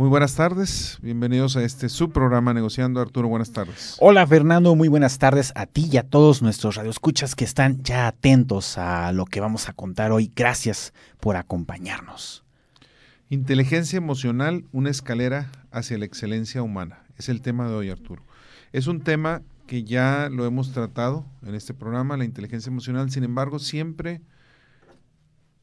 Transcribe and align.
Muy 0.00 0.08
buenas 0.08 0.34
tardes, 0.34 0.96
bienvenidos 1.02 1.58
a 1.58 1.62
este 1.62 1.90
subprograma 1.90 2.54
Negociando. 2.54 3.02
Arturo, 3.02 3.28
buenas 3.28 3.52
tardes. 3.52 3.96
Hola 3.98 4.26
Fernando, 4.26 4.74
muy 4.74 4.88
buenas 4.88 5.18
tardes 5.18 5.52
a 5.54 5.66
ti 5.66 5.90
y 5.92 5.98
a 5.98 6.02
todos 6.02 6.40
nuestros 6.40 6.76
radioescuchas 6.76 7.34
que 7.34 7.44
están 7.44 7.82
ya 7.82 8.06
atentos 8.06 8.78
a 8.78 9.12
lo 9.12 9.26
que 9.26 9.40
vamos 9.40 9.68
a 9.68 9.74
contar 9.74 10.10
hoy. 10.10 10.32
Gracias 10.34 10.94
por 11.20 11.36
acompañarnos. 11.36 12.44
Inteligencia 13.28 13.98
emocional, 13.98 14.64
una 14.72 14.88
escalera 14.88 15.52
hacia 15.70 15.98
la 15.98 16.06
excelencia 16.06 16.62
humana. 16.62 17.04
Es 17.18 17.28
el 17.28 17.42
tema 17.42 17.68
de 17.68 17.74
hoy, 17.74 17.90
Arturo. 17.90 18.22
Es 18.72 18.86
un 18.86 19.02
tema 19.02 19.42
que 19.66 19.84
ya 19.84 20.30
lo 20.32 20.46
hemos 20.46 20.72
tratado 20.72 21.26
en 21.42 21.54
este 21.54 21.74
programa, 21.74 22.16
la 22.16 22.24
inteligencia 22.24 22.70
emocional, 22.70 23.10
sin 23.10 23.22
embargo, 23.22 23.58
siempre, 23.58 24.22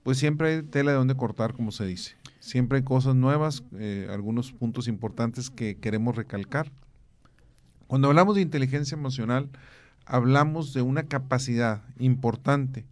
pues 0.03 0.19
siempre 0.19 0.57
hay 0.57 0.61
tela 0.61 0.91
de 0.91 0.97
donde 0.97 1.17
cortar, 1.17 1.53
como 1.53 1.71
se 1.71 1.87
dice. 1.87 2.17
Siempre 2.47 2.77
hay 2.77 2.83
cosas 2.85 3.13
nuevas, 3.13 3.65
eh, 3.77 4.07
algunos 4.09 4.53
puntos 4.53 4.87
importantes 4.87 5.49
que 5.49 5.75
queremos 5.75 6.15
recalcar. 6.15 6.71
Cuando 7.87 8.07
hablamos 8.07 8.35
de 8.35 8.41
inteligencia 8.41 8.95
emocional, 8.95 9.49
hablamos 10.05 10.73
de 10.73 10.81
una 10.81 11.03
capacidad 11.03 11.83
importante 11.99 12.85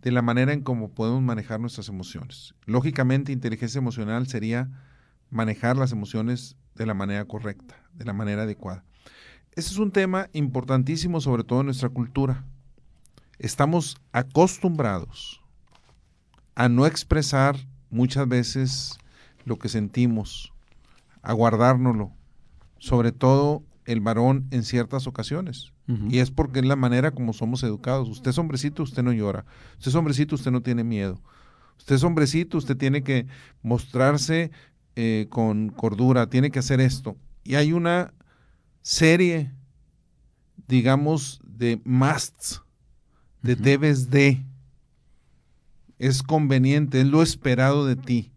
de 0.00 0.12
la 0.12 0.22
manera 0.22 0.52
en 0.52 0.60
cómo 0.60 0.90
podemos 0.90 1.20
manejar 1.22 1.58
nuestras 1.58 1.88
emociones. 1.88 2.54
Lógicamente, 2.66 3.32
inteligencia 3.32 3.80
emocional 3.80 4.28
sería 4.28 4.70
manejar 5.28 5.76
las 5.76 5.90
emociones 5.90 6.56
de 6.76 6.86
la 6.86 6.94
manera 6.94 7.24
correcta, 7.24 7.74
de 7.94 8.04
la 8.04 8.12
manera 8.12 8.44
adecuada. 8.44 8.84
Ese 9.56 9.70
es 9.70 9.78
un 9.78 9.90
tema 9.90 10.28
importantísimo, 10.34 11.20
sobre 11.20 11.42
todo 11.42 11.62
en 11.62 11.66
nuestra 11.66 11.88
cultura. 11.88 12.44
Estamos 13.40 13.96
acostumbrados 14.12 15.42
a 16.54 16.68
no 16.68 16.86
expresar 16.86 17.56
muchas 17.94 18.28
veces 18.28 18.98
lo 19.44 19.58
que 19.58 19.68
sentimos, 19.68 20.52
a 21.22 21.32
guardárnoslo, 21.32 22.12
sobre 22.78 23.12
todo 23.12 23.62
el 23.86 24.00
varón 24.00 24.46
en 24.50 24.64
ciertas 24.64 25.06
ocasiones. 25.06 25.72
Y 26.08 26.18
es 26.20 26.30
porque 26.30 26.60
es 26.60 26.64
la 26.64 26.76
manera 26.76 27.10
como 27.10 27.34
somos 27.34 27.62
educados. 27.62 28.08
Usted 28.08 28.30
es 28.30 28.38
hombrecito, 28.38 28.82
usted 28.82 29.02
no 29.02 29.12
llora. 29.12 29.44
Usted 29.78 29.90
es 29.90 29.94
hombrecito, 29.94 30.34
usted 30.34 30.50
no 30.50 30.62
tiene 30.62 30.82
miedo. 30.82 31.20
Usted 31.78 31.96
es 31.96 32.04
hombrecito, 32.04 32.56
usted 32.56 32.76
tiene 32.76 33.02
que 33.02 33.26
mostrarse 33.62 34.50
eh, 34.96 35.26
con 35.28 35.68
cordura, 35.68 36.30
tiene 36.30 36.50
que 36.50 36.58
hacer 36.58 36.80
esto. 36.80 37.16
Y 37.42 37.56
hay 37.56 37.74
una 37.74 38.14
serie, 38.80 39.52
digamos, 40.66 41.38
de 41.44 41.82
musts, 41.84 42.62
de 43.42 43.56
debes 43.56 44.08
de, 44.08 44.42
es 45.98 46.22
conveniente, 46.22 47.00
es 47.00 47.06
lo 47.06 47.22
esperado 47.22 47.86
de 47.86 47.96
ti. 47.96 48.30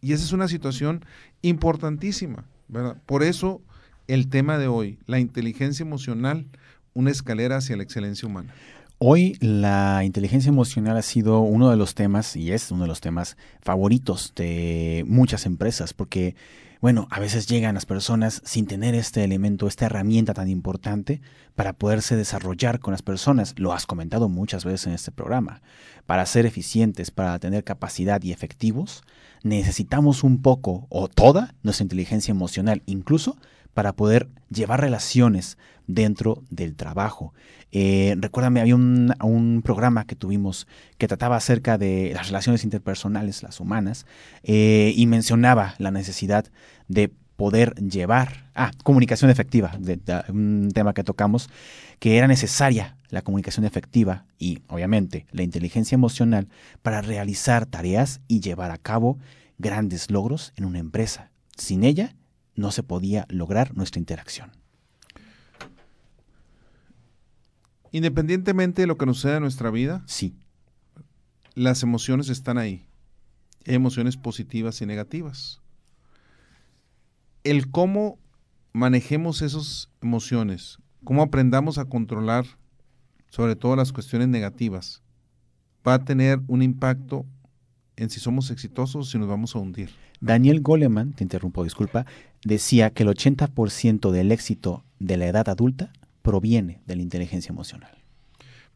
Y 0.00 0.12
esa 0.12 0.24
es 0.24 0.32
una 0.32 0.48
situación 0.48 1.04
importantísima, 1.42 2.44
¿verdad? 2.68 2.96
Por 3.06 3.22
eso 3.22 3.62
el 4.06 4.28
tema 4.28 4.58
de 4.58 4.66
hoy, 4.66 4.98
la 5.06 5.20
inteligencia 5.20 5.84
emocional, 5.84 6.46
una 6.94 7.10
escalera 7.10 7.58
hacia 7.58 7.76
la 7.76 7.82
excelencia 7.82 8.26
humana. 8.26 8.52
Hoy 8.98 9.36
la 9.40 10.02
inteligencia 10.04 10.48
emocional 10.48 10.96
ha 10.96 11.02
sido 11.02 11.40
uno 11.40 11.70
de 11.70 11.76
los 11.76 11.94
temas, 11.94 12.34
y 12.34 12.50
es 12.50 12.72
uno 12.72 12.82
de 12.82 12.88
los 12.88 13.00
temas 13.00 13.36
favoritos 13.60 14.32
de 14.34 15.04
muchas 15.06 15.46
empresas, 15.46 15.94
porque, 15.94 16.34
bueno, 16.80 17.08
a 17.10 17.18
veces 17.18 17.46
llegan 17.46 17.74
las 17.74 17.86
personas 17.86 18.40
sin 18.44 18.66
tener 18.66 18.94
este 18.94 19.24
elemento, 19.24 19.66
esta 19.66 19.86
herramienta 19.86 20.32
tan 20.32 20.48
importante 20.48 21.20
para 21.56 21.72
poderse 21.72 22.14
desarrollar 22.14 22.78
con 22.78 22.92
las 22.92 23.02
personas. 23.02 23.54
Lo 23.56 23.72
has 23.72 23.84
comentado 23.84 24.28
muchas 24.28 24.64
veces 24.64 24.86
en 24.86 24.92
este 24.92 25.10
programa. 25.10 25.60
Para 26.06 26.24
ser 26.24 26.46
eficientes, 26.46 27.10
para 27.10 27.38
tener 27.40 27.64
capacidad 27.64 28.22
y 28.22 28.30
efectivos, 28.30 29.02
necesitamos 29.42 30.22
un 30.22 30.40
poco 30.40 30.86
o 30.88 31.08
toda 31.08 31.54
nuestra 31.62 31.82
inteligencia 31.82 32.30
emocional, 32.30 32.82
incluso 32.86 33.36
para 33.78 33.92
poder 33.92 34.28
llevar 34.50 34.80
relaciones 34.80 35.56
dentro 35.86 36.42
del 36.50 36.74
trabajo. 36.74 37.32
Eh, 37.70 38.16
recuérdame, 38.18 38.60
había 38.60 38.74
un, 38.74 39.60
programa 39.64 40.04
que 40.04 40.16
tuvimos 40.16 40.66
que 40.98 41.06
trataba 41.06 41.36
acerca 41.36 41.78
de 41.78 42.10
las 42.12 42.26
relaciones 42.26 42.64
interpersonales, 42.64 43.44
las 43.44 43.60
humanas, 43.60 44.04
eh, 44.42 44.92
y 44.96 45.06
mencionaba 45.06 45.76
la 45.78 45.92
necesidad 45.92 46.46
de 46.88 47.12
poder 47.36 47.76
llevar, 47.76 48.50
ah, 48.56 48.72
comunicación 48.82 49.30
efectiva, 49.30 49.70
un 50.28 50.70
tema 50.74 50.92
que 50.92 51.04
tocamos, 51.04 51.48
que 52.00 52.16
era 52.16 52.26
necesaria 52.26 52.96
la 53.10 53.22
comunicación 53.22 53.64
efectiva 53.64 54.24
y 54.40 54.58
obviamente 54.66 55.28
la 55.30 55.44
inteligencia 55.44 55.94
emocional 55.94 56.48
para 56.82 57.00
realizar 57.00 57.64
tareas 57.64 58.22
y 58.26 58.40
llevar 58.40 58.72
a 58.72 58.78
cabo 58.78 59.20
grandes 59.56 60.10
logros 60.10 60.52
en 60.56 60.64
una 60.64 60.80
empresa. 60.80 61.30
Sin 61.56 61.84
ella 61.84 62.16
no 62.58 62.72
se 62.72 62.82
podía 62.82 63.24
lograr 63.28 63.76
nuestra 63.76 64.00
interacción. 64.00 64.50
Independientemente 67.92 68.82
de 68.82 68.88
lo 68.88 68.98
que 68.98 69.06
nos 69.06 69.18
suceda 69.18 69.36
en 69.36 69.42
nuestra 69.42 69.70
vida, 69.70 70.02
sí. 70.06 70.36
las 71.54 71.84
emociones 71.84 72.28
están 72.28 72.58
ahí. 72.58 72.84
Hay 73.64 73.76
emociones 73.76 74.16
positivas 74.16 74.82
y 74.82 74.86
negativas. 74.86 75.60
El 77.44 77.70
cómo 77.70 78.18
manejemos 78.72 79.40
esas 79.40 79.90
emociones, 80.02 80.78
cómo 81.04 81.22
aprendamos 81.22 81.78
a 81.78 81.84
controlar 81.84 82.44
sobre 83.30 83.54
todo 83.54 83.76
las 83.76 83.92
cuestiones 83.92 84.26
negativas, 84.26 85.02
va 85.86 85.94
a 85.94 86.04
tener 86.04 86.40
un 86.48 86.62
impacto 86.62 87.24
en 87.96 88.10
si 88.10 88.18
somos 88.18 88.50
exitosos 88.50 88.96
o 88.96 89.10
si 89.10 89.18
nos 89.18 89.28
vamos 89.28 89.54
a 89.54 89.60
hundir. 89.60 89.90
Daniel 90.20 90.60
Goleman, 90.60 91.12
te 91.12 91.22
interrumpo, 91.22 91.62
disculpa, 91.62 92.06
decía 92.44 92.90
que 92.90 93.02
el 93.02 93.08
80% 93.08 94.10
del 94.10 94.32
éxito 94.32 94.84
de 94.98 95.16
la 95.16 95.26
edad 95.26 95.48
adulta 95.48 95.92
proviene 96.22 96.80
de 96.86 96.96
la 96.96 97.02
inteligencia 97.02 97.50
emocional. 97.50 97.90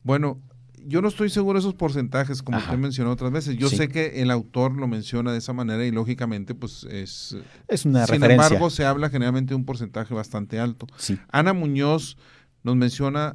Bueno, 0.02 0.40
yo 0.86 1.00
no 1.00 1.08
estoy 1.08 1.30
seguro 1.30 1.58
de 1.58 1.60
esos 1.60 1.74
porcentajes, 1.74 2.42
como 2.42 2.58
usted 2.58 2.76
mencionó 2.76 3.12
otras 3.12 3.30
veces. 3.30 3.56
Yo 3.56 3.68
sé 3.68 3.88
que 3.88 4.22
el 4.22 4.30
autor 4.30 4.72
lo 4.72 4.88
menciona 4.88 5.32
de 5.32 5.38
esa 5.38 5.52
manera 5.52 5.84
y 5.84 5.90
lógicamente, 5.90 6.54
pues 6.54 6.84
es. 6.90 7.36
Es 7.68 7.84
una 7.84 8.06
Sin 8.06 8.22
embargo, 8.22 8.70
se 8.70 8.84
habla 8.84 9.10
generalmente 9.10 9.50
de 9.50 9.56
un 9.56 9.64
porcentaje 9.64 10.14
bastante 10.14 10.58
alto. 10.58 10.86
Ana 11.30 11.52
Muñoz 11.52 12.16
nos 12.62 12.76
menciona 12.76 13.34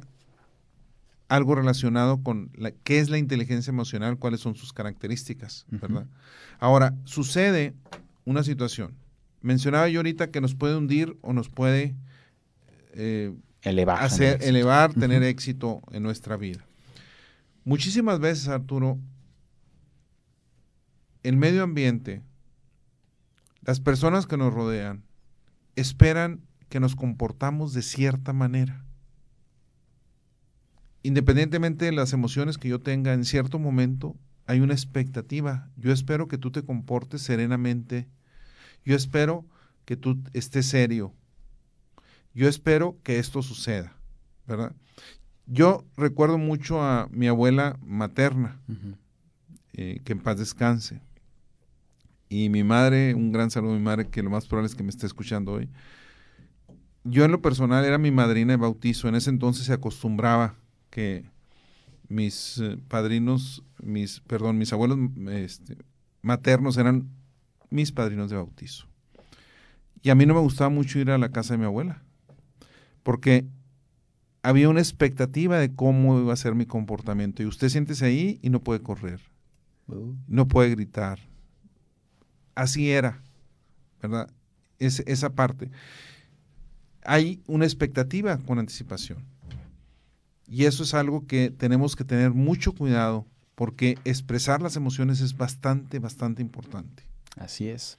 algo 1.28 1.54
relacionado 1.54 2.22
con 2.22 2.50
la, 2.54 2.70
qué 2.70 3.00
es 3.00 3.10
la 3.10 3.18
inteligencia 3.18 3.70
emocional, 3.70 4.18
cuáles 4.18 4.40
son 4.40 4.54
sus 4.54 4.72
características, 4.72 5.66
¿verdad? 5.68 6.06
Ahora, 6.58 6.94
sucede 7.04 7.74
una 8.24 8.42
situación. 8.42 8.94
Mencionaba 9.40 9.88
yo 9.88 10.00
ahorita 10.00 10.30
que 10.30 10.40
nos 10.40 10.54
puede 10.54 10.76
hundir 10.76 11.16
o 11.20 11.32
nos 11.32 11.48
puede 11.48 11.94
eh, 12.92 13.34
elevar, 13.62 14.02
hacer, 14.02 14.42
elevar 14.42 14.94
tener 14.94 15.22
éxito 15.22 15.82
en 15.92 16.02
nuestra 16.02 16.36
vida. 16.36 16.64
Muchísimas 17.64 18.18
veces, 18.18 18.48
Arturo, 18.48 18.98
el 21.22 21.36
medio 21.36 21.62
ambiente, 21.62 22.22
las 23.62 23.80
personas 23.80 24.26
que 24.26 24.36
nos 24.36 24.52
rodean, 24.52 25.04
esperan 25.76 26.40
que 26.68 26.80
nos 26.80 26.96
comportamos 26.96 27.72
de 27.74 27.82
cierta 27.82 28.32
manera 28.32 28.84
independientemente 31.02 31.84
de 31.86 31.92
las 31.92 32.12
emociones 32.12 32.58
que 32.58 32.68
yo 32.68 32.80
tenga 32.80 33.12
en 33.12 33.24
cierto 33.24 33.58
momento, 33.58 34.16
hay 34.46 34.60
una 34.60 34.74
expectativa. 34.74 35.70
Yo 35.76 35.92
espero 35.92 36.28
que 36.28 36.38
tú 36.38 36.50
te 36.50 36.62
comportes 36.62 37.22
serenamente. 37.22 38.08
Yo 38.84 38.96
espero 38.96 39.44
que 39.84 39.96
tú 39.96 40.22
estés 40.32 40.66
serio. 40.66 41.12
Yo 42.34 42.48
espero 42.48 42.96
que 43.02 43.18
esto 43.18 43.42
suceda, 43.42 43.96
¿verdad? 44.46 44.74
Yo 45.46 45.84
recuerdo 45.96 46.38
mucho 46.38 46.82
a 46.82 47.08
mi 47.10 47.26
abuela 47.26 47.78
materna, 47.84 48.60
eh, 49.72 50.00
que 50.04 50.12
en 50.12 50.20
paz 50.20 50.38
descanse. 50.38 51.00
Y 52.28 52.50
mi 52.50 52.62
madre, 52.62 53.14
un 53.14 53.32
gran 53.32 53.50
saludo 53.50 53.72
a 53.72 53.76
mi 53.76 53.82
madre, 53.82 54.08
que 54.08 54.22
lo 54.22 54.30
más 54.30 54.46
probable 54.46 54.66
es 54.66 54.74
que 54.74 54.82
me 54.82 54.90
esté 54.90 55.06
escuchando 55.06 55.52
hoy. 55.52 55.70
Yo 57.04 57.24
en 57.24 57.32
lo 57.32 57.40
personal 57.40 57.84
era 57.84 57.96
mi 57.96 58.10
madrina 58.10 58.52
de 58.52 58.58
bautizo. 58.58 59.08
En 59.08 59.14
ese 59.14 59.30
entonces 59.30 59.64
se 59.64 59.72
acostumbraba 59.72 60.54
que 60.90 61.24
mis 62.08 62.58
eh, 62.58 62.78
padrinos, 62.88 63.64
mis, 63.82 64.20
perdón, 64.20 64.58
mis 64.58 64.72
abuelos 64.72 64.98
este, 65.30 65.78
maternos 66.22 66.76
eran 66.76 67.08
mis 67.70 67.92
padrinos 67.92 68.30
de 68.30 68.36
bautizo. 68.36 68.86
Y 70.02 70.10
a 70.10 70.14
mí 70.14 70.26
no 70.26 70.34
me 70.34 70.40
gustaba 70.40 70.70
mucho 70.70 70.98
ir 70.98 71.10
a 71.10 71.18
la 71.18 71.30
casa 71.30 71.54
de 71.54 71.58
mi 71.58 71.64
abuela, 71.64 72.02
porque 73.02 73.46
había 74.42 74.68
una 74.68 74.80
expectativa 74.80 75.58
de 75.58 75.74
cómo 75.74 76.20
iba 76.20 76.32
a 76.32 76.36
ser 76.36 76.54
mi 76.54 76.66
comportamiento. 76.66 77.42
Y 77.42 77.46
usted 77.46 77.68
siéntese 77.68 78.06
ahí 78.06 78.38
y 78.42 78.50
no 78.50 78.60
puede 78.60 78.80
correr, 78.80 79.20
no 80.26 80.48
puede 80.48 80.70
gritar. 80.70 81.18
Así 82.54 82.90
era, 82.90 83.22
¿verdad? 84.00 84.30
Es, 84.78 85.00
esa 85.06 85.30
parte. 85.30 85.70
Hay 87.04 87.42
una 87.46 87.64
expectativa 87.64 88.38
con 88.38 88.58
anticipación. 88.58 89.24
Y 90.46 90.64
eso 90.64 90.82
es 90.82 90.94
algo 90.94 91.26
que 91.26 91.50
tenemos 91.50 91.94
que 91.94 92.04
tener 92.04 92.32
mucho 92.32 92.72
cuidado 92.72 93.26
porque 93.54 93.98
expresar 94.04 94.62
las 94.62 94.76
emociones 94.76 95.20
es 95.20 95.36
bastante, 95.36 95.98
bastante 95.98 96.42
importante. 96.42 97.07
Así 97.38 97.68
es. 97.68 97.98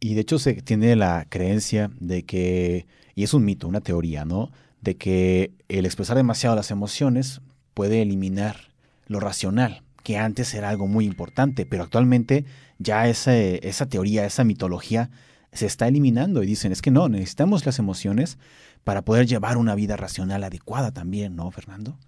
Y 0.00 0.14
de 0.14 0.22
hecho 0.22 0.38
se 0.38 0.54
tiene 0.54 0.96
la 0.96 1.26
creencia 1.28 1.90
de 2.00 2.24
que, 2.24 2.86
y 3.14 3.22
es 3.22 3.34
un 3.34 3.44
mito, 3.44 3.68
una 3.68 3.80
teoría, 3.80 4.24
¿no? 4.24 4.50
De 4.80 4.96
que 4.96 5.52
el 5.68 5.84
expresar 5.84 6.16
demasiado 6.16 6.56
las 6.56 6.70
emociones 6.70 7.42
puede 7.74 8.02
eliminar 8.02 8.70
lo 9.06 9.20
racional, 9.20 9.82
que 10.02 10.16
antes 10.16 10.54
era 10.54 10.70
algo 10.70 10.86
muy 10.86 11.04
importante, 11.04 11.66
pero 11.66 11.82
actualmente 11.82 12.44
ya 12.78 13.08
esa, 13.08 13.36
esa 13.36 13.86
teoría, 13.86 14.24
esa 14.24 14.44
mitología 14.44 15.10
se 15.52 15.66
está 15.66 15.88
eliminando 15.88 16.42
y 16.42 16.46
dicen, 16.46 16.72
es 16.72 16.80
que 16.80 16.90
no, 16.90 17.08
necesitamos 17.08 17.66
las 17.66 17.78
emociones 17.78 18.38
para 18.84 19.02
poder 19.02 19.26
llevar 19.26 19.56
una 19.56 19.74
vida 19.74 19.96
racional 19.96 20.44
adecuada 20.44 20.92
también, 20.92 21.36
¿no, 21.36 21.50
Fernando? 21.50 21.98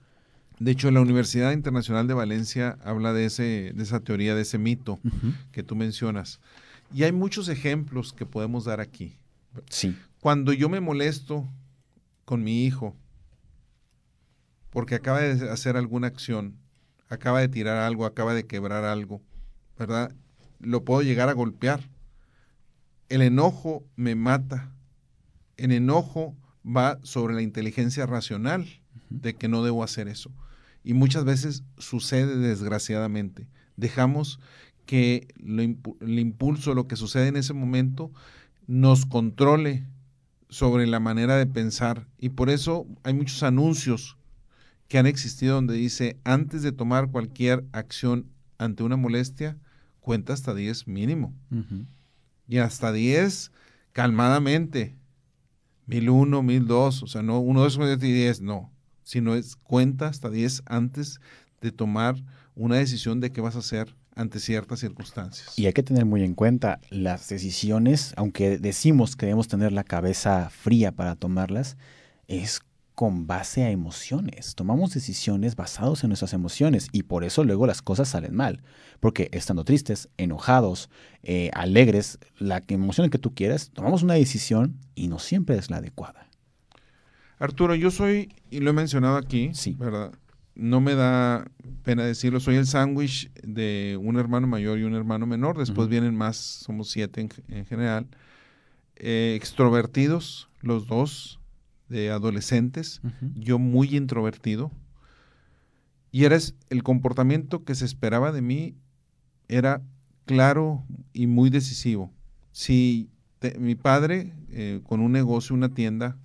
De 0.59 0.71
hecho, 0.71 0.91
la 0.91 1.01
Universidad 1.01 1.53
Internacional 1.53 2.07
de 2.07 2.15
Valencia 2.15 2.79
habla 2.85 3.13
de, 3.13 3.27
ese, 3.27 3.73
de 3.75 3.83
esa 3.83 4.01
teoría, 4.01 4.35
de 4.35 4.43
ese 4.43 4.59
mito 4.59 5.01
que 5.51 5.63
tú 5.63 5.75
mencionas. 5.75 6.41
Y 6.93 7.05
hay 7.05 7.13
muchos 7.13 7.49
ejemplos 7.49 8.13
que 8.13 8.27
podemos 8.27 8.65
dar 8.65 8.81
aquí. 8.81 9.19
Sí. 9.69 9.97
Cuando 10.21 10.53
yo 10.53 10.69
me 10.69 10.81
molesto 10.81 11.49
con 12.25 12.43
mi 12.43 12.65
hijo 12.65 12.97
porque 14.71 14.95
acaba 14.95 15.21
de 15.21 15.51
hacer 15.51 15.77
alguna 15.77 16.07
acción, 16.07 16.57
acaba 17.09 17.41
de 17.41 17.49
tirar 17.49 17.77
algo, 17.79 18.07
acaba 18.07 18.33
de 18.33 18.47
quebrar 18.47 18.85
algo, 18.85 19.21
¿verdad? 19.79 20.15
Lo 20.61 20.85
puedo 20.85 21.03
llegar 21.03 21.29
a 21.29 21.35
golpear. 21.35 21.91
El 23.09 23.21
enojo 23.21 23.85
me 23.97 24.15
mata. 24.15 24.73
El 25.59 25.73
enojo 25.73 26.35
va 26.65 26.99
sobre 27.03 27.35
la 27.35 27.43
inteligencia 27.43 28.07
racional 28.07 28.67
de 29.11 29.35
que 29.35 29.49
no 29.49 29.63
debo 29.63 29.85
hacer 29.85 30.09
eso. 30.09 30.33
Y 30.85 30.95
muchas 30.95 31.25
veces 31.25 31.65
sucede 31.77 32.37
desgraciadamente. 32.37 33.47
Dejamos 33.77 34.41
que 34.87 35.29
el 35.39 36.19
impulso, 36.19 36.75
lo 36.75 36.87
que 36.87 36.97
sucede 36.97 37.29
en 37.29 37.37
ese 37.37 37.53
momento, 37.53 38.11
nos 38.67 39.07
controle 39.07 39.87
sobre 40.49 40.87
la 40.87 41.01
manera 41.01 41.37
de 41.37 41.47
pensar. 41.47 42.07
Y 42.19 42.31
por 42.31 42.51
eso 42.51 42.87
hay 43.03 43.15
muchos 43.15 43.43
anuncios 43.43 44.17
que 44.89 44.99
han 44.99 45.07
existido 45.07 45.55
donde 45.55 45.75
dice, 45.75 46.19
antes 46.25 46.63
de 46.63 46.73
tomar 46.73 47.11
cualquier 47.11 47.65
acción 47.73 48.27
ante 48.59 48.83
una 48.83 48.97
molestia, 48.97 49.57
cuenta 50.01 50.33
hasta 50.33 50.55
10 50.55 50.87
mínimo. 50.87 51.35
Y 52.49 52.59
hasta 52.59 52.93
10 52.93 53.53
calmadamente. 53.93 54.97
1001, 55.87 56.43
1002, 56.43 57.03
o 57.03 57.07
sea, 57.07 57.23
no 57.23 57.41
uno, 57.41 57.61
dos, 57.61 57.79
y 57.79 57.97
10, 57.97 58.41
no 58.43 58.73
sino 59.03 59.35
es 59.35 59.57
cuenta 59.57 60.09
hasta 60.09 60.31
10 60.31 60.63
antes 60.67 61.21
de 61.61 61.73
tomar 61.73 62.23
una 62.55 62.77
decisión 62.77 63.21
de 63.21 63.33
qué 63.33 63.41
vas 63.41 63.57
a 63.57 63.61
hacer 63.61 63.95
ante 64.15 64.41
ciertas 64.41 64.81
circunstancias. 64.81 65.59
Y 65.59 65.67
hay 65.67 65.73
que 65.73 65.83
tener 65.83 66.05
muy 66.05 66.23
en 66.23 66.35
cuenta 66.35 66.81
las 66.91 67.29
decisiones, 67.29 68.13
aunque 68.17 68.59
decimos 68.59 69.17
que 69.17 69.27
debemos 69.27 69.49
tener 69.49 69.73
la 69.73 69.85
cabeza 69.85 70.51
fría 70.51 70.93
para 70.93 71.17
tomarlas, 71.17 71.77
es 72.29 72.61
con 72.95 73.27
base 73.27 73.65
a 73.65 73.71
emociones. 73.71 74.55
Tomamos 74.55 74.93
decisiones 74.93 75.57
basadas 75.57 76.05
en 76.05 76.11
nuestras 76.11 76.35
emociones 76.35 76.89
y 76.93 77.05
por 77.05 77.25
eso 77.25 77.43
luego 77.43 77.67
las 77.67 77.83
cosas 77.83 78.09
salen 78.09 78.35
mal. 78.35 78.63
Porque 79.01 79.29
estando 79.33 79.65
tristes, 79.65 80.09
enojados, 80.19 80.91
eh, 81.23 81.51
alegres, 81.55 82.19
la 82.39 82.63
emoción 82.69 83.11
que 83.11 83.19
tú 83.19 83.35
quieras, 83.35 83.71
tomamos 83.73 84.03
una 84.03 84.15
decisión 84.15 84.79
y 84.95 85.09
no 85.09 85.19
siempre 85.19 85.57
es 85.57 85.71
la 85.71 85.79
adecuada. 85.79 86.29
Arturo, 87.39 87.75
yo 87.75 87.91
soy, 87.91 88.33
y 88.51 88.61
lo 88.61 88.71
he 88.71 88.73
mencionado 88.73 89.17
aquí, 89.17 89.51
sí. 89.53 89.75
¿verdad? 89.77 90.13
No 90.55 90.81
me 90.81 90.95
da 90.95 91.47
pena 91.83 92.05
decirlo, 92.05 92.41
soy 92.41 92.57
el 92.57 92.67
sándwich 92.67 93.33
de 93.43 93.99
un 94.01 94.19
hermano 94.19 94.47
mayor 94.47 94.79
y 94.79 94.85
un 94.85 94.95
hermano 94.95 95.27
menor, 95.27 95.57
después 95.57 95.89
vienen 95.89 96.15
más, 96.15 96.37
somos 96.37 96.91
siete 96.91 97.27
en, 97.49 97.65
general, 97.65 98.07
eh, 98.97 99.35
extrovertidos, 99.37 100.49
los 100.61 100.87
dos, 100.87 101.41
de 101.89 102.11
adolescentes, 102.11 103.01
yo 103.35 103.59
muy 103.59 103.97
introvertido, 103.97 104.73
y 106.11 106.25
eres 106.25 106.55
el 106.71 106.83
comportamiento 106.83 107.65
que 107.65 107.75
se 107.75 107.85
esperaba 107.85 108.33
de 108.33 108.43
mí 108.43 108.75
era 109.49 109.83
claro 110.27 110.85
y 111.13 111.27
muy 111.27 111.51
decisivo. 111.51 112.11
Si 112.53 113.09
mi 113.59 113.75
padre, 113.75 114.33
eh, 114.51 114.81
con 114.85 115.01
un 115.01 115.13
negocio, 115.13 115.55
una 115.55 115.71
tienda, 115.71 116.17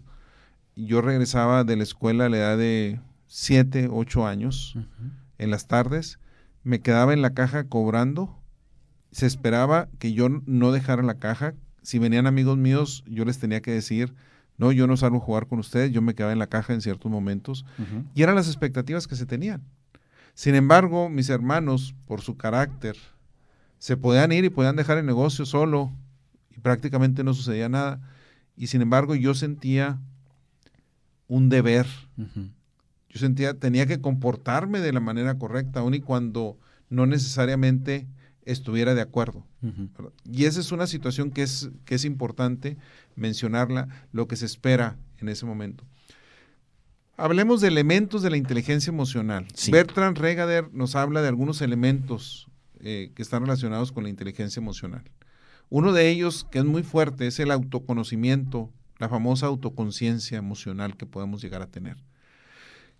yo 0.76 1.02
regresaba 1.02 1.64
de 1.64 1.76
la 1.76 1.84
escuela 1.84 2.26
a 2.26 2.30
la 2.30 2.38
edad 2.38 2.58
de 2.58 3.00
7, 3.28 3.90
8 3.92 4.28
años, 4.28 4.78
en 5.38 5.52
las 5.52 5.68
tardes, 5.68 6.20
me 6.64 6.82
quedaba 6.82 7.14
en 7.14 7.22
la 7.22 7.34
caja 7.34 7.66
cobrando, 7.66 8.42
se 9.12 9.26
esperaba 9.26 9.90
que 10.00 10.14
yo 10.14 10.28
no 10.30 10.72
dejara 10.72 11.04
la 11.04 11.16
caja, 11.16 11.54
si 11.82 12.00
venían 12.00 12.28
amigos 12.28 12.58
míos, 12.58 13.04
yo 13.08 13.24
les 13.24 13.40
tenía 13.40 13.62
que 13.62 13.72
decir, 13.72 14.14
no, 14.58 14.72
yo 14.72 14.88
no 14.88 14.98
salgo 14.98 15.18
a 15.18 15.22
jugar 15.22 15.48
con 15.48 15.60
ustedes, 15.60 15.92
yo 15.92 16.02
me 16.02 16.16
quedaba 16.16 16.34
en 16.34 16.40
la 16.40 16.48
caja 16.48 16.74
en 16.74 16.82
ciertos 16.82 17.12
momentos, 17.12 17.66
y 18.16 18.24
eran 18.24 18.36
las 18.36 18.48
expectativas 18.48 19.08
que 19.08 19.16
se 19.16 19.26
tenían. 19.26 19.64
Sin 20.34 20.56
embargo, 20.56 21.10
mis 21.10 21.30
hermanos, 21.30 21.96
por 22.06 22.22
su 22.22 22.38
carácter, 22.38 22.98
se 23.78 23.98
podían 23.98 24.32
ir 24.32 24.46
y 24.46 24.50
podían 24.50 24.76
dejar 24.76 24.98
el 24.98 25.06
negocio 25.06 25.46
solo, 25.46 25.92
y 26.56 26.60
prácticamente 26.60 27.24
no 27.24 27.34
sucedía 27.34 27.70
nada, 27.70 28.02
y 28.56 28.68
sin 28.68 28.82
embargo 28.82 29.16
yo 29.16 29.34
sentía 29.34 30.00
un 31.28 31.50
deber. 31.50 31.88
Yo 33.10 33.20
sentía, 33.20 33.54
tenía 33.54 33.86
que 33.86 34.02
comportarme 34.02 34.80
de 34.80 34.94
la 34.94 35.00
manera 35.00 35.38
correcta, 35.38 35.80
aun 35.80 35.94
y 35.94 36.02
cuando 36.02 36.58
no 36.90 37.06
necesariamente 37.06 38.08
estuviera 38.46 38.96
de 38.96 39.02
acuerdo. 39.02 39.46
Y 40.24 40.46
esa 40.46 40.60
es 40.60 40.72
una 40.72 40.88
situación 40.88 41.32
que 41.32 41.44
es, 41.44 41.70
que 41.86 41.96
es 41.96 42.06
importante 42.06 42.78
mencionarla, 43.16 43.88
lo 44.12 44.28
que 44.28 44.36
se 44.36 44.46
espera 44.46 44.98
en 45.18 45.30
ese 45.30 45.46
momento. 45.46 45.84
Hablemos 47.18 47.62
de 47.62 47.68
elementos 47.68 48.22
de 48.22 48.30
la 48.30 48.38
inteligencia 48.38 48.92
emocional. 48.92 49.48
Bertrand 49.72 50.18
Regader 50.18 50.72
nos 50.72 50.96
habla 50.96 51.22
de 51.22 51.28
algunos 51.28 51.62
elementos 51.62 52.48
eh, 52.80 53.12
que 53.16 53.22
están 53.22 53.42
relacionados 53.42 53.92
con 53.92 54.04
la 54.04 54.10
inteligencia 54.10 54.60
emocional. 54.60 55.04
Uno 55.70 55.92
de 55.92 56.10
ellos, 56.10 56.46
que 56.50 56.60
es 56.60 56.66
muy 56.66 56.84
fuerte, 56.84 57.28
es 57.28 57.40
el 57.40 57.52
autoconocimiento 57.52 58.72
la 59.00 59.10
famosa 59.10 59.46
autoconciencia 59.46 60.38
emocional 60.38 60.98
que 60.98 61.06
podemos 61.06 61.42
llegar 61.42 61.62
a 61.62 61.68
tener. 61.68 61.98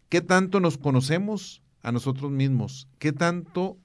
¿Qué 0.10 0.22
tanto 0.22 0.60
nos 0.62 0.78
conocemos 0.78 1.62
a 1.82 1.92
nosotros 1.92 2.32
mismos? 2.32 2.88
¿Qué 2.98 3.12
tanto 3.12 3.78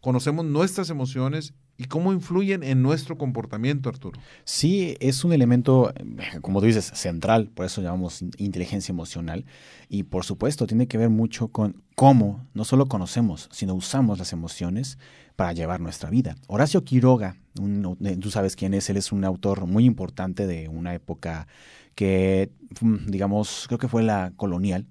conocemos 0.00 0.44
nuestras 0.44 0.90
emociones 0.90 1.54
y 1.76 1.84
cómo 1.84 2.12
influyen 2.12 2.64
en 2.64 2.82
nuestro 2.82 3.16
comportamiento, 3.16 3.88
Arturo? 3.88 4.20
Sí, 4.44 4.96
es 4.98 5.24
un 5.24 5.32
elemento, 5.32 5.94
como 6.40 6.60
tú 6.60 6.66
dices, 6.66 6.86
central, 6.94 7.48
por 7.54 7.64
eso 7.64 7.80
llamamos 7.80 8.22
inteligencia 8.38 8.92
emocional. 8.92 9.44
Y 9.88 10.02
por 10.02 10.24
supuesto, 10.24 10.66
tiene 10.66 10.88
que 10.88 10.98
ver 10.98 11.10
mucho 11.10 11.48
con 11.48 11.82
cómo 11.94 12.44
no 12.54 12.64
solo 12.64 12.86
conocemos, 12.86 13.48
sino 13.52 13.74
usamos 13.74 14.18
las 14.18 14.32
emociones 14.32 14.98
para 15.36 15.52
llevar 15.52 15.80
nuestra 15.80 16.10
vida. 16.10 16.34
Horacio 16.48 16.82
Quiroga, 16.82 17.36
eh, 18.04 18.16
tú 18.16 18.32
sabes 18.32 18.56
quién 18.56 18.74
es, 18.74 18.90
él 18.90 18.96
es 18.96 19.12
un 19.12 19.24
autor 19.24 19.66
muy 19.66 19.84
importante 19.84 20.48
de 20.48 20.68
una 20.68 20.92
época 20.92 21.46
que, 21.94 22.50
mm, 22.80 23.06
digamos, 23.06 23.66
creo 23.68 23.78
que 23.78 23.88
fue 23.88 24.02
la 24.02 24.32
colonial, 24.36 24.86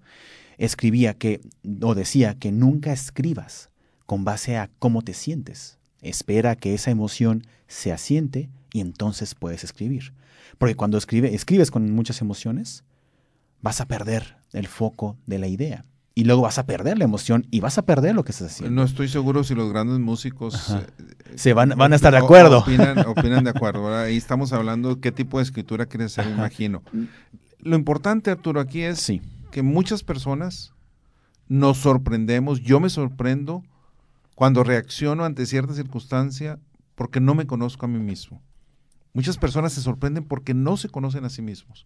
escribía 0.66 1.16
que, 1.16 1.42
o 1.82 1.96
decía 1.96 2.36
que 2.36 2.52
nunca 2.52 2.94
escribas 2.94 3.70
con 4.06 4.24
base 4.24 4.58
a 4.58 4.70
cómo 4.80 5.02
te 5.02 5.14
sientes. 5.14 5.80
Espera 6.02 6.56
que 6.56 6.74
esa 6.74 6.92
emoción 6.92 7.46
se 7.68 7.92
asiente 7.92 8.50
y 8.72 8.80
entonces 8.82 9.36
puedes 9.36 9.64
escribir. 9.64 10.14
Porque 10.58 10.76
cuando 10.76 10.98
escribe, 10.98 11.34
escribes 11.34 11.72
con 11.72 11.92
muchas 11.92 12.22
emociones, 12.22 12.84
vas 13.62 13.82
a 13.82 13.88
perder 13.88 14.38
el 14.54 14.68
foco 14.68 15.18
de 15.26 15.40
la 15.40 15.48
idea 15.48 15.86
y 16.14 16.26
luego 16.26 16.42
vas 16.42 16.60
a 16.60 16.66
perder 16.66 16.98
la 16.98 17.06
emoción 17.06 17.48
y 17.52 17.62
vas 17.62 17.78
a 17.78 17.86
perder 17.86 18.14
lo 18.14 18.24
que 18.24 18.32
estás 18.32 18.52
haciendo. 18.52 18.76
No 18.76 18.84
estoy 18.84 19.08
seguro 19.08 19.44
si 19.44 19.56
los 19.56 19.70
grandes 19.72 20.00
músicos 20.00 20.70
eh, 20.70 20.86
se 21.36 21.54
van, 21.54 21.70
van 21.70 21.94
a 21.94 21.96
estar 21.96 22.12
de 22.12 22.20
acuerdo. 22.20 22.60
Opinan, 23.08 23.44
de 23.44 23.50
acuerdo. 23.50 23.96
Ahí 23.98 24.18
estamos 24.18 24.54
hablando 24.54 25.00
qué 25.00 25.12
tipo 25.12 25.38
de 25.38 25.44
escritura 25.44 25.86
quieres 25.86 26.18
hacer, 26.20 26.32
imagino. 26.32 26.84
Lo 27.60 27.76
importante, 27.76 28.30
Arturo, 28.30 28.60
aquí 28.60 28.82
es 28.82 29.00
que 29.52 29.62
muchas 29.62 30.04
personas 30.04 30.74
nos 31.48 31.78
sorprendemos, 31.78 32.62
yo 32.62 32.80
me 32.80 32.90
sorprendo 32.90 33.64
cuando 34.36 34.64
reacciono 34.64 35.26
ante 35.26 35.46
cierta 35.46 35.74
circunstancia 35.74 36.60
porque 36.96 37.20
no 37.20 37.36
me 37.36 37.46
conozco 37.46 37.86
a 37.86 37.90
mí 37.90 38.00
mismo. 38.00 38.42
Muchas 39.14 39.38
personas 39.38 39.74
se 39.74 39.82
sorprenden 39.82 40.24
porque 40.24 40.54
no 40.54 40.78
se 40.78 40.90
conocen 40.90 41.26
a 41.26 41.30
sí 41.30 41.42
mismos. 41.42 41.86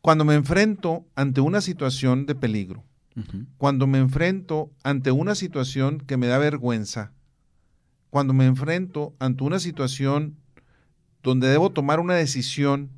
Cuando 0.00 0.24
me 0.24 0.34
enfrento 0.34 1.04
ante 1.14 1.40
una 1.40 1.60
situación 1.60 2.26
de 2.26 2.34
peligro, 2.34 2.84
cuando 3.58 3.86
me 3.86 3.98
enfrento 3.98 4.70
ante 4.82 5.10
una 5.10 5.34
situación 5.34 5.98
que 6.00 6.16
me 6.16 6.28
da 6.28 6.38
vergüenza, 6.38 7.12
cuando 8.10 8.32
me 8.32 8.46
enfrento 8.46 9.14
ante 9.18 9.44
una 9.44 9.58
situación 9.58 10.36
donde 11.22 11.48
debo 11.48 11.70
tomar 11.70 12.00
una 12.00 12.14
decisión 12.14 12.90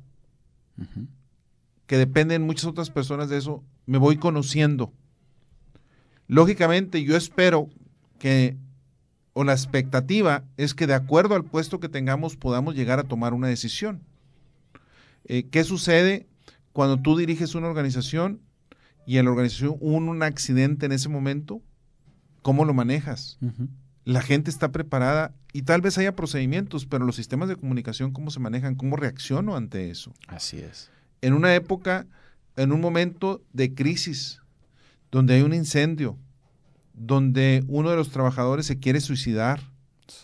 que 1.87 1.97
dependen 1.97 2.43
muchas 2.43 2.65
otras 2.65 2.89
personas 2.89 3.29
de 3.29 3.37
eso, 3.37 3.63
me 3.85 3.97
voy 3.97 4.17
conociendo. 4.17 4.93
Lógicamente 6.27 7.03
yo 7.03 7.15
espero 7.15 7.69
que 8.19 8.57
o 9.33 9.43
la 9.43 9.51
expectativa 9.51 10.45
es 10.55 10.73
que 10.73 10.87
de 10.87 10.93
acuerdo 10.93 11.35
al 11.35 11.43
puesto 11.43 11.81
que 11.81 11.89
tengamos 11.89 12.37
podamos 12.37 12.73
llegar 12.73 12.99
a 12.99 13.03
tomar 13.03 13.33
una 13.33 13.49
decisión. 13.49 14.01
Eh, 15.25 15.47
¿Qué 15.49 15.63
sucede 15.65 16.25
cuando 16.71 16.97
tú 16.97 17.17
diriges 17.17 17.53
una 17.53 17.67
organización 17.67 18.41
y 19.05 19.17
en 19.17 19.25
la 19.25 19.31
organización 19.31 19.75
hubo 19.81 19.97
un 19.97 20.23
accidente 20.23 20.85
en 20.85 20.93
ese 20.93 21.09
momento? 21.09 21.61
¿Cómo 22.41 22.63
lo 22.63 22.73
manejas? 22.73 23.37
La 24.05 24.21
gente 24.21 24.49
está 24.49 24.71
preparada 24.71 25.33
y 25.51 25.63
tal 25.63 25.81
vez 25.81 25.97
haya 25.97 26.15
procedimientos, 26.15 26.85
pero 26.85 27.05
los 27.05 27.17
sistemas 27.17 27.49
de 27.49 27.57
comunicación, 27.57 28.11
¿cómo 28.11 28.31
se 28.31 28.39
manejan? 28.39 28.75
¿Cómo 28.75 28.95
reacciono 28.95 29.57
ante 29.57 29.89
eso? 29.89 30.13
Así 30.27 30.59
es. 30.59 30.91
En 31.21 31.33
una 31.33 31.55
época, 31.55 32.07
en 32.55 32.71
un 32.71 32.81
momento 32.81 33.41
de 33.53 33.73
crisis, 33.73 34.41
donde 35.11 35.35
hay 35.35 35.41
un 35.41 35.53
incendio, 35.53 36.17
donde 36.93 37.63
uno 37.67 37.89
de 37.89 37.95
los 37.95 38.09
trabajadores 38.09 38.65
se 38.65 38.79
quiere 38.79 39.01
suicidar, 39.01 39.61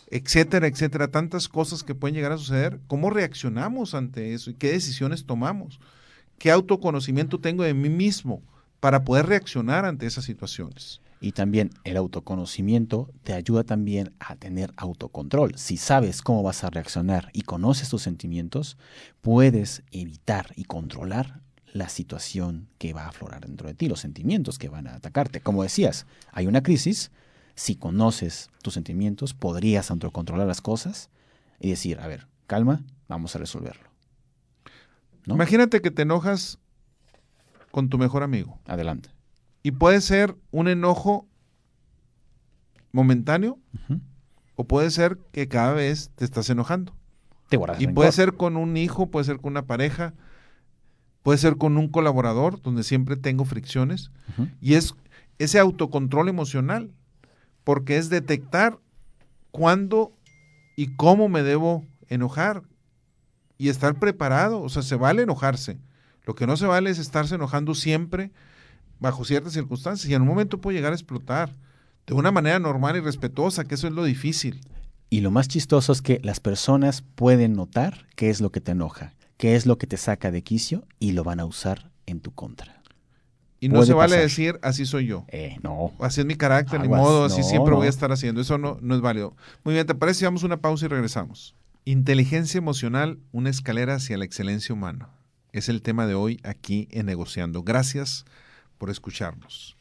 etcétera, 0.09 0.67
etcétera, 0.67 1.09
tantas 1.09 1.47
cosas 1.47 1.83
que 1.83 1.95
pueden 1.95 2.15
llegar 2.15 2.31
a 2.31 2.37
suceder, 2.37 2.79
¿cómo 2.87 3.09
reaccionamos 3.09 3.93
ante 3.93 4.33
eso 4.33 4.51
y 4.51 4.53
qué 4.53 4.71
decisiones 4.71 5.25
tomamos? 5.25 5.79
¿Qué 6.37 6.51
autoconocimiento 6.51 7.39
tengo 7.39 7.63
de 7.63 7.73
mí 7.73 7.89
mismo 7.89 8.41
para 8.81 9.05
poder 9.05 9.27
reaccionar 9.27 9.85
ante 9.85 10.07
esas 10.07 10.25
situaciones? 10.25 10.99
Y 11.21 11.33
también 11.33 11.69
el 11.83 11.97
autoconocimiento 11.97 13.09
te 13.23 13.33
ayuda 13.33 13.63
también 13.63 14.13
a 14.19 14.35
tener 14.35 14.73
autocontrol. 14.75 15.55
Si 15.55 15.77
sabes 15.77 16.23
cómo 16.23 16.41
vas 16.41 16.63
a 16.63 16.71
reaccionar 16.71 17.29
y 17.31 17.43
conoces 17.43 17.89
tus 17.89 18.01
sentimientos, 18.01 18.75
puedes 19.21 19.83
evitar 19.91 20.47
y 20.55 20.63
controlar 20.63 21.41
la 21.73 21.89
situación 21.89 22.67
que 22.79 22.91
va 22.91 23.03
a 23.03 23.09
aflorar 23.09 23.45
dentro 23.45 23.67
de 23.67 23.75
ti, 23.75 23.87
los 23.87 23.99
sentimientos 23.99 24.57
que 24.57 24.67
van 24.67 24.87
a 24.87 24.95
atacarte. 24.95 25.41
Como 25.41 25.61
decías, 25.61 26.07
hay 26.31 26.47
una 26.47 26.63
crisis, 26.63 27.11
si 27.53 27.75
conoces 27.75 28.49
tus 28.63 28.73
sentimientos, 28.73 29.35
podrías 29.35 29.91
autocontrolar 29.91 30.47
las 30.47 30.59
cosas 30.59 31.11
y 31.59 31.69
decir, 31.69 31.99
a 31.99 32.07
ver, 32.07 32.27
calma, 32.47 32.83
vamos 33.07 33.35
a 33.35 33.39
resolverlo. 33.39 33.91
Imagínate 35.27 35.81
que 35.81 35.91
te 35.91 36.01
enojas 36.01 36.57
con 37.71 37.89
tu 37.89 37.97
mejor 37.97 38.23
amigo. 38.23 38.59
Adelante. 38.65 39.09
Y 39.63 39.71
puede 39.71 40.01
ser 40.01 40.35
un 40.51 40.67
enojo 40.67 41.27
momentáneo 42.91 43.59
o 44.55 44.65
puede 44.65 44.89
ser 44.91 45.17
que 45.31 45.47
cada 45.47 45.73
vez 45.73 46.11
te 46.15 46.25
estás 46.25 46.49
enojando. 46.49 46.95
Te 47.49 47.57
guardas 47.57 47.81
y 47.81 47.87
puede 47.87 48.11
ser 48.11 48.33
con 48.33 48.57
un 48.57 48.77
hijo, 48.77 49.07
puede 49.07 49.25
ser 49.25 49.39
con 49.39 49.53
una 49.53 49.65
pareja, 49.65 50.13
puede 51.23 51.37
ser 51.37 51.57
con 51.57 51.77
un 51.77 51.89
colaborador 51.89 52.61
donde 52.61 52.83
siempre 52.83 53.15
tengo 53.15 53.45
fricciones. 53.45 54.11
Y 54.61 54.75
es 54.75 54.95
ese 55.37 55.59
autocontrol 55.59 56.29
emocional, 56.29 56.91
porque 57.63 57.97
es 57.97 58.09
detectar 58.09 58.79
cuándo 59.51 60.13
y 60.75 60.95
cómo 60.95 61.29
me 61.29 61.43
debo 61.43 61.85
enojar 62.07 62.63
y 63.57 63.69
estar 63.69 63.95
preparado. 63.95 64.61
O 64.61 64.69
sea, 64.69 64.81
se 64.81 64.95
vale 64.95 65.23
enojarse. 65.23 65.79
Lo 66.25 66.35
que 66.35 66.47
no 66.47 66.57
se 66.57 66.65
vale 66.65 66.89
es 66.89 66.99
estarse 66.99 67.35
enojando 67.35 67.75
siempre 67.75 68.31
bajo 68.99 69.25
ciertas 69.25 69.53
circunstancias 69.53 70.09
y 70.09 70.13
en 70.13 70.21
un 70.21 70.27
momento 70.27 70.61
puede 70.61 70.77
llegar 70.77 70.93
a 70.93 70.95
explotar 70.95 71.55
de 72.05 72.13
una 72.13 72.31
manera 72.31 72.59
normal 72.59 72.95
y 72.95 72.99
respetuosa, 72.99 73.65
que 73.65 73.75
eso 73.75 73.87
es 73.87 73.93
lo 73.93 74.03
difícil. 74.03 74.61
Y 75.09 75.21
lo 75.21 75.31
más 75.31 75.47
chistoso 75.47 75.91
es 75.91 76.01
que 76.01 76.19
las 76.23 76.39
personas 76.39 77.01
pueden 77.01 77.53
notar 77.53 78.07
qué 78.15 78.29
es 78.29 78.39
lo 78.39 78.51
que 78.51 78.61
te 78.61 78.71
enoja, 78.71 79.13
qué 79.37 79.55
es 79.55 79.65
lo 79.65 79.77
que 79.77 79.87
te 79.87 79.97
saca 79.97 80.31
de 80.31 80.43
quicio 80.43 80.87
y 80.99 81.11
lo 81.11 81.23
van 81.23 81.39
a 81.39 81.45
usar 81.45 81.91
en 82.05 82.21
tu 82.21 82.31
contra. 82.31 82.81
Y 83.59 83.69
no 83.69 83.83
se 83.83 83.93
vale 83.93 84.17
decir, 84.17 84.59
así 84.63 84.85
soy 84.85 85.05
yo. 85.05 85.25
Eh, 85.27 85.57
no. 85.61 85.91
Así 85.99 86.21
es 86.21 86.25
mi 86.25 86.35
carácter, 86.35 86.81
ni 86.81 86.87
modo, 86.87 87.25
así 87.25 87.43
siempre 87.43 87.75
voy 87.75 87.85
a 87.85 87.91
estar 87.91 88.11
haciendo. 88.11 88.41
Eso 88.41 88.57
no, 88.57 88.79
no 88.81 88.95
es 88.95 89.01
válido. 89.01 89.35
Muy 89.63 89.75
bien, 89.75 89.85
¿te 89.85 89.93
parece 89.93 90.19
si 90.19 90.25
damos 90.25 90.41
una 90.41 90.61
pausa 90.61 90.85
y 90.85 90.89
regresamos? 90.89 91.55
Inteligencia 91.85 92.57
emocional, 92.57 93.19
una 93.31 93.51
escalera 93.51 93.95
hacia 93.95 94.17
la 94.17 94.25
excelencia 94.25 94.73
humana. 94.73 95.09
Es 95.53 95.67
el 95.67 95.81
tema 95.81 96.07
de 96.07 96.13
hoy 96.13 96.39
aquí 96.43 96.87
en 96.91 97.07
Negociando. 97.07 97.61
Gracias 97.61 98.23
por 98.77 98.89
escucharnos. 98.89 99.75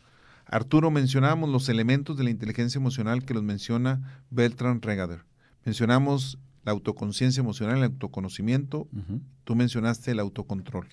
Arturo, 0.44 0.90
mencionamos 0.90 1.48
los 1.48 1.68
elementos 1.68 2.16
de 2.16 2.24
la 2.24 2.30
inteligencia 2.30 2.80
emocional 2.80 3.24
que 3.24 3.34
los 3.34 3.44
menciona 3.44 4.24
Beltran 4.30 4.82
Regader. 4.82 5.20
Mencionamos 5.64 6.38
la 6.64 6.72
autoconciencia 6.72 7.40
emocional, 7.40 7.78
el 7.78 7.84
autoconocimiento. 7.84 8.88
Tú 9.44 9.54
mencionaste 9.54 10.10
el 10.10 10.18
autocontrol. 10.18 10.88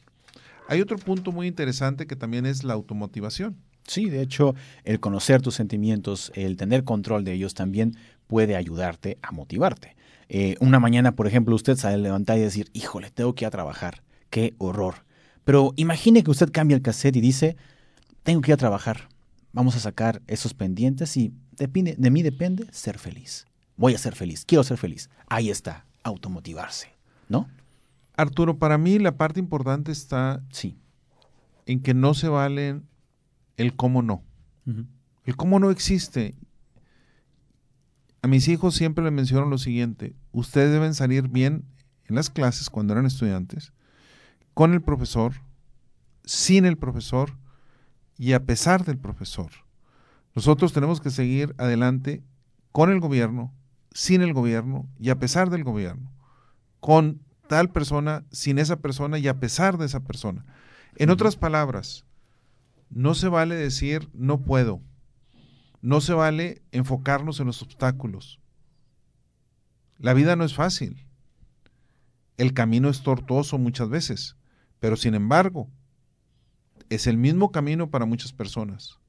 Hay 0.68 0.80
otro 0.80 0.98
punto 0.98 1.32
muy 1.32 1.48
interesante 1.48 2.06
que 2.06 2.16
también 2.16 2.46
es 2.46 2.64
la 2.64 2.74
automotivación. 2.74 3.58
Sí, 3.88 4.12
de 4.12 4.22
hecho, 4.22 4.54
el 4.84 5.00
conocer 5.00 5.42
tus 5.42 5.56
sentimientos, 5.56 6.32
el 6.36 6.56
tener 6.56 6.84
control 6.84 7.24
de 7.24 7.34
ellos 7.34 7.56
también 7.56 7.96
puede 8.28 8.56
ayudarte 8.56 9.18
a 9.24 9.32
motivarte. 9.32 9.96
Eh, 10.30 10.56
una 10.60 10.80
mañana, 10.80 11.16
por 11.16 11.26
ejemplo, 11.26 11.56
usted 11.56 11.78
sale 11.78 11.98
levantar 11.98 12.38
y 12.38 12.42
decir, 12.42 12.70
híjole, 12.74 13.10
tengo 13.10 13.34
que 13.34 13.46
ir 13.46 13.48
a 13.48 13.52
trabajar, 13.52 14.04
qué 14.30 14.56
horror. 14.58 15.06
Pero 15.44 15.74
imagine 15.78 16.24
que 16.24 16.32
usted 16.32 16.52
cambia 16.52 16.76
el 16.76 16.82
cassette 16.82 17.16
y 17.16 17.22
dice, 17.22 17.58
tengo 18.24 18.42
que 18.42 18.52
ir 18.52 18.56
a 18.56 18.58
trabajar, 18.58 19.10
vamos 19.54 19.76
a 19.76 19.80
sacar 19.80 20.22
esos 20.28 20.54
pendientes 20.54 21.16
y 21.18 21.34
depende, 21.58 21.96
de 21.98 22.12
mí 22.12 22.22
depende 22.22 22.68
ser 22.72 23.00
feliz. 23.00 23.48
Voy 23.78 23.94
a 23.94 23.98
ser 23.98 24.16
feliz, 24.16 24.44
quiero 24.46 24.64
ser 24.64 24.78
feliz. 24.78 25.10
Ahí 25.28 25.50
está, 25.50 25.86
automotivarse, 26.04 26.90
¿no? 27.30 27.48
Arturo, 28.16 28.58
para 28.58 28.78
mí 28.78 28.98
la 28.98 29.16
parte 29.16 29.40
importante 29.40 29.92
está 29.92 30.44
sí. 30.52 30.78
en 31.66 31.82
que 31.82 31.94
no 31.94 32.14
se 32.16 32.28
vale 32.28 32.82
el 33.56 33.76
cómo 33.76 34.02
no. 34.02 34.24
El 35.24 35.38
cómo 35.38 35.60
no 35.60 35.72
existe. 35.72 36.36
A 38.22 38.28
mis 38.28 38.48
hijos 38.48 38.76
siempre 38.76 39.04
les 39.04 39.14
menciono 39.14 39.46
lo 39.46 39.58
siguiente, 39.58 40.16
ustedes 40.32 40.72
deben 40.72 40.94
salir 40.94 41.30
bien 41.30 41.64
en 42.06 42.16
las 42.16 42.30
clases 42.30 42.70
cuando 42.70 42.94
eran 42.94 43.06
estudiantes, 43.06 43.72
con 44.58 44.74
el 44.74 44.82
profesor, 44.82 45.34
sin 46.26 46.66
el 46.66 46.80
profesor, 46.80 47.38
y 48.18 48.34
a 48.34 48.44
pesar 48.48 48.86
del 48.86 48.98
profesor. 48.98 49.52
Nosotros 50.34 50.74
tenemos 50.74 51.00
que 51.00 51.12
seguir 51.12 51.54
adelante 51.60 52.24
con 52.72 52.90
el 52.90 53.00
gobierno, 53.00 53.54
sin 53.92 54.24
el 54.24 54.34
gobierno 54.34 54.90
y 54.98 55.12
a 55.12 55.20
pesar 55.20 55.52
del 55.52 55.64
gobierno, 55.64 56.12
con 56.80 57.22
tal 57.48 57.70
persona, 57.70 58.26
sin 58.32 58.58
esa 58.58 58.78
persona 58.78 59.20
y 59.20 59.28
a 59.28 59.40
pesar 59.40 59.78
de 59.78 59.86
esa 59.86 60.00
persona. 60.00 60.44
En 60.96 61.12
otras 61.12 61.36
palabras, 61.36 62.04
no 62.90 63.14
se 63.14 63.28
vale 63.28 63.54
decir 63.54 64.10
no 64.16 64.42
puedo, 64.42 64.82
no 65.84 66.02
se 66.02 66.14
vale 66.14 66.64
enfocarnos 66.72 67.40
en 67.40 67.46
los 67.46 67.62
obstáculos. 67.62 68.40
La 70.00 70.16
vida 70.16 70.36
no 70.36 70.44
es 70.44 70.56
fácil, 70.56 71.06
el 72.38 72.56
camino 72.56 72.90
es 72.90 73.04
tortuoso 73.04 73.60
muchas 73.60 73.90
veces, 73.90 74.36
pero 74.80 74.96
sin 74.96 75.16
embargo, 75.16 75.70
es 76.90 77.08
el 77.08 77.18
mismo 77.18 77.52
camino 77.52 77.90
para 77.90 78.06
muchas 78.06 78.34
personas. 78.34 79.00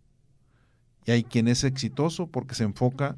Y 1.05 1.11
hay 1.13 1.25
quien 1.25 1.49
es 1.49 1.65
exitoso 1.65 2.27
porque 2.27 2.55
se 2.55 2.65
enfoca 2.65 3.17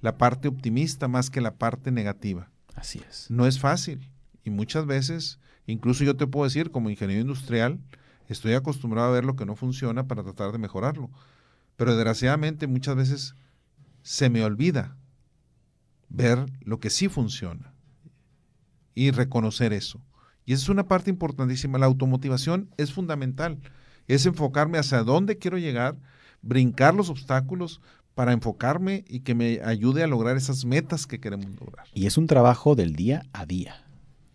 la 0.00 0.18
parte 0.18 0.48
optimista 0.48 1.08
más 1.08 1.30
que 1.30 1.40
la 1.40 1.54
parte 1.54 1.90
negativa. 1.90 2.50
Así 2.74 3.00
es. 3.08 3.30
No 3.30 3.46
es 3.46 3.58
fácil. 3.58 4.10
Y 4.44 4.50
muchas 4.50 4.86
veces, 4.86 5.38
incluso 5.66 6.04
yo 6.04 6.16
te 6.16 6.26
puedo 6.26 6.44
decir, 6.44 6.70
como 6.70 6.90
ingeniero 6.90 7.22
industrial, 7.22 7.78
estoy 8.28 8.54
acostumbrado 8.54 9.08
a 9.08 9.12
ver 9.12 9.24
lo 9.24 9.36
que 9.36 9.46
no 9.46 9.56
funciona 9.56 10.08
para 10.08 10.22
tratar 10.22 10.52
de 10.52 10.58
mejorarlo. 10.58 11.10
Pero 11.76 11.94
desgraciadamente 11.94 12.66
muchas 12.66 12.96
veces 12.96 13.34
se 14.02 14.28
me 14.30 14.44
olvida 14.44 14.96
ver 16.08 16.46
lo 16.60 16.80
que 16.80 16.90
sí 16.90 17.08
funciona 17.08 17.72
y 18.94 19.10
reconocer 19.10 19.72
eso. 19.72 20.00
Y 20.44 20.52
esa 20.52 20.64
es 20.64 20.68
una 20.68 20.88
parte 20.88 21.10
importantísima. 21.10 21.78
La 21.78 21.86
automotivación 21.86 22.68
es 22.76 22.92
fundamental 22.92 23.58
es 24.08 24.26
enfocarme 24.26 24.78
hacia 24.78 25.02
dónde 25.02 25.38
quiero 25.38 25.58
llegar, 25.58 25.96
brincar 26.42 26.94
los 26.94 27.08
obstáculos 27.08 27.80
para 28.14 28.32
enfocarme 28.32 29.04
y 29.08 29.20
que 29.20 29.34
me 29.34 29.60
ayude 29.64 30.02
a 30.02 30.06
lograr 30.06 30.36
esas 30.36 30.64
metas 30.64 31.06
que 31.06 31.20
queremos 31.20 31.48
lograr. 31.58 31.86
Y 31.94 32.06
es 32.06 32.18
un 32.18 32.26
trabajo 32.26 32.74
del 32.74 32.94
día 32.94 33.24
a 33.32 33.46
día. 33.46 33.74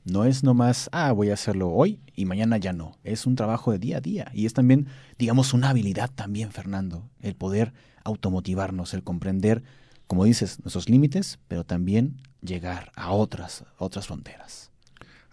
No 0.04 0.24
es 0.24 0.44
nomás, 0.44 0.90
ah, 0.94 1.12
voy 1.12 1.30
a 1.30 1.34
hacerlo 1.34 1.70
hoy 1.70 2.00
y 2.16 2.26
mañana 2.26 2.58
ya 2.58 2.72
no. 2.72 2.98
Es 3.04 3.26
un 3.26 3.36
trabajo 3.36 3.72
de 3.72 3.80
día 3.80 3.98
a 3.98 4.02
día. 4.02 4.32
Y 4.34 4.46
es 4.46 4.54
también, 4.54 4.88
digamos, 5.20 5.54
una 5.54 5.70
habilidad 5.70 6.10
también, 6.10 6.52
Fernando, 6.52 7.10
el 7.20 7.36
poder 7.36 7.74
automotivarnos, 8.06 8.94
el 8.94 9.04
comprender, 9.04 9.64
como 10.08 10.24
dices, 10.24 10.60
nuestros 10.62 10.90
límites, 10.90 11.40
pero 11.50 11.66
también 11.66 12.22
llegar 12.42 12.92
a 12.96 13.12
otras, 13.12 13.66
otras 13.78 14.08
fronteras. 14.08 14.72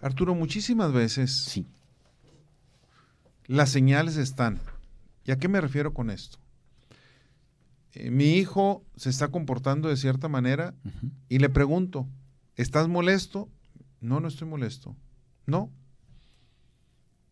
Arturo, 0.01 0.35
muchísimas 0.35 0.91
veces 0.91 1.35
sí. 1.35 1.67
Las 3.47 3.69
señales 3.69 4.17
están. 4.17 4.59
¿Y 5.23 5.31
a 5.31 5.37
qué 5.37 5.47
me 5.47 5.61
refiero 5.61 5.93
con 5.93 6.09
esto? 6.09 6.37
Eh, 7.93 8.11
mi 8.11 8.33
hijo 8.33 8.85
se 8.95 9.09
está 9.09 9.29
comportando 9.29 9.89
de 9.89 9.97
cierta 9.97 10.27
manera 10.27 10.75
y 11.29 11.39
le 11.39 11.49
pregunto, 11.49 12.07
¿estás 12.55 12.87
molesto? 12.87 13.49
No, 14.01 14.19
no 14.19 14.27
estoy 14.27 14.47
molesto. 14.47 14.95
No. 15.45 15.71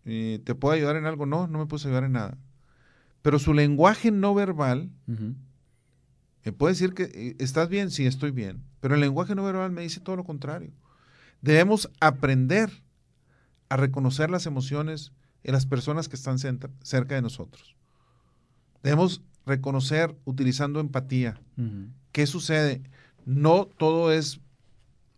Eh, 0.06 0.42
¿Te 0.44 0.56
puedo 0.56 0.74
ayudar 0.74 0.96
en 0.96 1.06
algo? 1.06 1.26
No, 1.26 1.48
no 1.48 1.60
me 1.60 1.66
puedes 1.66 1.86
ayudar 1.86 2.06
en 2.06 2.14
nada. 2.14 2.38
Pero 3.22 3.40
su 3.40 3.54
lenguaje 3.54 4.12
no 4.12 4.34
verbal 4.34 4.90
Me 6.44 6.52
puede 6.52 6.74
decir 6.74 6.94
que 6.94 7.04
eh, 7.04 7.36
estás 7.40 7.70
bien, 7.70 7.90
sí, 7.92 8.06
estoy 8.06 8.32
bien. 8.32 8.64
Pero 8.80 8.96
el 8.96 9.02
lenguaje 9.02 9.36
no 9.36 9.44
verbal 9.44 9.72
me 9.72 9.82
dice 9.82 10.00
todo 10.00 10.16
lo 10.16 10.24
contrario. 10.24 10.72
Debemos 11.44 11.92
aprender 12.00 12.72
a 13.68 13.76
reconocer 13.76 14.30
las 14.30 14.46
emociones 14.46 15.12
en 15.44 15.52
las 15.52 15.66
personas 15.66 16.08
que 16.08 16.16
están 16.16 16.40
cerca 16.40 17.16
de 17.16 17.22
nosotros. 17.22 17.76
Debemos 18.82 19.22
reconocer 19.46 20.16
utilizando 20.24 20.80
empatía. 20.80 21.38
¿Qué 22.14 22.28
sucede? 22.28 22.82
No 23.26 23.66
todo 23.66 24.14
es 24.14 24.40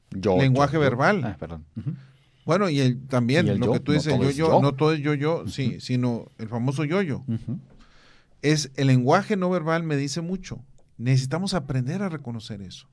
lenguaje 0.10 0.80
verbal. 0.80 1.24
Ah, 1.24 1.38
perdón. 1.40 1.64
Bueno, 2.44 2.70
y 2.70 2.80
el, 2.80 3.06
también 3.06 3.60
lo 3.60 3.74
que 3.74 3.80
tú 3.80 3.92
dices, 3.92 4.18
yo, 4.20 4.32
yo, 4.32 4.62
no 4.64 4.74
todo 4.74 4.94
es 4.94 5.02
yo, 5.02 5.14
yo, 5.14 5.48
sí, 5.48 5.80
sino 5.80 6.26
el 6.40 6.50
famoso 6.50 6.86
yo-yo. 6.86 7.24
Es 8.42 8.72
el 8.78 8.88
lenguaje 8.88 9.38
no 9.38 9.52
verbal 9.52 9.84
me 9.84 9.96
dice 9.96 10.22
mucho. 10.22 10.60
Necesitamos 10.98 11.54
aprender 11.54 12.02
a 12.02 12.10
reconocer 12.10 12.64
eso. 12.64 12.88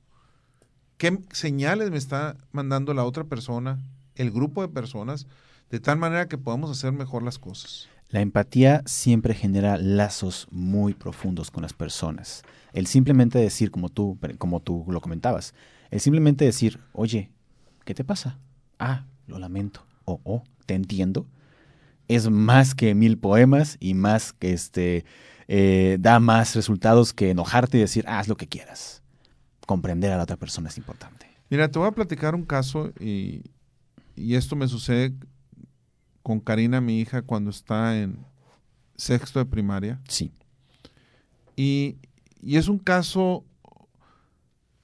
¿Qué 1.03 1.19
señales 1.33 1.91
me 1.91 1.97
está 1.97 2.37
mandando 2.53 2.93
la 2.93 3.03
otra 3.03 3.25
persona, 3.25 3.77
el 4.15 4.31
grupo 4.31 4.61
de 4.61 4.69
personas, 4.69 5.27
de 5.69 5.81
tal 5.81 5.97
manera 5.97 6.29
que 6.29 6.37
podamos 6.37 6.71
hacer 6.71 6.93
mejor 6.93 7.23
las 7.23 7.39
cosas? 7.39 7.89
La 8.07 8.21
empatía 8.21 8.83
siempre 8.85 9.33
genera 9.33 9.75
lazos 9.75 10.47
muy 10.49 10.93
profundos 10.93 11.51
con 11.51 11.61
las 11.61 11.73
personas. 11.73 12.43
El 12.71 12.87
simplemente 12.87 13.37
decir, 13.37 13.69
como 13.69 13.89
tú, 13.89 14.17
como 14.37 14.61
tú 14.61 14.85
lo 14.87 15.01
comentabas, 15.01 15.53
el 15.91 15.99
simplemente 15.99 16.45
decir, 16.45 16.79
oye, 16.93 17.29
¿qué 17.83 17.93
te 17.93 18.05
pasa? 18.05 18.39
Ah, 18.79 19.03
lo 19.27 19.39
lamento. 19.39 19.85
O, 20.05 20.21
oh, 20.23 20.43
te 20.65 20.73
entiendo. 20.73 21.27
Es 22.07 22.29
más 22.29 22.75
que 22.75 22.95
mil 22.95 23.17
poemas 23.17 23.75
y 23.81 23.93
más 23.93 24.31
que 24.31 24.53
este, 24.53 25.03
eh, 25.49 25.97
da 25.99 26.21
más 26.21 26.55
resultados 26.55 27.11
que 27.11 27.31
enojarte 27.31 27.77
y 27.77 27.81
decir, 27.81 28.05
haz 28.07 28.29
lo 28.29 28.37
que 28.37 28.47
quieras. 28.47 29.02
Comprender 29.65 30.11
a 30.11 30.17
la 30.17 30.23
otra 30.23 30.37
persona 30.37 30.69
es 30.69 30.77
importante. 30.77 31.27
Mira, 31.49 31.69
te 31.69 31.79
voy 31.79 31.87
a 31.87 31.91
platicar 31.91 32.35
un 32.35 32.45
caso 32.45 32.91
y, 32.99 33.43
y 34.15 34.35
esto 34.35 34.55
me 34.55 34.67
sucede 34.67 35.13
con 36.21 36.39
Karina, 36.39 36.81
mi 36.81 36.99
hija, 36.99 37.21
cuando 37.21 37.49
está 37.49 37.97
en 37.97 38.17
sexto 38.95 39.39
de 39.39 39.45
primaria. 39.45 40.01
Sí. 40.07 40.31
Y, 41.55 41.97
y 42.41 42.57
es 42.57 42.67
un 42.67 42.79
caso 42.79 43.45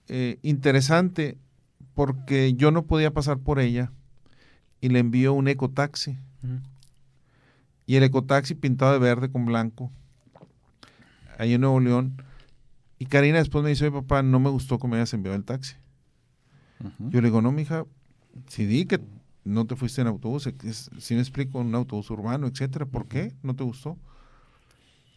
eh, 0.08 0.40
interesante 0.42 1.38
porque 1.94 2.54
yo 2.54 2.72
no 2.72 2.86
podía 2.86 3.12
pasar 3.12 3.40
por 3.40 3.60
ella 3.60 3.92
y 4.82 4.90
le 4.90 5.00
envió 5.00 5.34
un 5.34 5.48
ecotaxi. 5.48 6.18
Y 7.86 7.96
el 7.96 8.04
ecotaxi 8.04 8.56
pintado 8.56 8.94
de 8.94 9.00
verde 9.00 9.32
con 9.32 9.46
blanco, 9.46 9.92
ahí 11.38 11.54
en 11.54 11.62
Nuevo 11.62 11.80
León. 11.80 12.24
Y 13.00 13.06
Karina 13.06 13.38
después 13.38 13.64
me 13.64 13.70
dice, 13.70 13.88
oye 13.88 13.94
papá, 13.94 14.22
no 14.22 14.40
me 14.40 14.50
gustó 14.50 14.78
que 14.78 14.88
me 14.88 14.98
hayas 14.98 15.14
enviado 15.14 15.38
el 15.38 15.46
taxi. 15.46 15.76
Yo 17.00 17.22
le 17.22 17.28
digo, 17.28 17.42
no, 17.42 17.52
mija, 17.52 17.86
si 18.48 18.66
di 18.66 18.86
que 18.86 19.02
no 19.44 19.66
te 19.66 19.76
fuiste 19.76 20.02
en 20.02 20.08
autobús, 20.08 20.50
si 21.00 21.16
me 21.16 21.22
explico, 21.22 21.60
en 21.62 21.68
un 21.68 21.76
autobús 21.76 22.10
urbano, 22.10 22.48
etcétera, 22.48 22.86
¿por 22.86 23.08
qué 23.08 23.34
no 23.42 23.56
te 23.56 23.64
gustó? 23.64 23.98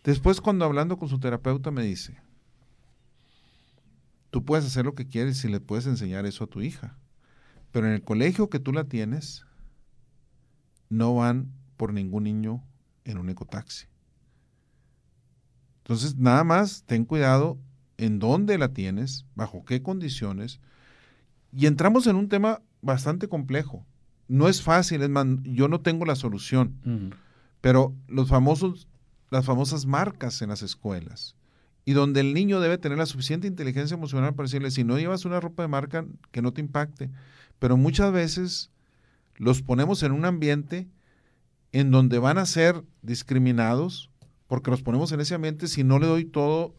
Después, 0.04 0.40
cuando 0.40 0.64
hablando 0.64 0.96
con 0.96 1.08
su 1.08 1.20
terapeuta, 1.20 1.70
me 1.70 1.82
dice, 1.82 2.16
tú 4.30 4.44
puedes 4.44 4.64
hacer 4.64 4.84
lo 4.84 4.94
que 4.94 5.06
quieres 5.06 5.44
y 5.44 5.48
le 5.48 5.60
puedes 5.60 5.86
enseñar 5.86 6.26
eso 6.26 6.44
a 6.44 6.48
tu 6.48 6.62
hija, 6.62 6.96
pero 7.70 7.86
en 7.86 7.92
el 7.92 8.02
colegio 8.02 8.48
que 8.48 8.58
tú 8.58 8.72
la 8.72 8.84
tienes, 8.84 9.44
no 10.88 11.14
van 11.14 11.52
por 11.76 11.92
ningún 11.92 12.24
niño 12.24 12.64
en 13.04 13.18
un 13.18 13.28
ecotaxi. 13.28 13.86
Entonces, 15.78 16.16
nada 16.16 16.44
más 16.44 16.84
ten 16.84 17.04
cuidado 17.04 17.58
en 18.02 18.18
dónde 18.18 18.58
la 18.58 18.72
tienes, 18.72 19.26
bajo 19.36 19.64
qué 19.64 19.80
condiciones. 19.80 20.60
Y 21.52 21.66
entramos 21.66 22.06
en 22.08 22.16
un 22.16 22.28
tema 22.28 22.60
bastante 22.80 23.28
complejo. 23.28 23.86
No 24.26 24.48
es 24.48 24.60
fácil, 24.60 25.02
es 25.02 25.10
yo 25.44 25.68
no 25.68 25.80
tengo 25.80 26.04
la 26.04 26.16
solución. 26.16 27.14
Pero 27.60 27.94
los 28.08 28.28
famosos, 28.28 28.88
las 29.30 29.44
famosas 29.44 29.86
marcas 29.86 30.42
en 30.42 30.48
las 30.48 30.62
escuelas, 30.62 31.36
y 31.84 31.92
donde 31.92 32.20
el 32.20 32.34
niño 32.34 32.60
debe 32.60 32.78
tener 32.78 32.98
la 32.98 33.06
suficiente 33.06 33.46
inteligencia 33.46 33.94
emocional 33.94 34.34
para 34.34 34.46
decirle, 34.46 34.70
si 34.70 34.82
no 34.82 34.98
llevas 34.98 35.24
una 35.24 35.40
ropa 35.40 35.62
de 35.62 35.68
marca, 35.68 36.04
que 36.32 36.42
no 36.42 36.52
te 36.52 36.60
impacte. 36.60 37.10
Pero 37.60 37.76
muchas 37.76 38.12
veces 38.12 38.70
los 39.36 39.62
ponemos 39.62 40.02
en 40.02 40.12
un 40.12 40.24
ambiente 40.24 40.88
en 41.70 41.92
donde 41.92 42.18
van 42.18 42.38
a 42.38 42.46
ser 42.46 42.84
discriminados, 43.02 44.10
porque 44.48 44.70
los 44.70 44.82
ponemos 44.82 45.12
en 45.12 45.20
ese 45.20 45.34
ambiente 45.34 45.68
si 45.68 45.84
no 45.84 45.98
le 46.00 46.06
doy 46.06 46.24
todo, 46.24 46.74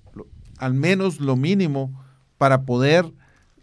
al 0.58 0.74
menos 0.74 1.20
lo 1.20 1.36
mínimo, 1.36 2.04
para 2.38 2.64
poder 2.64 3.12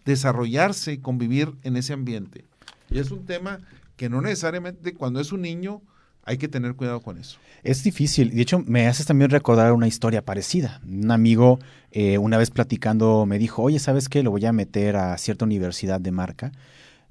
desarrollarse 0.05 0.92
y 0.92 0.98
convivir 0.98 1.55
en 1.62 1.76
ese 1.76 1.92
ambiente. 1.92 2.44
Y 2.90 2.98
es 2.98 3.11
un 3.11 3.26
tema 3.26 3.59
que 3.96 4.09
no 4.09 4.20
necesariamente 4.20 4.94
cuando 4.94 5.20
es 5.20 5.33
un 5.33 5.42
niño 5.42 5.83
hay 6.24 6.38
que 6.38 6.48
tener 6.48 6.74
cuidado 6.74 7.00
con 7.00 7.18
eso. 7.18 7.38
Es 7.62 7.83
difícil. 7.83 8.31
De 8.31 8.42
hecho, 8.42 8.61
me 8.61 8.87
haces 8.87 9.07
también 9.07 9.31
recordar 9.31 9.72
una 9.72 9.88
historia 9.88 10.24
parecida. 10.24 10.81
Un 10.87 11.11
amigo, 11.11 11.59
eh, 11.90 12.18
una 12.18 12.38
vez 12.38 12.50
platicando, 12.50 13.26
me 13.26 13.38
dijo, 13.38 13.62
oye, 13.62 13.79
¿sabes 13.79 14.09
qué? 14.09 14.22
Lo 14.22 14.31
voy 14.31 14.46
a 14.46 14.53
meter 14.53 14.96
a 14.96 15.18
cierta 15.18 15.44
universidad 15.44 16.00
de 16.00 16.12
marca, 16.12 16.53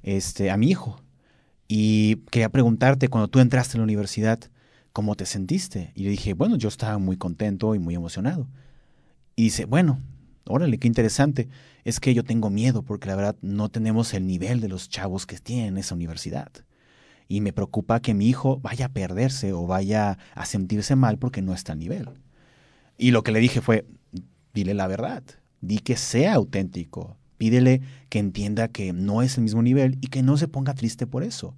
este, 0.04 0.52
a 0.52 0.58
mi 0.58 0.70
hijo. 0.70 1.02
Y 1.68 2.18
quería 2.32 2.50
preguntarte, 2.50 3.10
cuando 3.10 3.28
tú 3.28 3.40
entraste 3.40 3.78
a 3.78 3.80
la 3.80 3.84
universidad, 3.84 4.40
¿cómo 4.94 5.16
te 5.16 5.26
sentiste? 5.26 5.92
Y 5.96 6.04
le 6.04 6.10
dije, 6.12 6.34
bueno, 6.34 6.56
yo 6.56 6.70
estaba 6.70 6.98
muy 6.98 7.18
contento 7.18 7.76
y 7.76 7.80
muy 7.80 7.96
emocionado. 7.96 8.48
Y 9.40 9.44
dice, 9.44 9.64
bueno, 9.64 10.02
órale, 10.48 10.80
qué 10.80 10.88
interesante. 10.90 11.48
Es 11.86 12.02
que 12.02 12.14
yo 12.14 12.26
tengo 12.26 12.50
miedo 12.50 12.82
porque 12.84 13.08
la 13.08 13.16
verdad 13.16 13.38
no 13.42 13.70
tenemos 13.70 14.14
el 14.14 14.28
nivel 14.28 14.60
de 14.60 14.68
los 14.68 14.90
chavos 14.90 15.26
que 15.26 15.38
tienen 15.38 15.78
esa 15.78 15.96
universidad. 15.96 16.52
Y 17.30 17.40
me 17.40 17.54
preocupa 17.54 18.02
que 18.02 18.14
mi 18.14 18.28
hijo 18.28 18.60
vaya 18.60 18.88
a 18.88 18.90
perderse 18.90 19.54
o 19.54 19.66
vaya 19.66 20.18
a 20.36 20.46
sentirse 20.46 20.98
mal 20.98 21.18
porque 21.20 21.42
no 21.42 21.54
está 21.54 21.72
a 21.72 21.78
nivel. 21.78 22.10
Y 22.98 23.12
lo 23.12 23.24
que 23.24 23.32
le 23.32 23.40
dije 23.40 23.62
fue, 23.62 23.86
dile 24.54 24.74
la 24.74 24.88
verdad, 24.88 25.24
di 25.62 25.80
que 25.80 25.96
sea 25.96 26.34
auténtico, 26.34 27.16
Pídele 27.38 27.80
que 28.10 28.20
entienda 28.20 28.68
que 28.68 28.92
no 28.92 29.22
es 29.22 29.38
el 29.38 29.44
mismo 29.44 29.62
nivel 29.62 29.98
y 30.02 30.08
que 30.08 30.22
no 30.22 30.36
se 30.36 30.50
ponga 30.50 30.74
triste 30.74 31.08
por 31.08 31.24
eso. 31.24 31.56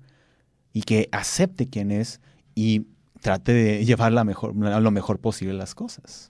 Y 0.72 0.84
que 0.84 1.10
acepte 1.12 1.68
quién 1.68 1.90
es 1.90 2.22
y 2.54 2.86
trate 3.22 3.54
de 3.54 3.86
llevar 3.88 4.12
la 4.12 4.24
mejor, 4.24 4.56
lo 4.56 4.92
mejor 4.92 5.18
posible 5.18 5.56
las 5.56 5.74
cosas. 5.74 6.30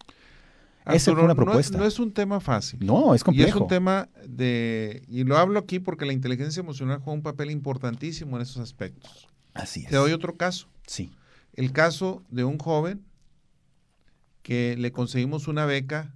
Esa 0.86 1.14
fue 1.14 1.24
una 1.24 1.36
propuesta. 1.36 1.78
No, 1.78 1.86
es 1.86 2.00
un 2.00 2.12
tema 2.12 2.40
fácil. 2.40 2.80
No, 2.86 3.14
es 3.14 3.24
complejo. 3.24 3.48
Y 3.48 3.50
es 3.50 3.56
un 3.56 3.68
tema 3.68 4.10
de... 4.28 5.04
Y 5.08 5.24
lo 5.24 5.38
hablo 5.38 5.60
aquí 5.60 5.80
porque 5.80 6.06
la 6.06 6.14
inteligencia 6.14 6.60
emocional 6.60 7.00
juega 7.00 7.14
un 7.14 7.22
papel 7.22 7.52
importantísimo 7.52 8.36
en 8.36 8.42
esos 8.42 8.58
aspectos. 8.58 9.28
Así 9.54 9.84
es. 9.84 9.90
Te 9.90 9.96
doy 9.96 10.12
otro 10.12 10.36
caso. 10.36 10.68
Sí. 10.88 11.12
El 11.54 11.72
caso 11.72 12.24
de 12.30 12.44
un 12.44 12.58
joven 12.58 13.06
que 14.42 14.76
le 14.78 14.92
conseguimos 14.92 15.48
una 15.48 15.66
beca 15.66 16.16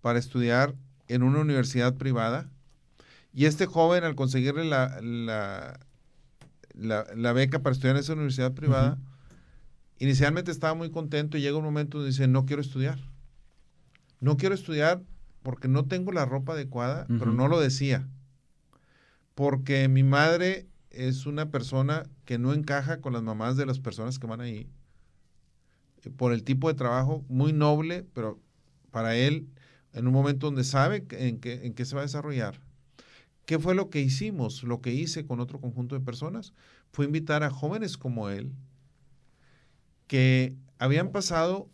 para 0.00 0.18
estudiar 0.18 0.74
en 1.08 1.22
una 1.22 1.40
universidad 1.40 1.94
privada 1.96 2.50
y 3.32 3.44
este 3.44 3.66
joven 3.66 4.02
al 4.02 4.14
conseguirle 4.14 4.64
la, 4.64 4.98
la, 6.74 7.32
beca 7.32 7.58
para 7.62 7.74
estudiar 7.74 7.96
en 7.96 8.00
esa 8.00 8.14
universidad 8.14 8.54
privada, 8.54 8.98
inicialmente 9.98 10.50
estaba 10.50 10.74
muy 10.74 10.90
contento 10.90 11.36
y 11.36 11.42
llega 11.42 11.58
un 11.58 11.64
momento 11.64 11.98
donde 11.98 12.12
dice, 12.12 12.28
no 12.28 12.46
quiero 12.46 12.62
estudiar. 12.62 12.98
No 14.26 14.36
quiero 14.36 14.56
estudiar 14.56 15.04
porque 15.44 15.68
no 15.68 15.84
tengo 15.84 16.10
la 16.10 16.24
ropa 16.24 16.54
adecuada, 16.54 17.06
pero 17.06 17.32
no 17.32 17.46
lo 17.46 17.60
decía. 17.60 18.08
Porque 19.36 19.86
mi 19.86 20.02
madre 20.02 20.66
es 20.90 21.26
una 21.26 21.52
persona 21.52 22.08
que 22.24 22.36
no 22.36 22.52
encaja 22.52 23.00
con 23.00 23.12
las 23.12 23.22
mamás 23.22 23.56
de 23.56 23.66
las 23.66 23.78
personas 23.78 24.18
que 24.18 24.26
van 24.26 24.40
ahí. 24.40 24.68
Por 26.16 26.32
el 26.32 26.42
tipo 26.42 26.66
de 26.66 26.74
trabajo 26.74 27.24
muy 27.28 27.52
noble, 27.52 28.04
pero 28.14 28.40
para 28.90 29.14
él 29.14 29.46
en 29.92 30.08
un 30.08 30.12
momento 30.12 30.46
donde 30.46 30.64
sabe 30.64 31.06
en 31.10 31.38
qué, 31.38 31.64
en 31.64 31.74
qué 31.74 31.84
se 31.84 31.94
va 31.94 32.00
a 32.00 32.06
desarrollar. 32.06 32.60
¿Qué 33.44 33.60
fue 33.60 33.76
lo 33.76 33.90
que 33.90 34.00
hicimos? 34.00 34.64
Lo 34.64 34.80
que 34.80 34.92
hice 34.92 35.24
con 35.24 35.38
otro 35.38 35.60
conjunto 35.60 35.94
de 35.94 36.04
personas 36.04 36.52
fue 36.90 37.04
invitar 37.04 37.44
a 37.44 37.50
jóvenes 37.50 37.96
como 37.96 38.28
él 38.28 38.52
que 40.08 40.56
habían 40.80 41.12
pasado 41.12 41.70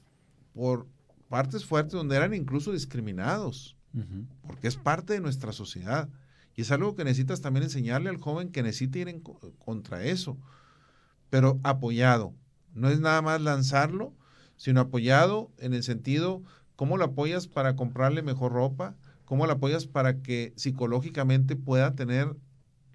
por 0.52 0.86
partes 1.32 1.64
fuertes 1.64 1.94
donde 1.94 2.14
eran 2.14 2.34
incluso 2.34 2.72
discriminados, 2.72 3.74
porque 4.46 4.68
es 4.68 4.76
parte 4.76 5.14
de 5.14 5.20
nuestra 5.20 5.52
sociedad. 5.52 6.10
Y 6.54 6.60
es 6.60 6.70
algo 6.70 6.94
que 6.94 7.04
necesitas 7.04 7.40
también 7.40 7.64
enseñarle 7.64 8.10
al 8.10 8.18
joven 8.18 8.50
que 8.50 8.62
necesita 8.62 8.98
ir 8.98 9.08
en 9.08 9.20
contra 9.20 10.04
eso, 10.04 10.36
pero 11.30 11.58
apoyado. 11.62 12.34
No 12.74 12.90
es 12.90 13.00
nada 13.00 13.22
más 13.22 13.40
lanzarlo, 13.40 14.12
sino 14.58 14.80
apoyado 14.80 15.50
en 15.56 15.72
el 15.72 15.82
sentido 15.82 16.42
¿Cómo 16.76 16.96
lo 16.96 17.04
apoyas 17.04 17.46
para 17.46 17.76
comprarle 17.76 18.22
mejor 18.22 18.50
ropa? 18.50 18.96
¿Cómo 19.24 19.46
lo 19.46 19.52
apoyas 19.52 19.86
para 19.86 20.20
que 20.20 20.52
psicológicamente 20.56 21.54
pueda 21.54 21.94
tener 21.94 22.36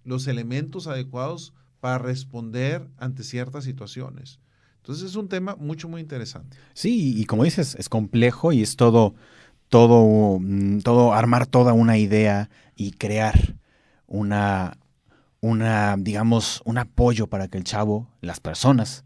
los 0.04 0.28
elementos 0.28 0.88
adecuados 0.88 1.54
para 1.80 1.98
responder 1.98 2.86
ante 2.98 3.24
ciertas 3.24 3.64
situaciones? 3.64 4.42
Entonces 4.88 5.10
es 5.10 5.16
un 5.18 5.28
tema 5.28 5.58
mucho, 5.60 5.90
muy 5.90 6.00
interesante. 6.00 6.58
Sí, 6.74 7.20
y 7.20 7.26
como 7.26 7.44
dices, 7.44 7.76
es 7.76 7.90
complejo 7.90 8.54
y 8.54 8.62
es 8.62 8.78
todo 8.78 9.16
todo, 9.70 10.40
mm, 10.40 10.80
todo, 10.80 11.14
armar 11.14 11.46
toda 11.46 11.74
una 11.74 11.98
idea 11.98 12.50
y 12.76 12.92
crear 12.92 13.56
una, 14.08 14.78
una, 15.42 15.96
digamos, 15.98 16.62
un 16.66 16.78
apoyo 16.78 17.28
para 17.28 17.48
que 17.48 17.58
el 17.58 17.64
chavo, 17.64 18.10
las 18.22 18.40
personas, 18.40 19.04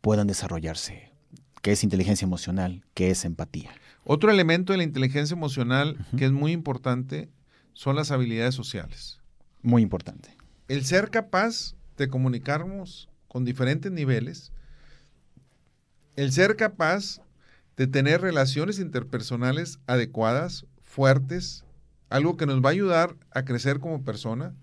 puedan 0.00 0.26
desarrollarse. 0.26 1.10
¿Qué 1.62 1.72
es 1.72 1.82
inteligencia 1.82 2.26
emocional? 2.26 2.84
¿Qué 2.94 3.10
es 3.10 3.24
empatía? 3.24 3.70
Otro 4.04 4.30
elemento 4.30 4.72
de 4.72 4.76
la 4.76 4.84
inteligencia 4.84 5.34
emocional 5.34 5.96
que 6.16 6.26
es 6.26 6.32
muy 6.32 6.52
importante 6.52 7.30
son 7.72 7.96
las 7.96 8.10
habilidades 8.10 8.54
sociales. 8.54 9.18
Muy 9.62 9.82
importante. 9.82 10.36
El 10.68 10.84
ser 10.84 11.10
capaz 11.10 11.74
de 11.96 12.08
comunicarnos 12.08 13.08
con 13.28 13.44
diferentes 13.44 13.90
niveles, 13.90 14.52
el 16.16 16.32
ser 16.32 16.56
capaz 16.56 17.20
de 17.76 17.86
tener 17.86 18.20
relaciones 18.20 18.78
interpersonales 18.78 19.78
adecuadas, 19.86 20.66
fuertes, 20.82 21.64
algo 22.08 22.36
que 22.36 22.46
nos 22.46 22.62
va 22.62 22.68
a 22.68 22.72
ayudar 22.72 23.16
a 23.32 23.44
crecer 23.44 23.80
como 23.80 24.04
persona 24.04 24.54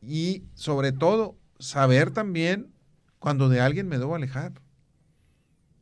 y 0.00 0.44
sobre 0.54 0.92
todo 0.92 1.36
saber 1.58 2.10
también 2.10 2.72
cuando 3.18 3.48
de 3.48 3.60
alguien 3.60 3.88
me 3.88 3.98
debo 3.98 4.14
alejar. 4.14 4.52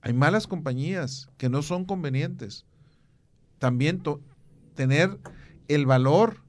Hay 0.02 0.12
malas 0.12 0.46
compañías 0.46 1.28
que 1.36 1.48
no 1.48 1.62
son 1.62 1.84
convenientes. 1.84 2.64
También 3.58 4.02
tener 4.74 5.18
el 5.68 5.86
valor 5.86 6.42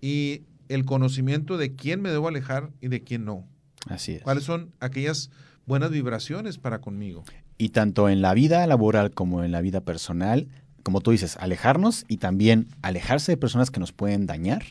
y 0.00 0.44
el 0.68 0.84
conocimiento 0.84 1.56
de 1.56 1.74
quién 1.74 2.00
me 2.00 2.10
debo 2.10 2.28
alejar 2.28 2.70
y 2.80 2.88
de 2.88 3.02
quién 3.02 3.24
no. 3.24 3.46
Así 3.88 4.12
es. 4.14 4.22
¿Cuáles 4.22 4.44
son 4.44 4.72
aquellas 4.80 5.30
buenas 5.66 5.90
vibraciones 5.90 6.58
para 6.58 6.80
conmigo? 6.80 7.24
Y 7.58 7.70
tanto 7.70 8.08
en 8.08 8.22
la 8.22 8.34
vida 8.34 8.66
laboral 8.66 9.12
como 9.12 9.44
en 9.44 9.52
la 9.52 9.60
vida 9.60 9.80
personal, 9.80 10.48
como 10.82 11.00
tú 11.00 11.12
dices, 11.12 11.36
alejarnos 11.36 12.04
y 12.08 12.16
también 12.16 12.68
alejarse 12.82 13.32
de 13.32 13.36
personas 13.36 13.70
que 13.70 13.80
nos 13.80 13.92
pueden 13.92 14.26
dañar 14.26 14.62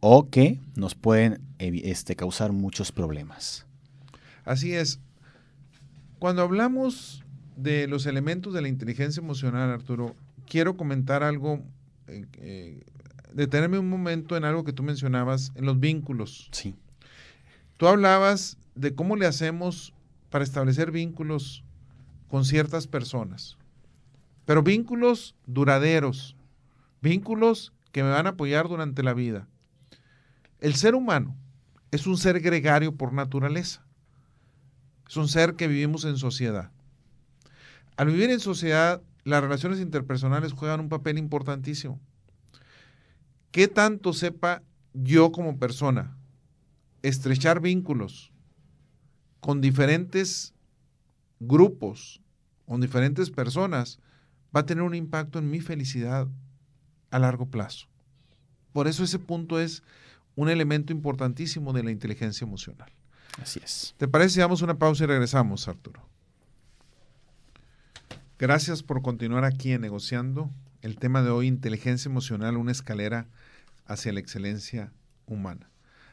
o 0.00 0.28
que 0.30 0.58
nos 0.74 0.94
pueden 0.94 1.40
este, 1.58 2.16
causar 2.16 2.52
muchos 2.52 2.92
problemas. 2.92 3.66
Así 4.44 4.74
es. 4.74 5.00
Cuando 6.18 6.42
hablamos 6.42 7.24
de 7.56 7.86
los 7.86 8.06
elementos 8.06 8.54
de 8.54 8.62
la 8.62 8.68
inteligencia 8.68 9.20
emocional, 9.20 9.70
Arturo, 9.70 10.14
quiero 10.48 10.76
comentar 10.76 11.22
algo, 11.22 11.60
eh, 12.08 12.26
eh, 12.38 12.80
detenerme 13.32 13.78
un 13.78 13.88
momento 13.88 14.36
en 14.36 14.44
algo 14.44 14.64
que 14.64 14.72
tú 14.72 14.82
mencionabas, 14.82 15.52
en 15.54 15.66
los 15.66 15.78
vínculos. 15.78 16.48
Sí. 16.52 16.74
Tú 17.76 17.86
hablabas 17.86 18.58
de 18.74 18.94
cómo 18.94 19.16
le 19.16 19.26
hacemos 19.26 19.92
para 20.30 20.44
establecer 20.44 20.90
vínculos 20.90 21.64
con 22.32 22.46
ciertas 22.46 22.86
personas, 22.86 23.58
pero 24.46 24.62
vínculos 24.62 25.36
duraderos, 25.44 26.34
vínculos 27.02 27.74
que 27.92 28.02
me 28.02 28.08
van 28.08 28.26
a 28.26 28.30
apoyar 28.30 28.68
durante 28.68 29.02
la 29.02 29.12
vida. 29.12 29.48
El 30.58 30.74
ser 30.74 30.94
humano 30.94 31.36
es 31.90 32.06
un 32.06 32.16
ser 32.16 32.40
gregario 32.40 32.96
por 32.96 33.12
naturaleza. 33.12 33.84
Es 35.06 35.18
un 35.18 35.28
ser 35.28 35.56
que 35.56 35.68
vivimos 35.68 36.06
en 36.06 36.16
sociedad. 36.16 36.70
Al 37.98 38.06
vivir 38.06 38.30
en 38.30 38.40
sociedad, 38.40 39.02
las 39.24 39.42
relaciones 39.42 39.78
interpersonales 39.78 40.54
juegan 40.54 40.80
un 40.80 40.88
papel 40.88 41.18
importantísimo. 41.18 42.00
¿Qué 43.50 43.68
tanto 43.68 44.14
sepa 44.14 44.62
yo 44.94 45.32
como 45.32 45.58
persona 45.58 46.16
estrechar 47.02 47.60
vínculos 47.60 48.32
con 49.40 49.60
diferentes 49.60 50.54
grupos, 51.42 52.21
con 52.72 52.80
diferentes 52.80 53.28
personas, 53.28 53.98
va 54.56 54.60
a 54.60 54.64
tener 54.64 54.82
un 54.82 54.94
impacto 54.94 55.38
en 55.38 55.50
mi 55.50 55.60
felicidad 55.60 56.26
a 57.10 57.18
largo 57.18 57.44
plazo? 57.44 57.86
Por 58.72 58.88
eso 58.88 59.04
ese 59.04 59.18
punto 59.18 59.60
es 59.60 59.82
un 60.36 60.48
elemento 60.48 60.90
importantísimo 60.90 61.74
de 61.74 61.82
la 61.82 61.90
inteligencia 61.90 62.46
emocional. 62.46 62.90
Así 63.42 63.60
es. 63.62 63.94
¿Te 63.98 64.08
parece 64.08 64.30
si 64.30 64.40
damos 64.40 64.62
una 64.62 64.78
pausa 64.78 65.04
y 65.04 65.06
regresamos, 65.06 65.68
Arturo? 65.68 66.00
Gracias 68.38 68.82
por 68.82 69.02
continuar 69.02 69.44
aquí 69.44 69.72
en 69.72 69.82
Negociando. 69.82 70.48
El 70.80 70.96
tema 70.96 71.22
de 71.22 71.28
hoy, 71.28 71.48
inteligencia 71.48 72.08
emocional, 72.08 72.56
una 72.56 72.72
escalera 72.72 73.26
hacia 73.84 74.14
la 74.14 74.20
excelencia 74.20 74.90
humana. 75.26 75.68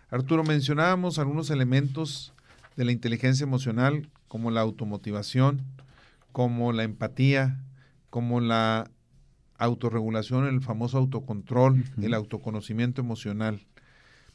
Arturo, 0.09 0.43
mencionábamos 0.43 1.19
algunos 1.19 1.51
elementos 1.51 2.33
de 2.75 2.83
la 2.83 2.91
inteligencia 2.91 3.45
emocional, 3.45 4.09
como 4.27 4.51
la 4.51 4.59
automotivación, 4.59 5.63
como 6.31 6.71
la 6.73 6.83
empatía, 6.83 7.63
como 8.09 8.39
la 8.39 8.89
autorregulación, 9.57 10.45
el 10.45 10.61
famoso 10.61 10.97
autocontrol, 10.97 11.83
el 12.01 12.13
autoconocimiento 12.13 13.01
emocional. 13.01 13.67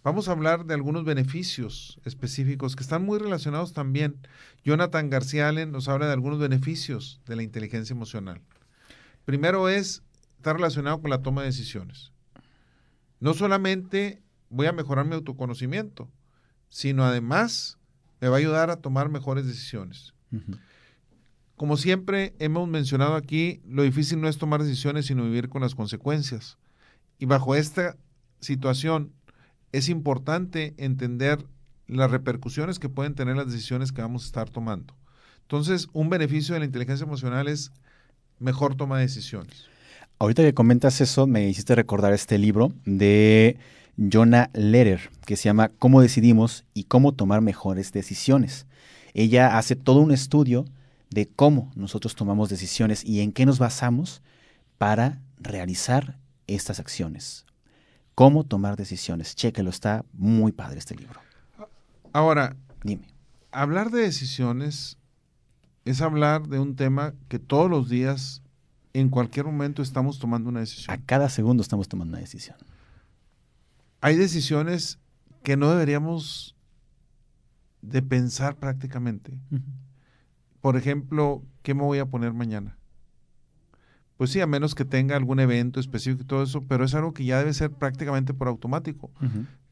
Vamos 0.02 0.28
a 0.28 0.32
hablar 0.32 0.66
de 0.66 0.74
algunos 0.74 1.04
beneficios 1.04 1.98
específicos 2.04 2.76
que 2.76 2.82
están 2.82 3.06
muy 3.06 3.18
relacionados 3.18 3.72
también. 3.72 4.18
Jonathan 4.62 5.08
García 5.08 5.48
Allen 5.48 5.72
nos 5.72 5.88
habla 5.88 6.06
de 6.06 6.12
algunos 6.12 6.38
beneficios 6.38 7.22
de 7.26 7.36
la 7.36 7.42
inteligencia 7.42 7.94
emocional. 7.94 8.42
Primero 9.24 9.70
es, 9.70 10.02
está 10.36 10.52
relacionado 10.52 11.00
con 11.00 11.08
la 11.08 11.22
toma 11.22 11.40
de 11.40 11.46
decisiones. 11.46 12.12
No 13.18 13.32
solamente 13.32 14.22
voy 14.50 14.66
a 14.66 14.72
mejorar 14.72 15.06
mi 15.06 15.14
autoconocimiento, 15.14 16.10
sino 16.68 17.04
además 17.04 17.78
me 18.20 18.28
va 18.28 18.36
a 18.36 18.40
ayudar 18.40 18.68
a 18.68 18.82
tomar 18.82 19.08
mejores 19.08 19.46
decisiones. 19.46 20.12
Como 21.64 21.78
siempre 21.78 22.34
hemos 22.40 22.68
mencionado 22.68 23.14
aquí, 23.14 23.62
lo 23.66 23.84
difícil 23.84 24.20
no 24.20 24.28
es 24.28 24.36
tomar 24.36 24.62
decisiones, 24.62 25.06
sino 25.06 25.24
vivir 25.24 25.48
con 25.48 25.62
las 25.62 25.74
consecuencias. 25.74 26.58
Y 27.18 27.24
bajo 27.24 27.54
esta 27.54 27.96
situación, 28.38 29.14
es 29.72 29.88
importante 29.88 30.74
entender 30.76 31.38
las 31.86 32.10
repercusiones 32.10 32.78
que 32.78 32.90
pueden 32.90 33.14
tener 33.14 33.36
las 33.36 33.50
decisiones 33.50 33.92
que 33.92 34.02
vamos 34.02 34.24
a 34.24 34.26
estar 34.26 34.50
tomando. 34.50 34.94
Entonces, 35.40 35.88
un 35.94 36.10
beneficio 36.10 36.52
de 36.52 36.58
la 36.58 36.66
inteligencia 36.66 37.06
emocional 37.06 37.48
es 37.48 37.72
mejor 38.38 38.74
toma 38.74 38.98
de 38.98 39.04
decisiones. 39.04 39.64
Ahorita 40.18 40.42
que 40.42 40.52
comentas 40.52 41.00
eso, 41.00 41.26
me 41.26 41.48
hiciste 41.48 41.74
recordar 41.74 42.12
este 42.12 42.36
libro 42.36 42.74
de 42.84 43.56
Jonah 43.96 44.50
Lederer, 44.52 45.08
que 45.24 45.36
se 45.36 45.44
llama 45.44 45.70
Cómo 45.78 46.02
decidimos 46.02 46.66
y 46.74 46.84
cómo 46.84 47.12
tomar 47.12 47.40
mejores 47.40 47.90
decisiones. 47.90 48.66
Ella 49.14 49.56
hace 49.56 49.76
todo 49.76 50.00
un 50.00 50.12
estudio 50.12 50.66
de 51.14 51.28
cómo 51.28 51.70
nosotros 51.74 52.14
tomamos 52.14 52.50
decisiones 52.50 53.04
y 53.04 53.20
en 53.20 53.32
qué 53.32 53.46
nos 53.46 53.58
basamos 53.58 54.22
para 54.76 55.22
realizar 55.38 56.18
estas 56.46 56.80
acciones 56.80 57.46
cómo 58.14 58.44
tomar 58.44 58.76
decisiones. 58.76 59.34
Chequelo, 59.34 59.70
está 59.70 60.04
muy 60.12 60.52
padre 60.52 60.78
este 60.78 60.94
libro. 60.94 61.20
Ahora, 62.12 62.56
dime. 62.82 63.08
Hablar 63.50 63.90
de 63.90 64.02
decisiones 64.02 64.98
es 65.84 66.00
hablar 66.00 66.48
de 66.48 66.58
un 66.58 66.76
tema 66.76 67.14
que 67.28 67.38
todos 67.38 67.70
los 67.70 67.88
días, 67.88 68.42
en 68.92 69.10
cualquier 69.10 69.46
momento, 69.46 69.82
estamos 69.82 70.18
tomando 70.18 70.48
una 70.48 70.60
decisión. 70.60 70.94
A 70.94 71.04
cada 71.04 71.28
segundo 71.28 71.62
estamos 71.62 71.88
tomando 71.88 72.12
una 72.12 72.20
decisión. 72.20 72.56
Hay 74.00 74.16
decisiones 74.16 74.98
que 75.42 75.56
no 75.56 75.70
deberíamos 75.70 76.56
de 77.82 78.02
pensar 78.02 78.56
prácticamente. 78.56 79.38
Por 80.64 80.78
ejemplo, 80.78 81.42
¿qué 81.60 81.74
me 81.74 81.82
voy 81.82 81.98
a 81.98 82.06
poner 82.06 82.32
mañana? 82.32 82.78
Pues 84.16 84.30
sí, 84.30 84.40
a 84.40 84.46
menos 84.46 84.74
que 84.74 84.86
tenga 84.86 85.14
algún 85.14 85.38
evento 85.38 85.78
específico 85.78 86.22
y 86.22 86.24
todo 86.24 86.42
eso, 86.42 86.62
pero 86.62 86.86
es 86.86 86.94
algo 86.94 87.12
que 87.12 87.26
ya 87.26 87.38
debe 87.38 87.52
ser 87.52 87.70
prácticamente 87.70 88.32
por 88.32 88.48
automático. 88.48 89.10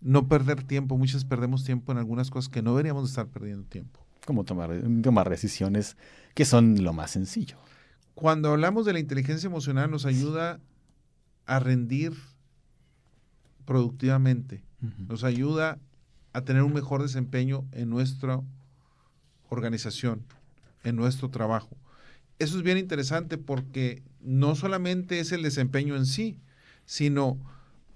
No 0.02 0.28
perder 0.28 0.64
tiempo, 0.64 0.98
muchas 0.98 1.24
perdemos 1.24 1.64
tiempo 1.64 1.92
en 1.92 1.98
algunas 1.98 2.28
cosas 2.28 2.50
que 2.50 2.60
no 2.60 2.72
deberíamos 2.72 3.08
estar 3.08 3.26
perdiendo 3.26 3.64
tiempo. 3.64 4.04
Como 4.26 4.44
tomar, 4.44 4.70
tomar 5.02 5.30
decisiones 5.30 5.96
que 6.34 6.44
son 6.44 6.84
lo 6.84 6.92
más 6.92 7.12
sencillo. 7.12 7.56
Cuando 8.14 8.50
hablamos 8.50 8.84
de 8.84 8.92
la 8.92 8.98
inteligencia 8.98 9.46
emocional 9.46 9.90
nos 9.90 10.04
ayuda 10.04 10.60
a 11.46 11.58
rendir 11.58 12.12
productivamente, 13.64 14.62
nos 15.08 15.24
ayuda 15.24 15.78
a 16.34 16.42
tener 16.42 16.62
un 16.62 16.74
mejor 16.74 17.00
desempeño 17.00 17.64
en 17.72 17.88
nuestra 17.88 18.42
organización, 19.48 20.26
en 20.84 20.96
nuestro 20.96 21.30
trabajo 21.30 21.76
eso 22.42 22.56
es 22.56 22.62
bien 22.62 22.78
interesante 22.78 23.38
porque 23.38 24.02
no 24.20 24.54
solamente 24.54 25.20
es 25.20 25.32
el 25.32 25.42
desempeño 25.42 25.96
en 25.96 26.06
sí, 26.06 26.40
sino 26.84 27.38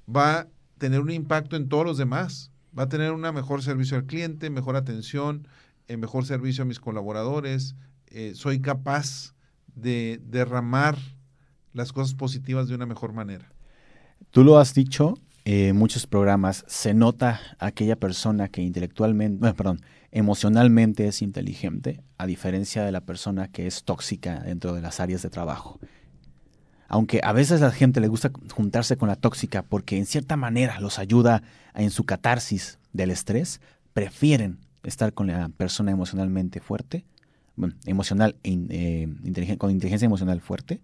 va 0.09 0.39
a 0.39 0.49
tener 0.79 1.01
un 1.01 1.11
impacto 1.11 1.57
en 1.57 1.69
todos 1.69 1.85
los 1.85 1.99
demás. 1.99 2.53
Va 2.79 2.85
a 2.85 2.89
tener 2.89 3.11
un 3.13 3.23
mejor 3.23 3.63
servicio 3.63 3.97
al 3.97 4.05
cliente, 4.05 4.51
mejor 4.51 4.77
atención, 4.77 5.49
eh, 5.89 5.97
mejor 5.97 6.27
servicio 6.27 6.63
a 6.63 6.67
mis 6.67 6.79
colaboradores. 6.79 7.75
Eh, 8.07 8.33
soy 8.35 8.61
capaz 8.61 9.35
de 9.75 10.21
derramar 10.25 10.97
las 11.73 11.93
cosas 11.93 12.15
positivas 12.15 12.69
de 12.69 12.75
una 12.75 12.87
mejor 12.87 13.13
manera. 13.13 13.53
Tú 14.31 14.45
lo 14.45 14.59
has 14.59 14.75
dicho 14.75 15.19
en 15.49 15.77
muchos 15.77 16.09
programas, 16.09 16.65
se 16.67 16.93
nota 16.93 17.41
aquella 17.61 17.95
persona 17.95 18.49
que 18.49 18.63
intelectualmente, 18.63 19.55
perdón, 19.55 19.81
emocionalmente 20.11 21.07
es 21.07 21.23
inteligente, 21.23 22.03
a 22.19 22.27
diferencia 22.27 22.85
de 22.85 22.91
la 22.91 23.03
persona 23.03 23.47
que 23.47 23.69
es 23.69 23.85
tóxica 23.85 24.41
dentro 24.41 24.75
de 24.75 24.83
las 24.83 24.99
áreas 24.99 25.23
de 25.23 25.31
trabajo. 25.31 25.79
Aunque 26.89 27.21
a 27.23 27.33
veces 27.33 27.63
a 27.63 27.67
la 27.67 27.73
gente 27.73 28.01
le 28.01 28.09
gusta 28.09 28.33
juntarse 28.53 28.97
con 28.97 29.09
la 29.09 29.15
tóxica 29.15 29.63
porque 29.63 29.97
en 29.97 30.07
cierta 30.07 30.37
manera 30.37 30.81
los 30.81 30.99
ayuda 30.99 31.45
en 31.77 31.91
su 31.93 32.03
catarsis 32.03 32.81
del 32.93 33.13
estrés, 33.13 33.61
prefieren 33.93 34.59
estar 34.83 35.13
con 35.13 35.29
la 35.29 35.49
persona 35.51 35.93
emocionalmente 35.93 36.59
fuerte, 36.59 37.05
bueno, 37.55 37.77
emocional, 37.85 38.35
eh, 38.43 39.07
con 39.59 39.71
inteligencia 39.71 40.07
emocional 40.07 40.41
fuerte, 40.41 40.81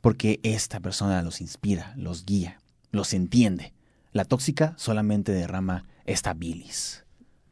porque 0.00 0.40
esta 0.42 0.80
persona 0.80 1.22
los 1.22 1.40
inspira, 1.40 1.94
los 1.96 2.26
guía, 2.26 2.58
los 2.96 3.14
entiende. 3.14 3.72
La 4.12 4.24
tóxica 4.24 4.74
solamente 4.76 5.32
derrama 5.32 5.84
esta 6.04 6.34
bilis. 6.34 7.04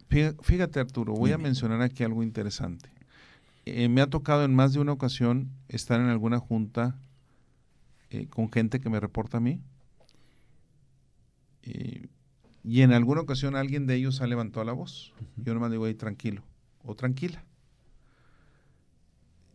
Fíjate 0.09 0.81
Arturo, 0.81 1.15
voy 1.15 1.33
a 1.33 1.39
mencionar 1.39 1.83
aquí 1.83 2.05
algo 2.05 2.23
interesante. 2.23 2.89
Eh, 3.67 3.89
me 3.89 4.01
ha 4.01 4.09
tocado 4.09 4.45
en 4.45 4.55
más 4.55 4.73
de 4.73 4.81
una 4.81 4.93
ocasión 4.93 5.51
estar 5.69 6.01
en 6.01 6.07
alguna 6.07 6.39
junta 6.39 6.97
eh, 8.11 8.27
con 8.29 8.51
gente 8.51 8.81
que 8.81 8.91
me 8.91 9.01
reporta 9.01 9.39
a 9.39 9.41
mí. 9.41 9.61
y 12.63 12.83
en 12.83 12.93
alguna 12.93 13.23
ocasión 13.23 13.57
alguien 13.57 13.87
de 13.87 13.95
ellos 13.95 14.21
ha 14.21 14.27
levantado 14.27 14.65
la 14.65 14.73
voz. 14.73 15.13
Yo 15.37 15.55
nomás 15.55 15.71
digo, 15.71 15.85
ahí 15.85 15.95
tranquilo 15.95 16.43
o 16.85 16.95
tranquila. 16.95 17.45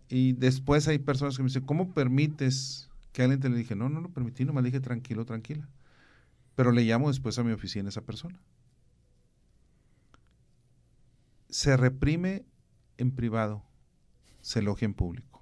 Y 0.10 0.34
después 0.34 0.88
hay 0.88 0.98
personas 0.98 1.38
que 1.38 1.44
me 1.44 1.50
dicen, 1.50 1.64
¿cómo 1.66 1.94
permites 1.94 2.90
que 3.14 3.22
alguien 3.22 3.40
te 3.40 3.50
le 3.50 3.58
dije? 3.58 3.76
No, 3.76 3.90
no 3.90 4.02
lo 4.02 4.10
permití, 4.10 4.44
nomás 4.44 4.64
dije 4.64 4.80
tranquilo, 4.80 5.24
tranquila. 5.26 5.68
Pero 6.60 6.74
le 6.74 6.82
llamo 6.82 7.08
después 7.08 7.40
a 7.40 7.44
mi 7.46 7.54
oficina 7.54 7.86
a 7.86 7.90
esa 7.90 8.02
persona. 8.02 8.38
Se 11.48 11.78
reprime 11.78 12.44
en 12.98 13.12
privado, 13.12 13.64
se 14.42 14.60
elogia 14.60 14.86
en 14.86 14.94
público. 14.94 15.42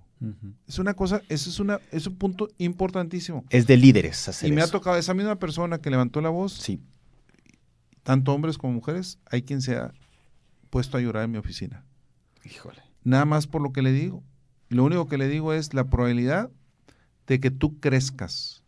Es 0.68 0.78
una 0.78 0.94
cosa, 0.94 1.24
eso 1.28 1.50
es, 1.50 1.60
una, 1.60 1.80
es 1.92 2.06
un 2.06 2.18
punto 2.18 2.50
importantísimo. 2.60 3.46
Es 3.50 3.66
de 3.66 3.78
líderes 3.78 4.30
hacer 4.30 4.48
Y 4.48 4.52
me 4.52 4.62
ha 4.62 4.68
tocado 4.68 4.96
esa 4.96 5.16
misma 5.16 5.38
persona 5.40 5.80
que 5.80 5.90
levantó 5.90 6.22
la 6.22 6.30
voz. 6.30 6.54
Sí. 6.54 6.84
Tanto 8.04 8.32
hombres 8.32 8.60
como 8.60 8.74
mujeres, 8.74 9.18
hay 9.26 9.42
quien 9.42 9.64
se 9.64 9.76
ha 9.76 9.94
puesto 10.70 10.98
a 10.98 11.02
llorar 11.02 11.24
en 11.24 11.32
mi 11.32 11.40
oficina. 11.40 11.84
Híjole. 12.46 12.84
Nada 13.04 13.26
más 13.26 13.48
por 13.48 13.64
lo 13.64 13.74
que 13.74 13.82
le 13.82 13.92
digo. 13.92 14.24
Lo 14.70 14.84
único 14.84 15.08
que 15.08 15.18
le 15.18 15.28
digo 15.28 15.52
es 15.52 15.74
la 15.74 15.90
probabilidad 15.90 16.52
de 17.26 17.40
que 17.40 17.50
tú 17.50 17.80
crezcas 17.80 18.64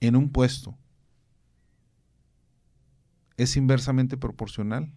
en 0.00 0.16
un 0.16 0.30
puesto 0.30 0.78
es 3.38 3.56
inversamente 3.56 4.18
proporcional 4.18 4.92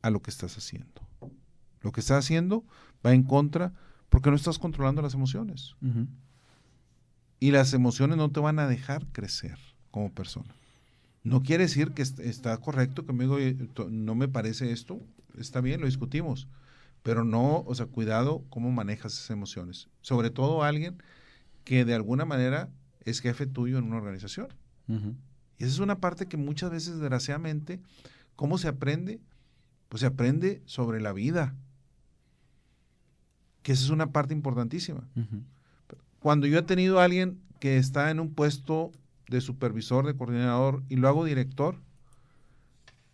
a 0.00 0.10
lo 0.10 0.22
que 0.22 0.30
estás 0.30 0.56
haciendo. 0.56 1.02
Lo 1.82 1.92
que 1.92 2.00
estás 2.00 2.24
haciendo 2.24 2.64
va 3.04 3.12
en 3.12 3.24
contra 3.24 3.74
porque 4.08 4.30
no 4.30 4.36
estás 4.36 4.58
controlando 4.58 5.02
las 5.02 5.14
emociones. 5.14 5.74
Y 7.38 7.50
las 7.50 7.74
emociones 7.74 8.16
no 8.16 8.30
te 8.30 8.40
van 8.40 8.58
a 8.58 8.68
dejar 8.68 9.06
crecer 9.08 9.58
como 9.90 10.12
persona. 10.12 10.54
No 11.24 11.42
quiere 11.42 11.64
decir 11.64 11.90
que 11.90 12.02
está 12.02 12.56
correcto 12.58 13.04
que 13.04 13.12
me 13.12 13.26
no 13.90 14.14
me 14.14 14.28
parece 14.28 14.70
esto, 14.70 15.02
está 15.36 15.60
bien, 15.60 15.80
lo 15.80 15.86
discutimos, 15.86 16.46
pero 17.02 17.24
no, 17.24 17.64
o 17.66 17.74
sea, 17.74 17.86
cuidado 17.86 18.44
cómo 18.48 18.70
manejas 18.70 19.14
esas 19.14 19.30
emociones. 19.30 19.88
Sobre 20.00 20.30
todo 20.30 20.62
alguien 20.62 21.02
que 21.64 21.84
de 21.84 21.94
alguna 21.94 22.24
manera 22.24 22.70
es 23.04 23.20
jefe 23.20 23.46
tuyo 23.46 23.78
en 23.78 23.84
una 23.84 23.96
organización. 23.96 24.48
Y 25.58 25.64
esa 25.64 25.72
es 25.72 25.78
una 25.78 26.00
parte 26.00 26.26
que 26.26 26.36
muchas 26.36 26.70
veces, 26.70 26.98
desgraciadamente, 26.98 27.80
¿cómo 28.34 28.58
se 28.58 28.68
aprende? 28.68 29.20
Pues 29.88 30.00
se 30.00 30.06
aprende 30.06 30.62
sobre 30.66 31.00
la 31.00 31.12
vida, 31.12 31.54
que 33.62 33.72
esa 33.72 33.84
es 33.84 33.90
una 33.90 34.12
parte 34.12 34.34
importantísima. 34.34 35.08
Cuando 36.20 36.46
yo 36.46 36.58
he 36.58 36.62
tenido 36.62 37.00
a 37.00 37.04
alguien 37.04 37.40
que 37.60 37.78
está 37.78 38.10
en 38.10 38.20
un 38.20 38.34
puesto 38.34 38.92
de 39.28 39.40
supervisor, 39.40 40.06
de 40.06 40.14
coordinador, 40.14 40.82
y 40.88 40.96
lo 40.96 41.08
hago 41.08 41.24
director, 41.24 41.80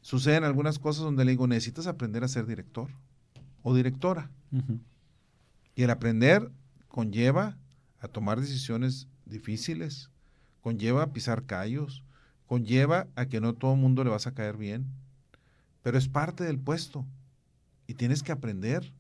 suceden 0.00 0.44
algunas 0.44 0.78
cosas 0.78 1.04
donde 1.04 1.24
le 1.24 1.32
digo, 1.32 1.46
necesitas 1.46 1.86
aprender 1.86 2.24
a 2.24 2.28
ser 2.28 2.46
director 2.46 2.90
o 3.62 3.74
directora. 3.74 4.30
Y 5.74 5.84
el 5.84 5.90
aprender 5.90 6.50
conlleva 6.88 7.56
a 8.00 8.08
tomar 8.08 8.40
decisiones 8.40 9.08
difíciles, 9.24 10.10
conlleva 10.60 11.02
a 11.04 11.12
pisar 11.12 11.44
callos, 11.44 12.02
conlleva 12.52 13.08
a 13.16 13.24
que 13.24 13.40
no 13.40 13.54
todo 13.54 13.72
el 13.72 13.80
mundo 13.80 14.04
le 14.04 14.10
vas 14.10 14.26
a 14.26 14.34
caer 14.34 14.58
bien, 14.58 14.84
pero 15.80 15.96
es 15.96 16.06
parte 16.06 16.44
del 16.44 16.58
puesto 16.58 17.06
y 17.86 17.94
tienes 17.94 18.22
que 18.22 18.30
aprender 18.30 18.92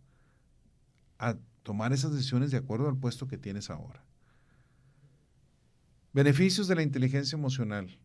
a 1.18 1.36
tomar 1.62 1.92
esas 1.92 2.14
decisiones 2.14 2.50
de 2.50 2.56
acuerdo 2.56 2.88
al 2.88 2.96
puesto 2.96 3.28
que 3.28 3.36
tienes 3.36 3.68
ahora. 3.68 4.06
Beneficios 6.14 6.66
de 6.66 6.76
la 6.76 6.82
inteligencia 6.82 7.36
emocional. 7.36 7.98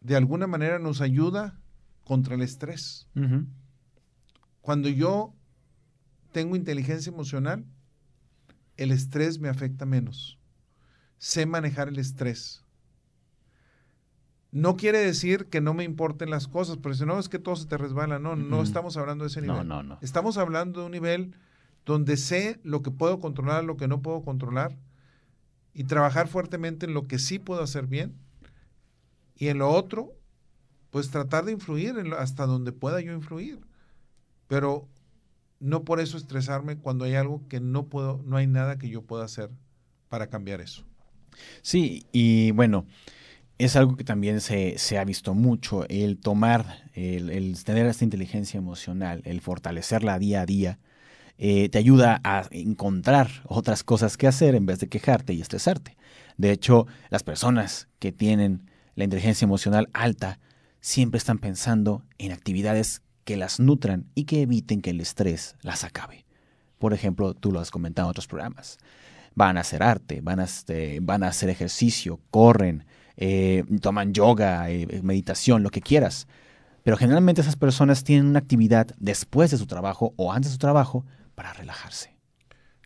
De 0.00 0.16
alguna 0.16 0.48
manera 0.48 0.80
nos 0.80 1.00
ayuda 1.00 1.60
contra 2.02 2.34
el 2.34 2.42
estrés. 2.42 3.06
Cuando 4.62 4.88
yo 4.88 5.32
tengo 6.32 6.56
inteligencia 6.56 7.12
emocional, 7.12 7.64
el 8.76 8.90
estrés 8.90 9.38
me 9.38 9.48
afecta 9.48 9.86
menos. 9.86 10.40
Sé 11.18 11.46
manejar 11.46 11.86
el 11.86 12.00
estrés. 12.00 12.64
No 14.50 14.76
quiere 14.76 14.98
decir 14.98 15.46
que 15.46 15.60
no 15.60 15.74
me 15.74 15.84
importen 15.84 16.30
las 16.30 16.48
cosas, 16.48 16.78
pero 16.82 16.94
si 16.94 17.04
no 17.04 17.18
es 17.18 17.28
que 17.28 17.38
todo 17.38 17.56
se 17.56 17.66
te 17.66 17.76
resbala. 17.76 18.18
No, 18.18 18.34
no 18.34 18.62
estamos 18.62 18.96
hablando 18.96 19.24
de 19.24 19.28
ese 19.28 19.42
nivel. 19.42 19.56
No, 19.56 19.64
no, 19.64 19.82
no. 19.82 19.98
Estamos 20.00 20.38
hablando 20.38 20.80
de 20.80 20.86
un 20.86 20.92
nivel 20.92 21.34
donde 21.84 22.16
sé 22.16 22.60
lo 22.64 22.82
que 22.82 22.90
puedo 22.90 23.18
controlar, 23.18 23.64
lo 23.64 23.76
que 23.76 23.88
no 23.88 24.02
puedo 24.02 24.22
controlar, 24.22 24.76
y 25.74 25.84
trabajar 25.84 26.28
fuertemente 26.28 26.86
en 26.86 26.94
lo 26.94 27.06
que 27.06 27.18
sí 27.18 27.38
puedo 27.38 27.62
hacer 27.62 27.86
bien, 27.86 28.14
y 29.36 29.48
en 29.48 29.58
lo 29.58 29.70
otro, 29.70 30.14
pues 30.90 31.10
tratar 31.10 31.44
de 31.44 31.52
influir 31.52 31.94
hasta 32.18 32.46
donde 32.46 32.72
pueda 32.72 33.00
yo 33.00 33.12
influir. 33.12 33.60
Pero 34.48 34.88
no 35.60 35.84
por 35.84 36.00
eso 36.00 36.16
estresarme 36.16 36.76
cuando 36.76 37.04
hay 37.04 37.14
algo 37.14 37.46
que 37.48 37.60
no 37.60 37.86
puedo, 37.86 38.22
no 38.24 38.36
hay 38.36 38.46
nada 38.46 38.78
que 38.78 38.88
yo 38.88 39.02
pueda 39.02 39.24
hacer 39.24 39.50
para 40.08 40.28
cambiar 40.28 40.60
eso. 40.60 40.84
Sí, 41.62 42.06
y 42.12 42.50
bueno, 42.52 42.86
es 43.58 43.74
algo 43.74 43.96
que 43.96 44.04
también 44.04 44.40
se, 44.40 44.98
ha 44.98 45.04
visto 45.04 45.34
mucho, 45.34 45.84
el 45.88 46.18
tomar, 46.18 46.90
el, 46.94 47.62
tener 47.64 47.86
esta 47.86 48.04
inteligencia 48.04 48.58
emocional, 48.58 49.20
el 49.24 49.40
fortalecerla 49.40 50.18
día 50.18 50.42
a 50.42 50.46
día, 50.46 50.78
eh, 51.38 51.68
te 51.68 51.78
ayuda 51.78 52.20
a 52.24 52.46
encontrar 52.50 53.28
otras 53.44 53.84
cosas 53.84 54.16
que 54.16 54.28
hacer 54.28 54.54
en 54.54 54.66
vez 54.66 54.78
de 54.78 54.88
quejarte 54.88 55.32
y 55.32 55.40
estresarte. 55.40 55.96
De 56.36 56.52
hecho, 56.52 56.86
las 57.10 57.24
personas 57.24 57.88
que 57.98 58.12
tienen 58.12 58.70
la 58.94 59.04
inteligencia 59.04 59.44
emocional 59.44 59.88
alta 59.92 60.38
siempre 60.80 61.18
están 61.18 61.38
pensando 61.38 62.04
en 62.18 62.32
actividades 62.32 63.02
que 63.24 63.36
las 63.36 63.60
nutran 63.60 64.06
y 64.14 64.24
que 64.24 64.42
eviten 64.42 64.80
que 64.80 64.90
el 64.90 65.00
estrés 65.00 65.56
las 65.62 65.84
acabe. 65.84 66.24
Por 66.78 66.94
ejemplo, 66.94 67.34
tú 67.34 67.52
lo 67.52 67.60
has 67.60 67.70
comentado 67.70 68.08
en 68.08 68.10
otros 68.10 68.28
programas. 68.28 68.78
Van 69.34 69.56
a 69.56 69.60
hacer 69.60 69.82
arte, 69.82 70.20
van 70.20 70.40
a, 70.40 70.44
este, 70.44 71.00
van 71.00 71.22
a 71.22 71.28
hacer 71.28 71.50
ejercicio, 71.50 72.20
corren, 72.30 72.84
eh, 73.20 73.64
toman 73.82 74.14
yoga, 74.14 74.70
eh, 74.70 75.00
meditación, 75.02 75.62
lo 75.62 75.70
que 75.70 75.80
quieras. 75.80 76.28
Pero 76.84 76.96
generalmente 76.96 77.40
esas 77.40 77.56
personas 77.56 78.04
tienen 78.04 78.26
una 78.26 78.38
actividad 78.38 78.94
después 78.98 79.50
de 79.50 79.58
su 79.58 79.66
trabajo 79.66 80.14
o 80.16 80.32
antes 80.32 80.50
de 80.50 80.54
su 80.54 80.58
trabajo 80.58 81.04
para 81.34 81.52
relajarse. 81.52 82.16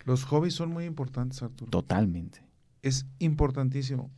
Los 0.05 0.25
hobbies 0.25 0.55
son 0.55 0.71
muy 0.71 0.87
importantes, 0.87 1.43
Arturo. 1.43 1.71
Totalmente. 1.71 2.43
Es 2.81 3.07
importantísimo. 3.19 4.11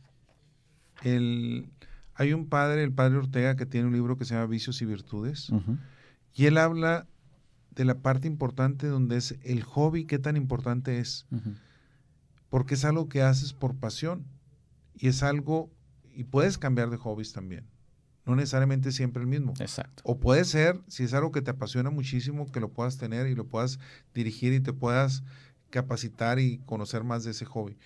El, 1.03 1.69
hay 2.15 2.33
un 2.33 2.47
padre, 2.47 2.83
el 2.83 2.93
padre 2.93 3.17
Ortega, 3.17 3.55
que 3.55 3.65
tiene 3.65 3.87
un 3.87 3.93
libro 3.93 4.17
que 4.17 4.25
se 4.25 4.33
llama 4.33 4.47
Vicios 4.47 4.81
y 4.81 4.85
Virtudes. 4.85 5.51
Y 6.33 6.45
él 6.45 6.57
habla 6.57 7.07
de 7.71 7.85
la 7.85 7.99
parte 7.99 8.27
importante 8.27 8.87
donde 8.87 9.17
es 9.17 9.37
el 9.43 9.63
hobby, 9.63 10.05
qué 10.05 10.17
tan 10.17 10.37
importante 10.37 10.99
es. 10.99 11.27
Porque 12.49 12.75
es 12.75 12.85
algo 12.85 13.09
que 13.09 13.21
haces 13.21 13.53
por 13.53 13.75
pasión. 13.75 14.25
Y 14.97 15.09
es 15.09 15.23
algo, 15.23 15.69
y 16.15 16.23
puedes 16.23 16.57
cambiar 16.57 16.89
de 16.89 16.97
hobbies 16.97 17.33
también. 17.33 17.65
No 18.25 18.35
necesariamente 18.35 18.91
siempre 18.91 19.21
el 19.21 19.27
mismo. 19.27 19.53
Exacto. 19.59 20.01
O 20.03 20.19
puede 20.19 20.45
ser, 20.45 20.81
si 20.87 21.03
es 21.03 21.13
algo 21.13 21.31
que 21.31 21.41
te 21.41 21.51
apasiona 21.51 21.91
muchísimo, 21.91 22.51
que 22.51 22.59
lo 22.59 22.69
puedas 22.69 22.97
tener 22.97 23.27
y 23.27 23.35
lo 23.35 23.45
puedas 23.45 23.79
dirigir 24.13 24.53
y 24.53 24.59
te 24.59 24.73
puedas 24.73 25.23
capacitar 25.69 26.39
y 26.39 26.57
conocer 26.65 27.03
más 27.03 27.23
de 27.23 27.31
ese 27.31 27.45
hobby. 27.45 27.77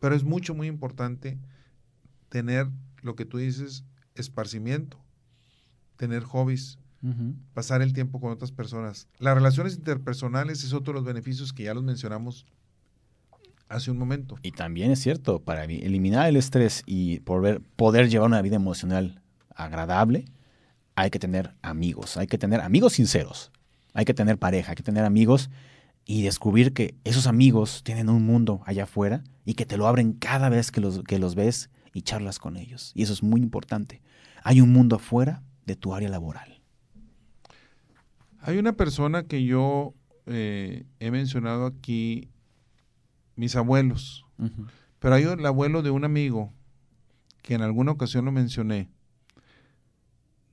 Pero 0.00 0.14
es 0.14 0.24
mucho, 0.24 0.54
muy 0.54 0.66
importante 0.66 1.38
tener 2.28 2.68
lo 3.02 3.16
que 3.16 3.24
tú 3.24 3.38
dices, 3.38 3.84
esparcimiento, 4.14 4.98
tener 5.96 6.22
hobbies, 6.22 6.78
pasar 7.54 7.82
el 7.82 7.92
tiempo 7.92 8.20
con 8.20 8.32
otras 8.32 8.52
personas. 8.52 9.08
Las 9.18 9.34
relaciones 9.34 9.76
interpersonales 9.76 10.64
es 10.64 10.72
otro 10.72 10.92
de 10.92 11.00
los 11.00 11.04
beneficios 11.04 11.52
que 11.52 11.64
ya 11.64 11.74
los 11.74 11.84
mencionamos 11.84 12.46
hace 13.68 13.90
un 13.90 13.98
momento. 13.98 14.38
Y 14.42 14.52
también 14.52 14.90
es 14.90 15.00
cierto, 15.00 15.40
para 15.40 15.64
eliminar 15.64 16.28
el 16.28 16.36
estrés 16.36 16.82
y 16.86 17.20
poder, 17.20 17.60
poder 17.76 18.08
llevar 18.08 18.28
una 18.28 18.42
vida 18.42 18.56
emocional 18.56 19.22
agradable, 19.54 20.26
hay 20.94 21.10
que 21.10 21.18
tener 21.18 21.54
amigos, 21.62 22.16
hay 22.16 22.26
que 22.26 22.38
tener 22.38 22.60
amigos 22.60 22.94
sinceros, 22.94 23.52
hay 23.94 24.04
que 24.04 24.14
tener 24.14 24.38
pareja, 24.38 24.72
hay 24.72 24.76
que 24.76 24.82
tener 24.82 25.04
amigos 25.04 25.50
y 26.04 26.22
descubrir 26.22 26.72
que 26.72 26.94
esos 27.04 27.26
amigos 27.26 27.82
tienen 27.84 28.08
un 28.08 28.24
mundo 28.24 28.62
allá 28.64 28.84
afuera 28.84 29.22
y 29.44 29.54
que 29.54 29.66
te 29.66 29.76
lo 29.76 29.86
abren 29.86 30.12
cada 30.14 30.48
vez 30.48 30.70
que 30.70 30.80
los, 30.80 31.02
que 31.04 31.18
los 31.18 31.34
ves 31.34 31.70
y 31.92 32.02
charlas 32.02 32.38
con 32.38 32.56
ellos. 32.56 32.92
Y 32.94 33.02
eso 33.02 33.12
es 33.12 33.22
muy 33.22 33.40
importante. 33.40 34.00
Hay 34.42 34.60
un 34.60 34.72
mundo 34.72 34.96
afuera 34.96 35.42
de 35.66 35.76
tu 35.76 35.94
área 35.94 36.08
laboral. 36.08 36.62
Hay 38.40 38.56
una 38.56 38.72
persona 38.72 39.24
que 39.24 39.44
yo 39.44 39.94
eh, 40.26 40.84
he 41.00 41.10
mencionado 41.10 41.66
aquí, 41.66 42.28
mis 43.38 43.54
abuelos, 43.54 44.26
pero 44.98 45.14
hay 45.14 45.22
el 45.22 45.46
abuelo 45.46 45.82
de 45.82 45.90
un 45.90 46.04
amigo 46.04 46.52
que 47.40 47.54
en 47.54 47.62
alguna 47.62 47.92
ocasión 47.92 48.24
lo 48.24 48.32
mencioné, 48.32 48.90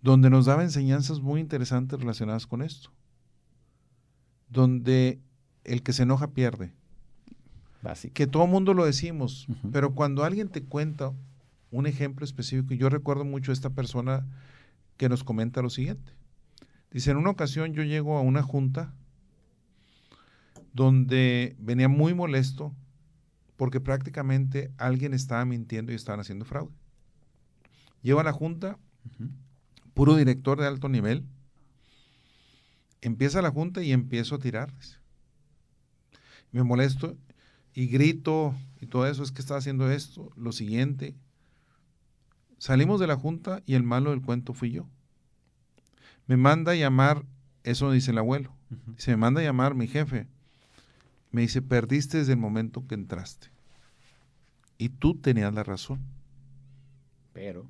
donde 0.01 0.29
nos 0.29 0.45
daba 0.45 0.61
enseñanzas 0.61 1.19
muy 1.19 1.41
interesantes 1.41 1.99
relacionadas 1.99 2.45
con 2.45 2.61
esto, 2.61 2.91
donde 4.49 5.19
el 5.63 5.81
que 5.81 5.93
se 5.93 6.03
enoja 6.03 6.31
pierde. 6.31 6.73
Que 8.13 8.27
todo 8.27 8.45
mundo 8.45 8.75
lo 8.75 8.85
decimos, 8.85 9.47
pero 9.71 9.95
cuando 9.95 10.23
alguien 10.23 10.47
te 10.49 10.63
cuenta 10.63 11.11
un 11.71 11.87
ejemplo 11.87 12.23
específico, 12.23 12.75
y 12.75 12.77
yo 12.77 12.89
recuerdo 12.89 13.25
mucho 13.25 13.51
a 13.51 13.53
esta 13.53 13.71
persona 13.71 14.27
que 14.97 15.09
nos 15.09 15.23
comenta 15.23 15.63
lo 15.63 15.71
siguiente. 15.71 16.13
Dice, 16.91 17.09
en 17.09 17.17
una 17.17 17.31
ocasión 17.31 17.73
yo 17.73 17.81
llego 17.81 18.15
a 18.17 18.21
una 18.21 18.43
junta 18.43 18.93
donde 20.75 21.55
venía 21.57 21.87
muy 21.87 22.13
molesto 22.13 22.75
porque 23.55 23.79
prácticamente 23.79 24.73
alguien 24.77 25.13
estaba 25.13 25.45
mintiendo 25.45 25.93
y 25.93 25.95
estaban 25.95 26.19
haciendo 26.19 26.43
fraude. 26.43 26.75
Llego 28.01 28.19
a 28.19 28.25
la 28.25 28.33
junta, 28.33 28.77
puro 29.93 30.17
director 30.17 30.59
de 30.59 30.67
alto 30.67 30.89
nivel, 30.89 31.25
empieza 33.01 33.41
la 33.41 33.51
junta 33.51 33.81
y 33.81 33.93
empiezo 33.93 34.35
a 34.35 34.39
tirarles. 34.39 34.99
Me 36.51 36.61
molesto 36.61 37.17
y 37.73 37.87
grito 37.87 38.53
y 38.81 38.87
todo 38.87 39.07
eso, 39.07 39.23
es 39.23 39.31
que 39.31 39.41
está 39.41 39.55
haciendo 39.55 39.89
esto, 39.89 40.29
lo 40.35 40.51
siguiente. 40.51 41.15
Salimos 42.57 42.99
de 42.99 43.07
la 43.07 43.15
junta 43.15 43.63
y 43.65 43.75
el 43.75 43.83
malo 43.83 44.09
del 44.09 44.21
cuento 44.21 44.53
fui 44.53 44.71
yo. 44.71 44.89
Me 46.27 46.35
manda 46.35 46.73
a 46.73 46.75
llamar, 46.75 47.25
eso 47.63 47.91
dice 47.91 48.11
el 48.11 48.17
abuelo, 48.17 48.53
se 48.97 49.11
me 49.11 49.17
manda 49.17 49.39
a 49.39 49.45
llamar 49.45 49.73
mi 49.73 49.87
jefe. 49.87 50.27
Me 51.35 51.41
dice, 51.41 51.61
perdiste 51.61 52.19
desde 52.19 52.31
el 52.31 52.39
momento 52.39 52.87
que 52.87 52.95
entraste. 52.95 53.47
Y 54.77 54.87
tú 54.87 55.15
tenías 55.15 55.53
la 55.53 55.65
razón. 55.65 55.99
Pero. 57.33 57.69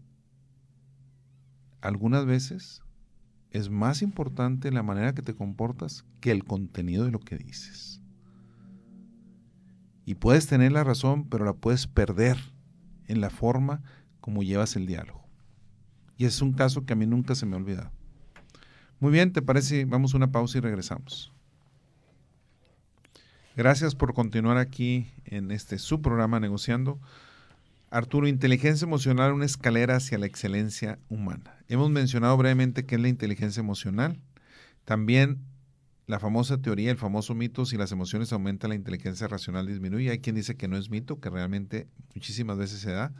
Algunas 1.81 2.27
veces 2.27 2.83
es 3.49 3.71
más 3.71 4.03
importante 4.03 4.71
la 4.71 4.83
manera 4.83 5.15
que 5.15 5.23
te 5.23 5.33
comportas 5.33 6.05
que 6.21 6.29
el 6.29 6.43
contenido 6.43 7.05
de 7.05 7.11
lo 7.11 7.19
que 7.19 7.39
dices. 7.39 8.03
Y 10.05 10.13
puedes 10.13 10.45
tener 10.45 10.71
la 10.71 10.83
razón, 10.83 11.27
pero 11.27 11.43
la 11.43 11.53
puedes 11.53 11.87
perder 11.87 12.37
en 13.07 13.19
la 13.19 13.31
forma 13.31 13.81
como 14.21 14.43
llevas 14.43 14.75
el 14.75 14.85
diálogo. 14.85 15.27
Y 16.17 16.25
es 16.25 16.39
un 16.43 16.53
caso 16.53 16.85
que 16.85 16.93
a 16.93 16.95
mí 16.95 17.07
nunca 17.07 17.33
se 17.33 17.47
me 17.47 17.55
ha 17.55 17.57
olvidado. 17.57 17.91
Muy 18.99 19.11
bien, 19.11 19.33
¿te 19.33 19.41
parece? 19.41 19.85
Vamos 19.85 20.13
a 20.13 20.17
una 20.17 20.31
pausa 20.31 20.59
y 20.59 20.61
regresamos. 20.61 21.35
Gracias 23.55 23.95
por 23.95 24.13
continuar 24.13 24.57
aquí 24.57 25.07
en 25.23 25.49
este 25.49 25.79
su 25.79 26.01
programa 26.01 26.41
Negociando. 26.41 26.99
Arturo, 27.89 28.27
inteligencia 28.27 28.83
emocional, 28.83 29.31
una 29.31 29.45
escalera 29.45 29.95
hacia 29.95 30.17
la 30.17 30.25
excelencia 30.25 30.99
humana. 31.07 31.55
Hemos 31.69 31.89
mencionado 31.89 32.35
brevemente 32.35 32.85
qué 32.85 32.95
es 32.95 33.01
la 33.01 33.07
inteligencia 33.07 33.61
emocional. 33.61 34.19
También 34.83 35.39
la 36.05 36.19
famosa 36.19 36.61
teoría, 36.61 36.91
el 36.91 36.97
famoso 36.97 37.33
mito, 37.33 37.65
si 37.65 37.77
las 37.77 37.93
emociones 37.93 38.33
aumentan, 38.33 38.71
la 38.71 38.75
inteligencia 38.75 39.25
racional 39.29 39.67
disminuye. 39.67 40.11
Hay 40.11 40.19
quien 40.19 40.35
dice 40.35 40.57
que 40.57 40.67
no 40.67 40.75
es 40.75 40.89
mito, 40.89 41.21
que 41.21 41.29
realmente 41.29 41.87
muchísimas 42.13 42.57
veces 42.57 42.81
se 42.81 42.91
da. 42.91 43.13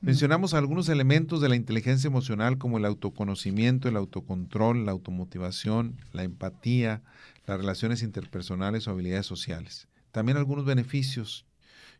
Mencionamos 0.00 0.54
algunos 0.54 0.88
elementos 0.88 1.40
de 1.40 1.48
la 1.48 1.56
inteligencia 1.56 2.08
emocional 2.08 2.58
como 2.58 2.78
el 2.78 2.84
autoconocimiento, 2.84 3.88
el 3.88 3.96
autocontrol, 3.96 4.86
la 4.86 4.92
automotivación, 4.92 5.96
la 6.12 6.24
empatía, 6.24 7.02
las 7.48 7.60
relaciones 7.60 8.02
interpersonales 8.02 8.86
o 8.86 8.90
habilidades 8.90 9.26
sociales. 9.26 9.88
También 10.12 10.36
algunos 10.36 10.64
beneficios. 10.64 11.46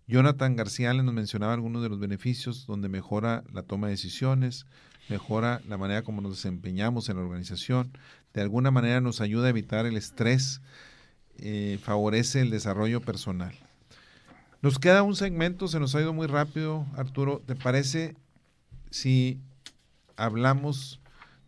Jonathan 0.07 0.57
García 0.57 0.93
nos 0.95 1.15
mencionaba 1.15 1.53
algunos 1.53 1.83
de 1.83 1.89
los 1.89 2.01
beneficios 2.01 2.67
donde 2.67 2.89
mejora 2.89 3.45
la 3.53 3.63
toma 3.63 3.87
de 3.87 3.93
decisiones, 3.93 4.67
mejora 5.09 5.61
la 5.69 5.77
manera 5.77 6.03
como 6.03 6.21
nos 6.21 6.33
desempeñamos 6.33 7.09
en 7.09 7.17
la 7.17 7.23
organización, 7.23 7.93
de 8.33 8.41
alguna 8.41 8.71
manera 8.71 9.01
nos 9.01 9.21
ayuda 9.21 9.47
a 9.47 9.51
evitar 9.51 9.87
el 9.87 9.97
estrés, 9.97 10.61
eh, 11.39 11.79
favorece 11.83 12.41
el 12.41 12.51
desarrollo 12.51 13.01
personal. 13.01 13.55
Nos 14.61 14.79
queda 14.79 15.03
un 15.03 15.15
segmento, 15.15 15.69
se 15.69 15.79
nos 15.79 15.95
ha 15.95 16.01
ido 16.01 16.13
muy 16.13 16.27
rápido, 16.27 16.87
Arturo. 16.97 17.43
¿Te 17.47 17.55
parece 17.55 18.17
si 18.91 19.41
hablamos 20.17 21.01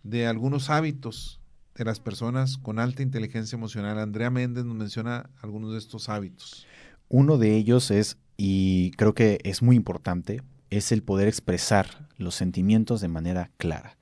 de 0.05 0.27
algunos 0.27 0.71
hábitos 0.71 1.40
las 1.85 2.01
personas 2.01 2.59
con 2.59 2.79
alta 2.79 3.03
inteligencia 3.03 3.57
emocional? 3.57 3.99
Andrea 3.99 4.31
Méndez 4.31 4.65
nos 4.65 4.77
menciona 4.77 5.31
algunos 5.43 5.73
de 5.73 5.79
estos 5.79 6.09
hábitos. 6.09 6.67
Uno 7.09 7.39
de 7.39 7.57
ellos 7.57 7.91
es, 7.91 8.19
y 8.37 8.93
creo 8.93 9.15
que 9.15 9.39
es 9.45 9.63
muy 9.63 9.77
importante, 9.77 10.43
es 10.71 10.93
el 10.93 11.03
poder 11.03 11.29
expresar 11.29 12.09
los 12.17 12.35
sentimientos 12.35 13.01
de 13.01 13.09
manera 13.09 13.51
clara. 13.57 13.97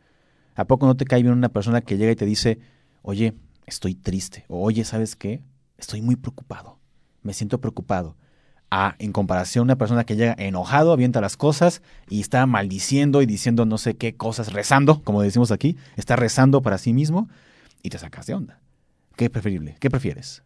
¿A 0.55 0.67
poco 0.67 0.87
no 0.87 0.97
te 0.97 1.05
cae 1.05 1.23
bien 1.23 1.35
una 1.35 1.49
persona 1.49 1.81
que 1.81 1.97
llega 1.97 2.13
y 2.13 2.17
te 2.17 2.27
dice, 2.27 2.59
oye, 3.03 3.35
estoy 3.67 3.95
triste, 3.95 4.45
o 4.49 4.63
oye, 4.63 4.85
¿sabes 4.85 5.17
qué? 5.17 5.43
Estoy 5.77 6.03
muy 6.03 6.17
preocupado, 6.17 6.79
me 7.23 7.33
siento 7.33 7.61
preocupado 7.61 8.17
a, 8.71 8.97
en 8.99 9.13
comparación, 9.13 9.65
una 9.65 9.77
persona 9.77 10.05
que 10.05 10.17
llega 10.17 10.35
enojado, 10.39 10.93
avienta 10.93 11.21
las 11.21 11.37
cosas 11.37 11.83
y 12.09 12.21
está 12.21 12.45
maldiciendo 12.47 13.23
y 13.23 13.27
diciendo 13.27 13.65
no 13.65 13.79
sé 13.79 13.97
qué 13.97 14.17
cosas, 14.17 14.53
rezando, 14.53 15.03
como 15.03 15.23
decimos 15.23 15.51
aquí, 15.51 15.77
está 15.97 16.17
rezando 16.17 16.61
para 16.63 16.79
sí 16.79 16.93
mismo 16.93 17.29
y 17.83 17.91
te 17.91 17.99
sacas 17.99 18.27
de 18.27 18.35
onda. 18.35 18.61
¿Qué 19.17 19.27
es 19.27 19.31
preferible? 19.31 19.77
¿Qué 19.81 19.91
prefieres? 19.91 20.43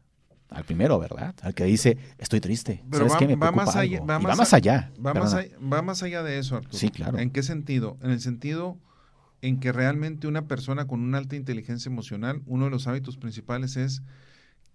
Al 0.48 0.64
primero, 0.64 0.98
¿verdad? 0.98 1.34
Al 1.42 1.54
que 1.54 1.64
dice, 1.64 1.96
estoy 2.18 2.40
triste. 2.40 2.84
Pero 2.90 3.08
va, 3.08 3.18
qué? 3.18 3.36
más 3.36 3.76
allá, 3.76 4.00
va, 4.00 4.18
más, 4.18 4.52
allá. 4.52 4.92
Va 5.02 5.82
más 5.82 6.02
allá. 6.02 6.22
de 6.22 6.38
eso, 6.38 6.56
Arturo. 6.56 6.76
Sí, 6.76 6.90
claro. 6.90 7.18
¿En 7.18 7.30
qué 7.30 7.42
sentido? 7.42 7.96
En 8.02 8.10
el 8.10 8.20
sentido 8.20 8.78
en 9.40 9.60
que 9.60 9.72
realmente 9.72 10.26
una 10.26 10.46
persona 10.46 10.86
con 10.86 11.00
una 11.00 11.18
alta 11.18 11.36
inteligencia 11.36 11.90
emocional, 11.90 12.42
uno 12.46 12.66
de 12.66 12.70
los 12.70 12.86
hábitos 12.86 13.16
principales 13.16 13.76
es 13.76 14.02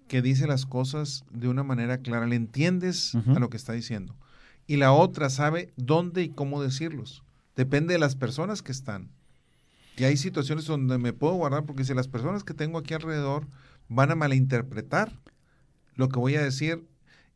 que 0.08 0.22
dice 0.22 0.48
las 0.48 0.65
cosas 0.65 1.24
de 1.32 1.48
una 1.48 1.63
manera 1.63 2.00
clara, 2.00 2.28
le 2.28 2.36
entiendes 2.36 3.15
a 3.15 3.39
lo 3.39 3.50
que 3.50 3.58
está 3.58 3.74
diciendo. 3.74 4.15
Y 4.67 4.78
la 4.78 4.91
otra 4.91 5.30
sabe 5.30 5.74
dónde 5.78 6.24
y 6.24 6.30
cómo 6.30 6.62
decirlos. 6.62 7.24
Depende 7.56 7.93
de 7.93 8.00
las 8.00 8.15
personas 8.15 8.62
que 8.62 8.72
están. 8.72 9.10
Y 9.97 10.03
hay 10.03 10.15
situaciones 10.15 10.65
donde 10.65 10.97
me 10.99 11.12
puedo 11.12 11.33
guardar 11.33 11.65
porque 11.65 11.83
si 11.83 11.93
las 11.93 12.07
personas 12.07 12.43
que 12.43 12.53
tengo 12.53 12.77
aquí 12.77 12.93
alrededor 12.93 13.47
van 13.89 14.12
a 14.12 14.15
malinterpretar 14.15 15.12
lo 15.95 16.10
que 16.10 16.19
voy 16.19 16.36
a 16.36 16.43
decir 16.43 16.86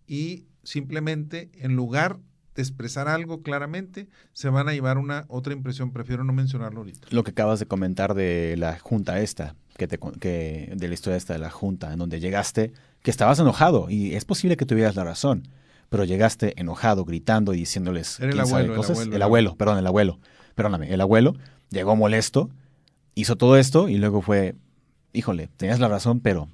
y 0.08 0.45
simplemente 0.63 1.50
en 1.56 1.76
lugar 1.76 2.19
de 2.56 2.62
expresar 2.62 3.08
algo 3.08 3.41
claramente, 3.41 4.10
se 4.34 4.50
van 4.50 4.67
a 4.69 4.74
llevar 4.74 4.97
una 4.97 5.26
otra 5.30 5.54
impresión. 5.54 5.91
Prefiero 5.91 6.24
no 6.24 6.34
mencionarlo 6.34 6.82
ahorita. 6.82 7.08
Lo 7.10 7.24
que 7.24 7.32
acabas 7.32 7.60
de 7.60 7.65
comentar 7.65 8.13
de 8.13 8.56
la 8.58 8.78
junta 8.78 9.19
esta, 9.21 9.56
que 9.78 9.88
te, 9.88 9.97
que, 10.19 10.71
de 10.76 10.88
la 10.88 10.93
historia 10.93 11.17
esta 11.17 11.34
de 11.34 11.39
la 11.39 11.50
junta, 11.50 11.93
en 11.93 12.00
donde 12.00 12.19
llegaste, 12.19 12.74
que 13.02 13.10
estabas 13.10 13.39
enojado, 13.39 13.89
y 13.89 14.15
es 14.15 14.26
posible 14.26 14.58
que 14.58 14.65
tuvieras 14.65 14.95
la 14.95 15.06
razón, 15.06 15.47
pero 15.89 16.04
llegaste 16.04 16.60
enojado, 16.60 17.06
gritando 17.06 17.54
y 17.54 17.58
diciéndoles 17.58 18.19
el 18.19 18.39
abuelo. 18.39 18.76
El 18.76 18.82
abuelo, 18.82 19.15
el 19.15 19.21
abuelo, 19.21 19.56
perdón, 19.56 19.78
el 19.78 19.88
abuelo, 19.88 20.19
perdóname, 20.54 20.93
el 20.93 21.02
abuelo 21.02 21.36
llegó 21.72 21.96
molesto, 21.96 22.52
hizo 23.16 23.36
todo 23.36 23.58
esto 23.58 23.90
y 23.90 23.98
luego 23.98 24.22
fue, 24.22 24.56
híjole, 25.14 25.50
tenías 25.58 25.80
la 25.80 25.88
razón, 25.88 26.20
pero 26.20 26.48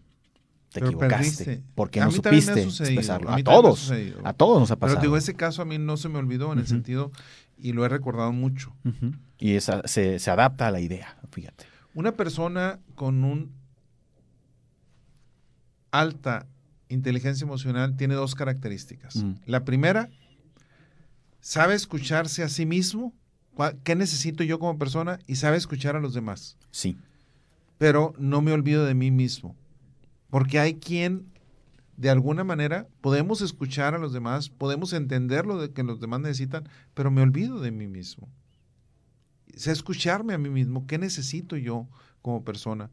te 0.72 0.80
equivocaste. 0.80 1.62
Porque 1.76 2.00
no 2.00 2.12
supiste 2.12 2.64
expresarlo. 2.64 3.32
A, 3.32 3.44
todos. 3.44 3.92
A 4.24 4.34
todos 4.34 4.60
nos 4.60 4.72
ha 4.72 4.78
pasado. 4.78 5.00
Pero 5.00 5.10
digo, 5.10 5.18
ese 5.18 5.36
caso 5.36 5.62
a 5.62 5.66
mí 5.66 5.78
no 5.78 5.98
se 5.98 6.08
me 6.08 6.20
olvidó 6.20 6.54
en 6.54 6.60
el 6.60 6.68
sentido, 6.68 7.12
y 7.58 7.74
lo 7.74 7.86
he 7.86 7.90
recordado 7.90 8.32
mucho. 8.32 8.74
Y 9.38 9.56
esa, 9.56 9.86
se, 9.88 10.20
se 10.20 10.32
adapta 10.32 10.68
a 10.68 10.72
la 10.72 10.80
idea, 10.80 11.18
fíjate. 11.32 11.66
Una 11.94 12.14
persona 12.14 12.80
con 12.96 13.24
un 13.24 13.52
alta 15.92 16.46
inteligencia 16.90 17.44
emocional 17.44 17.96
tiene 17.98 18.14
dos 18.14 18.36
características. 18.36 19.16
Mm. 19.18 19.34
La 19.46 19.66
primera, 19.66 20.10
sabe 21.42 21.76
escucharse 21.76 22.44
a 22.44 22.50
sí 22.50 22.66
mismo, 22.66 23.14
qué 23.84 23.96
necesito 23.96 24.44
yo 24.44 24.60
como 24.60 24.78
persona 24.78 25.20
y 25.28 25.36
sabe 25.36 25.58
escuchar 25.58 25.96
a 25.96 26.00
los 26.00 26.14
demás. 26.14 26.58
Sí. 26.72 26.98
Pero 27.78 28.14
no 28.18 28.42
me 28.42 28.52
olvido 28.52 28.86
de 28.86 28.94
mí 28.94 29.12
mismo, 29.12 29.56
porque 30.30 30.60
hay 30.60 30.76
quien 30.76 31.26
de 31.96 32.10
alguna 32.10 32.44
manera 32.44 32.88
podemos 33.02 33.42
escuchar 33.42 33.96
a 33.96 34.00
los 34.00 34.14
demás, 34.14 34.50
podemos 34.50 34.94
entender 34.94 35.46
lo 35.46 35.60
de 35.60 35.72
que 35.72 35.84
los 35.84 36.00
demás 36.00 36.22
necesitan, 36.22 36.70
pero 36.94 37.12
me 37.12 37.22
olvido 37.22 37.60
de 37.60 37.72
mí 37.72 37.88
mismo 37.88 38.30
sé 39.58 39.72
escucharme 39.72 40.34
a 40.34 40.38
mí 40.38 40.50
mismo, 40.50 40.86
qué 40.88 40.98
necesito 40.98 41.58
yo 41.58 41.88
como 42.22 42.44
persona, 42.44 42.90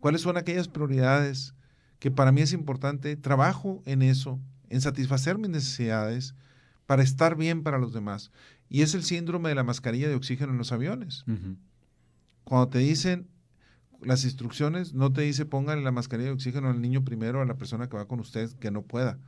cuáles 0.00 0.20
son 0.20 0.36
aquellas 0.36 0.68
prioridades 0.68 1.54
que 1.98 2.10
para 2.10 2.32
mí 2.32 2.42
es 2.42 2.52
importante, 2.52 3.16
trabajo 3.16 3.82
en 3.86 4.02
eso, 4.02 4.38
en 4.68 4.80
satisfacer 4.80 5.38
mis 5.38 5.50
necesidades 5.50 6.34
para 6.86 7.02
estar 7.02 7.36
bien 7.36 7.62
para 7.62 7.78
los 7.78 7.92
demás. 7.92 8.30
Y 8.68 8.82
es 8.82 8.94
el 8.94 9.02
síndrome 9.02 9.48
de 9.48 9.54
la 9.54 9.64
mascarilla 9.64 10.08
de 10.08 10.14
oxígeno 10.14 10.52
en 10.52 10.58
los 10.58 10.72
aviones. 10.72 11.24
Cuando 12.44 12.68
te 12.68 12.78
dicen 12.78 13.28
las 14.02 14.24
instrucciones, 14.24 14.92
no 14.92 15.12
te 15.12 15.22
dice 15.22 15.46
póngale 15.46 15.82
la 15.82 15.92
mascarilla 15.92 16.28
de 16.28 16.34
oxígeno 16.34 16.68
al 16.68 16.80
niño 16.80 17.04
primero, 17.04 17.40
a 17.40 17.44
la 17.44 17.56
persona 17.56 17.88
que 17.88 17.96
va 17.96 18.06
con 18.06 18.20
usted 18.20 18.50
que 18.54 18.70
no 18.70 18.82
pueda. 18.82 19.18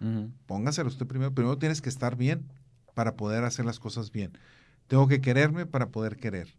Póngasela 0.47 0.89
usted 0.89 1.07
primero. 1.07 1.33
Primero 1.35 1.59
tienes 1.59 1.81
que 1.81 1.89
estar 1.89 2.17
bien 2.17 2.47
para 2.95 3.17
poder 3.17 3.45
hacer 3.45 3.65
las 3.65 3.79
cosas 3.79 4.11
bien. 4.11 4.33
Tengo 4.87 5.07
que 5.07 5.21
quererme 5.21 5.67
para 5.67 5.91
poder 5.91 6.17
querer. 6.17 6.57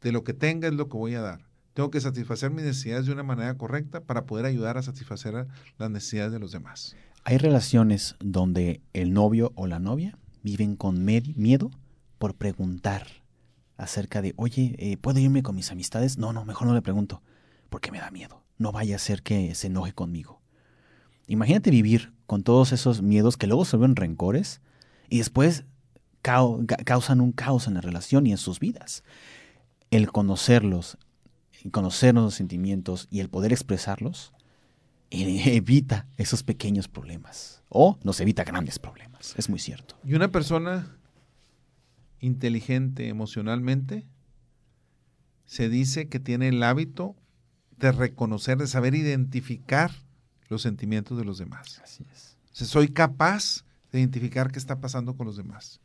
De 0.00 0.12
lo 0.12 0.24
que 0.24 0.34
tenga 0.34 0.68
es 0.68 0.74
lo 0.74 0.88
que 0.88 0.96
voy 0.96 1.14
a 1.14 1.20
dar. 1.20 1.46
Tengo 1.74 1.90
que 1.90 2.00
satisfacer 2.00 2.50
mis 2.50 2.64
necesidades 2.64 3.06
de 3.06 3.12
una 3.12 3.22
manera 3.22 3.56
correcta 3.58 4.00
para 4.00 4.24
poder 4.24 4.46
ayudar 4.46 4.78
a 4.78 4.82
satisfacer 4.82 5.46
las 5.78 5.90
necesidades 5.90 6.32
de 6.32 6.38
los 6.38 6.52
demás. 6.52 6.96
Hay 7.24 7.38
relaciones 7.38 8.14
donde 8.20 8.80
el 8.92 9.12
novio 9.12 9.52
o 9.56 9.66
la 9.66 9.78
novia 9.78 10.16
viven 10.42 10.76
con 10.76 11.04
miedo 11.04 11.70
por 12.18 12.34
preguntar 12.34 13.06
acerca 13.76 14.22
de, 14.22 14.34
oye, 14.36 14.74
eh, 14.78 14.96
¿puedo 14.96 15.18
irme 15.18 15.42
con 15.42 15.54
mis 15.54 15.70
amistades? 15.70 16.18
No, 16.18 16.32
no, 16.32 16.44
mejor 16.44 16.66
no 16.66 16.74
le 16.74 16.82
pregunto, 16.82 17.22
porque 17.68 17.90
me 17.90 17.98
da 17.98 18.10
miedo. 18.10 18.42
No 18.58 18.72
vaya 18.72 18.96
a 18.96 19.00
ser 19.00 19.22
que 19.22 19.54
se 19.54 19.66
enoje 19.66 19.92
conmigo. 19.92 20.40
Imagínate 21.26 21.70
vivir 21.70 22.12
con 22.26 22.42
todos 22.42 22.72
esos 22.72 23.02
miedos 23.02 23.36
que 23.36 23.46
luego 23.46 23.64
se 23.64 23.76
ven 23.76 23.96
rencores 23.96 24.60
y 25.08 25.18
después 25.18 25.64
causan 26.22 27.20
un 27.20 27.32
caos 27.32 27.68
en 27.68 27.74
la 27.74 27.80
relación 27.80 28.26
y 28.26 28.32
en 28.32 28.38
sus 28.38 28.58
vidas. 28.58 29.04
El 29.90 30.10
conocerlos, 30.10 30.98
conocer 31.70 32.14
los 32.14 32.34
sentimientos 32.34 33.06
y 33.10 33.20
el 33.20 33.28
poder 33.28 33.52
expresarlos 33.52 34.32
evita 35.10 36.06
esos 36.16 36.42
pequeños 36.42 36.88
problemas 36.88 37.62
o 37.68 37.98
nos 38.02 38.20
evita 38.20 38.44
grandes 38.44 38.78
problemas. 38.78 39.34
Es 39.36 39.48
muy 39.48 39.58
cierto. 39.58 39.96
Y 40.04 40.14
una 40.14 40.32
persona 40.32 40.96
inteligente 42.20 43.08
emocionalmente 43.08 44.06
se 45.44 45.68
dice 45.68 46.08
que 46.08 46.20
tiene 46.20 46.48
el 46.48 46.62
hábito 46.62 47.14
de 47.78 47.92
reconocer, 47.92 48.58
de 48.58 48.66
saber 48.66 48.94
identificar 48.94 49.92
los 50.48 50.62
sentimientos 50.62 51.18
de 51.18 51.24
los 51.24 51.38
demás. 51.38 51.80
Así 51.82 52.04
es. 52.12 52.36
soy 52.52 52.88
capaz 52.88 53.64
de 53.92 54.00
identificar 54.00 54.50
qué 54.50 54.58
está 54.58 54.80
pasando 54.80 55.16
con 55.16 55.26
los 55.26 55.36
demás. 55.36 55.80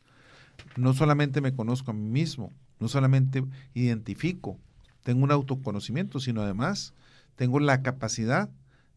No 0.76 0.94
solamente 0.94 1.40
me 1.40 1.54
conozco 1.54 1.90
a 1.90 1.94
mí 1.94 2.08
mismo, 2.08 2.52
no 2.80 2.88
solamente 2.88 3.44
identifico, 3.74 4.58
tengo 5.02 5.24
un 5.24 5.30
autoconocimiento, 5.30 6.20
sino 6.20 6.42
además 6.42 6.94
tengo 7.36 7.60
la 7.60 7.82
capacidad 7.82 8.50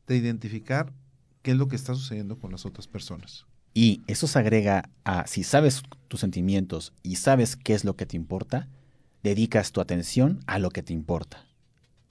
de 0.07 0.17
identificar 0.17 0.93
qué 1.41 1.51
es 1.51 1.57
lo 1.57 1.67
que 1.67 1.75
está 1.75 1.93
sucediendo 1.95 2.37
con 2.37 2.51
las 2.51 2.65
otras 2.65 2.87
personas. 2.87 3.45
Y 3.77 4.03
eso 4.07 4.25
se 4.25 4.39
agrega 4.39 4.89
a, 5.03 5.27
si 5.27 5.43
sabes 5.43 5.83
tus 6.07 6.21
sentimientos 6.21 6.93
y 7.03 7.17
sabes 7.17 7.57
qué 7.57 7.73
es 7.73 7.83
lo 7.83 7.97
que 7.97 8.05
te 8.05 8.15
importa, 8.15 8.69
dedicas 9.21 9.73
tu 9.73 9.81
atención 9.81 10.39
a 10.47 10.59
lo 10.59 10.69
que 10.69 10.81
te 10.81 10.93
importa, 10.93 11.45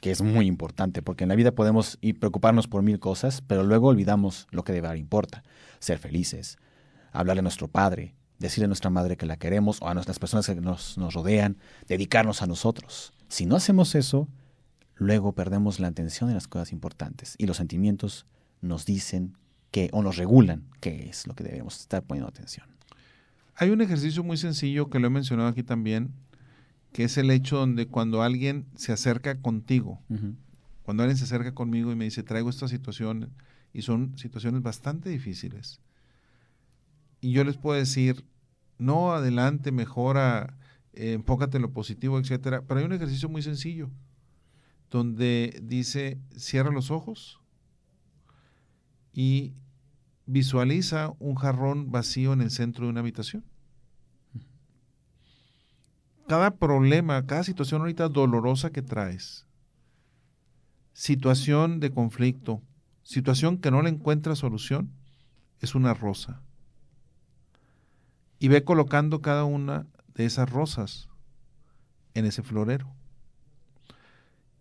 que 0.00 0.10
es 0.10 0.20
muy 0.20 0.46
importante, 0.46 1.00
porque 1.00 1.24
en 1.24 1.30
la 1.30 1.36
vida 1.36 1.52
podemos 1.52 1.96
ir 2.02 2.20
preocuparnos 2.20 2.68
por 2.68 2.82
mil 2.82 3.00
cosas, 3.00 3.40
pero 3.40 3.62
luego 3.62 3.88
olvidamos 3.88 4.46
lo 4.50 4.62
que 4.62 4.74
de 4.74 4.82
verdad 4.82 4.96
importa, 4.96 5.42
ser 5.78 5.96
felices, 5.98 6.58
hablarle 7.12 7.40
a 7.40 7.44
nuestro 7.44 7.66
padre, 7.66 8.14
decirle 8.38 8.66
a 8.66 8.68
nuestra 8.68 8.90
madre 8.90 9.16
que 9.16 9.24
la 9.24 9.38
queremos 9.38 9.80
o 9.80 9.88
a 9.88 9.94
nuestras 9.94 10.18
personas 10.18 10.44
que 10.44 10.56
nos, 10.56 10.98
nos 10.98 11.14
rodean, 11.14 11.56
dedicarnos 11.88 12.42
a 12.42 12.46
nosotros. 12.46 13.14
Si 13.28 13.46
no 13.46 13.56
hacemos 13.56 13.94
eso, 13.94 14.28
luego 14.96 15.32
perdemos 15.32 15.80
la 15.80 15.88
atención 15.88 16.28
en 16.28 16.34
las 16.34 16.46
cosas 16.46 16.72
importantes 16.72 17.36
y 17.38 17.46
los 17.46 17.56
sentimientos 17.56 18.26
nos 18.60 18.84
dicen 18.84 19.38
que 19.74 19.90
o 19.90 20.04
nos 20.04 20.18
regulan 20.18 20.62
qué 20.78 21.08
es 21.08 21.26
lo 21.26 21.34
que 21.34 21.42
debemos 21.42 21.80
estar 21.80 22.00
poniendo 22.04 22.28
atención. 22.28 22.64
Hay 23.56 23.70
un 23.70 23.80
ejercicio 23.80 24.22
muy 24.22 24.36
sencillo 24.36 24.88
que 24.88 25.00
lo 25.00 25.08
he 25.08 25.10
mencionado 25.10 25.48
aquí 25.48 25.64
también, 25.64 26.12
que 26.92 27.02
es 27.02 27.18
el 27.18 27.28
hecho 27.32 27.56
donde 27.56 27.88
cuando 27.88 28.22
alguien 28.22 28.66
se 28.76 28.92
acerca 28.92 29.42
contigo, 29.42 30.00
cuando 30.84 31.02
alguien 31.02 31.16
se 31.16 31.24
acerca 31.24 31.56
conmigo 31.56 31.90
y 31.90 31.96
me 31.96 32.04
dice, 32.04 32.22
traigo 32.22 32.50
esta 32.50 32.68
situación, 32.68 33.32
y 33.72 33.82
son 33.82 34.16
situaciones 34.16 34.62
bastante 34.62 35.10
difíciles, 35.10 35.80
y 37.20 37.32
yo 37.32 37.42
les 37.42 37.56
puedo 37.56 37.76
decir, 37.76 38.24
no, 38.78 39.12
adelante, 39.12 39.72
mejora, 39.72 40.56
eh, 40.92 41.14
enfócate 41.14 41.56
en 41.56 41.62
lo 41.62 41.72
positivo, 41.72 42.16
etcétera, 42.20 42.62
pero 42.62 42.78
hay 42.78 42.86
un 42.86 42.92
ejercicio 42.92 43.28
muy 43.28 43.42
sencillo 43.42 43.90
donde 44.88 45.60
dice 45.64 46.20
cierra 46.36 46.70
los 46.70 46.92
ojos 46.92 47.40
y 49.12 49.52
visualiza 50.26 51.12
un 51.18 51.34
jarrón 51.34 51.90
vacío 51.90 52.32
en 52.32 52.40
el 52.40 52.50
centro 52.50 52.84
de 52.84 52.90
una 52.90 53.00
habitación. 53.00 53.44
Cada 56.26 56.52
problema, 56.56 57.26
cada 57.26 57.44
situación 57.44 57.82
ahorita 57.82 58.08
dolorosa 58.08 58.70
que 58.70 58.80
traes, 58.80 59.46
situación 60.94 61.80
de 61.80 61.90
conflicto, 61.90 62.62
situación 63.02 63.58
que 63.58 63.70
no 63.70 63.82
le 63.82 63.90
encuentra 63.90 64.34
solución, 64.34 64.90
es 65.60 65.74
una 65.74 65.92
rosa. 65.92 66.40
Y 68.38 68.48
ve 68.48 68.64
colocando 68.64 69.20
cada 69.20 69.44
una 69.44 69.86
de 70.14 70.24
esas 70.24 70.48
rosas 70.48 71.08
en 72.14 72.24
ese 72.24 72.42
florero. 72.42 72.90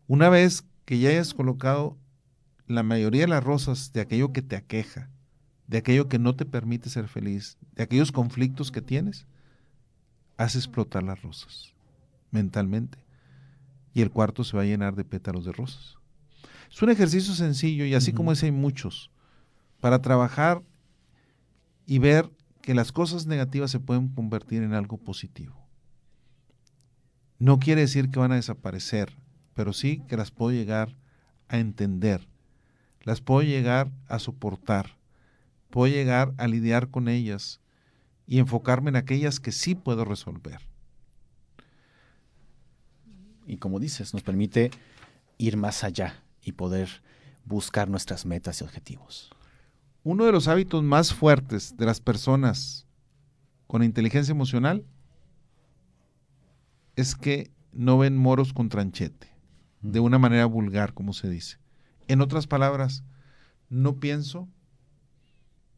Una 0.07 0.29
vez 0.29 0.65
que 0.85 0.99
ya 0.99 1.09
hayas 1.09 1.33
colocado 1.33 1.97
la 2.67 2.83
mayoría 2.83 3.21
de 3.21 3.27
las 3.27 3.43
rosas 3.43 3.93
de 3.93 4.01
aquello 4.01 4.33
que 4.33 4.41
te 4.41 4.55
aqueja, 4.55 5.09
de 5.67 5.77
aquello 5.77 6.07
que 6.07 6.19
no 6.19 6.35
te 6.35 6.45
permite 6.45 6.89
ser 6.89 7.07
feliz, 7.07 7.57
de 7.73 7.83
aquellos 7.83 8.11
conflictos 8.11 8.71
que 8.71 8.81
tienes, 8.81 9.25
haz 10.37 10.55
explotar 10.55 11.03
las 11.03 11.21
rosas 11.21 11.73
mentalmente. 12.33 12.97
Y 13.93 14.01
el 14.01 14.11
cuarto 14.11 14.43
se 14.43 14.57
va 14.57 14.63
a 14.63 14.65
llenar 14.65 14.95
de 14.95 15.05
pétalos 15.05 15.45
de 15.45 15.51
rosas. 15.51 15.97
Es 16.69 16.81
un 16.81 16.89
ejercicio 16.89 17.33
sencillo 17.35 17.85
y 17.85 17.93
así 17.93 18.11
como 18.11 18.31
ese 18.31 18.47
hay 18.47 18.51
muchos, 18.51 19.11
para 19.79 20.01
trabajar 20.01 20.63
y 21.85 21.99
ver 21.99 22.31
que 22.61 22.73
las 22.73 22.91
cosas 22.91 23.27
negativas 23.27 23.69
se 23.69 23.79
pueden 23.79 24.09
convertir 24.09 24.63
en 24.63 24.73
algo 24.73 24.97
positivo. 24.97 25.67
No 27.37 27.59
quiere 27.59 27.81
decir 27.81 28.09
que 28.09 28.19
van 28.19 28.31
a 28.31 28.37
desaparecer, 28.37 29.15
pero 29.53 29.73
sí 29.73 30.01
que 30.07 30.17
las 30.17 30.31
puedo 30.31 30.51
llegar 30.51 30.95
a 31.49 31.59
entender, 31.59 32.27
las 33.01 33.21
puedo 33.21 33.43
llegar 33.43 33.91
a 34.07 34.17
soportar, 34.17 34.97
puedo 35.73 35.91
llegar 35.91 36.35
a 36.37 36.47
lidiar 36.47 36.91
con 36.91 37.07
ellas 37.07 37.59
y 38.27 38.37
enfocarme 38.37 38.91
en 38.91 38.95
aquellas 38.95 39.39
que 39.39 39.51
sí 39.51 39.73
puedo 39.73 40.05
resolver. 40.05 40.59
Y 43.47 43.57
como 43.57 43.79
dices, 43.79 44.13
nos 44.13 44.21
permite 44.21 44.69
ir 45.39 45.57
más 45.57 45.83
allá 45.83 46.21
y 46.43 46.51
poder 46.51 47.01
buscar 47.43 47.89
nuestras 47.89 48.23
metas 48.23 48.61
y 48.61 48.63
objetivos. 48.63 49.31
Uno 50.03 50.25
de 50.25 50.31
los 50.31 50.47
hábitos 50.47 50.83
más 50.83 51.11
fuertes 51.11 51.75
de 51.75 51.87
las 51.87 51.99
personas 51.99 52.85
con 53.65 53.81
inteligencia 53.81 54.31
emocional 54.31 54.85
es 56.95 57.15
que 57.15 57.51
no 57.71 57.97
ven 57.97 58.15
moros 58.15 58.53
con 58.53 58.69
tranchete 58.69 59.27
de 59.81 59.99
una 59.99 60.19
manera 60.19 60.45
vulgar, 60.45 60.93
como 60.93 61.13
se 61.13 61.31
dice. 61.31 61.57
En 62.07 62.21
otras 62.21 62.45
palabras, 62.45 63.03
no 63.69 63.95
pienso 63.99 64.47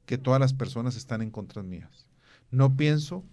que 0.06 0.18
todas 0.18 0.40
las 0.40 0.54
personas 0.54 0.96
están 0.96 1.22
en 1.22 1.32
contra 1.32 1.64
mías. 1.64 2.08
No 2.52 2.76
pienso 2.76 3.24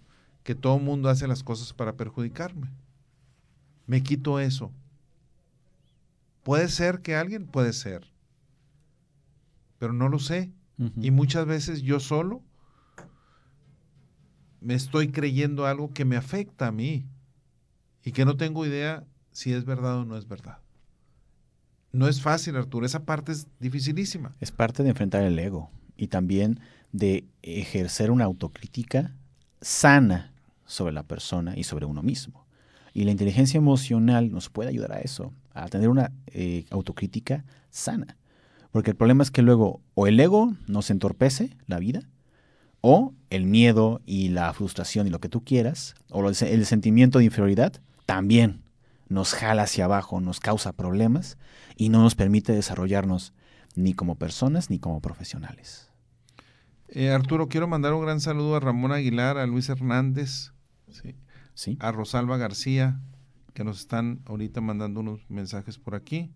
que 0.43 0.55
todo 0.55 0.77
el 0.77 0.83
mundo 0.83 1.09
hace 1.09 1.27
las 1.27 1.43
cosas 1.43 1.73
para 1.73 1.95
perjudicarme. 1.95 2.69
Me 3.85 4.03
quito 4.03 4.39
eso. 4.39 4.71
Puede 6.43 6.67
ser 6.67 7.01
que 7.01 7.15
alguien, 7.15 7.45
puede 7.45 7.71
ser, 7.73 8.11
pero 9.77 9.93
no 9.93 10.09
lo 10.09 10.19
sé. 10.19 10.51
Y 10.99 11.11
muchas 11.11 11.45
veces 11.45 11.81
yo 11.81 11.99
solo 11.99 12.41
me 14.59 14.73
estoy 14.73 15.11
creyendo 15.11 15.65
algo 15.65 15.93
que 15.93 16.03
me 16.03 16.17
afecta 16.17 16.67
a 16.67 16.71
mí 16.71 17.05
y 18.03 18.11
que 18.11 18.25
no 18.25 18.35
tengo 18.35 18.65
idea 18.65 19.05
si 19.31 19.53
es 19.53 19.63
verdad 19.63 19.99
o 19.99 20.05
no 20.05 20.17
es 20.17 20.27
verdad. 20.27 20.59
No 21.91 22.07
es 22.07 22.21
fácil, 22.21 22.55
Arturo, 22.57 22.85
esa 22.85 23.05
parte 23.05 23.31
es 23.31 23.47
dificilísima. 23.59 24.35
Es 24.39 24.51
parte 24.51 24.83
de 24.83 24.89
enfrentar 24.89 25.23
el 25.23 25.37
ego 25.37 25.69
y 26.03 26.07
también 26.07 26.59
de 26.91 27.25
ejercer 27.41 28.11
una 28.11 28.25
autocrítica 28.25 29.15
sana 29.61 30.33
sobre 30.65 30.93
la 30.93 31.03
persona 31.03 31.53
y 31.55 31.63
sobre 31.63 31.85
uno 31.85 32.03
mismo. 32.03 32.45
Y 32.93 33.05
la 33.05 33.11
inteligencia 33.11 33.57
emocional 33.57 34.31
nos 34.31 34.49
puede 34.49 34.69
ayudar 34.69 34.91
a 34.91 34.99
eso, 34.99 35.33
a 35.53 35.67
tener 35.69 35.87
una 35.87 36.11
eh, 36.27 36.65
autocrítica 36.69 37.45
sana. 37.69 38.17
Porque 38.71 38.91
el 38.91 38.97
problema 38.97 39.23
es 39.23 39.31
que 39.31 39.41
luego 39.41 39.81
o 39.95 40.07
el 40.07 40.19
ego 40.19 40.53
nos 40.67 40.89
entorpece 40.89 41.55
la 41.67 41.79
vida, 41.79 42.01
o 42.81 43.13
el 43.29 43.45
miedo 43.45 44.01
y 44.05 44.27
la 44.27 44.51
frustración 44.51 45.07
y 45.07 45.09
lo 45.09 45.19
que 45.19 45.29
tú 45.29 45.41
quieras, 45.43 45.95
o 46.09 46.27
el 46.27 46.65
sentimiento 46.65 47.19
de 47.19 47.25
inferioridad 47.25 47.81
también 48.05 48.61
nos 49.07 49.33
jala 49.33 49.63
hacia 49.63 49.85
abajo, 49.85 50.19
nos 50.19 50.41
causa 50.41 50.73
problemas 50.73 51.37
y 51.77 51.87
no 51.87 52.01
nos 52.01 52.15
permite 52.15 52.51
desarrollarnos 52.51 53.31
ni 53.75 53.93
como 53.93 54.15
personas 54.15 54.69
ni 54.69 54.79
como 54.79 54.99
profesionales. 54.99 55.92
Eh, 56.95 57.09
Arturo, 57.09 57.49
quiero 57.49 57.67
mandar 57.67 57.95
un 57.95 58.03
gran 58.03 58.21
saludo 58.21 58.55
a 58.55 58.59
Ramón 58.59 58.91
Aguilar, 58.91 59.39
a 59.39 59.47
Luis 59.47 59.67
Hernández, 59.67 60.51
¿Sí? 61.55 61.75
a 61.79 61.91
Rosalba 61.91 62.37
García, 62.37 62.99
que 63.55 63.63
nos 63.63 63.79
están 63.79 64.19
ahorita 64.25 64.61
mandando 64.61 64.99
unos 64.99 65.27
mensajes 65.27 65.79
por 65.79 65.95
aquí, 65.95 66.31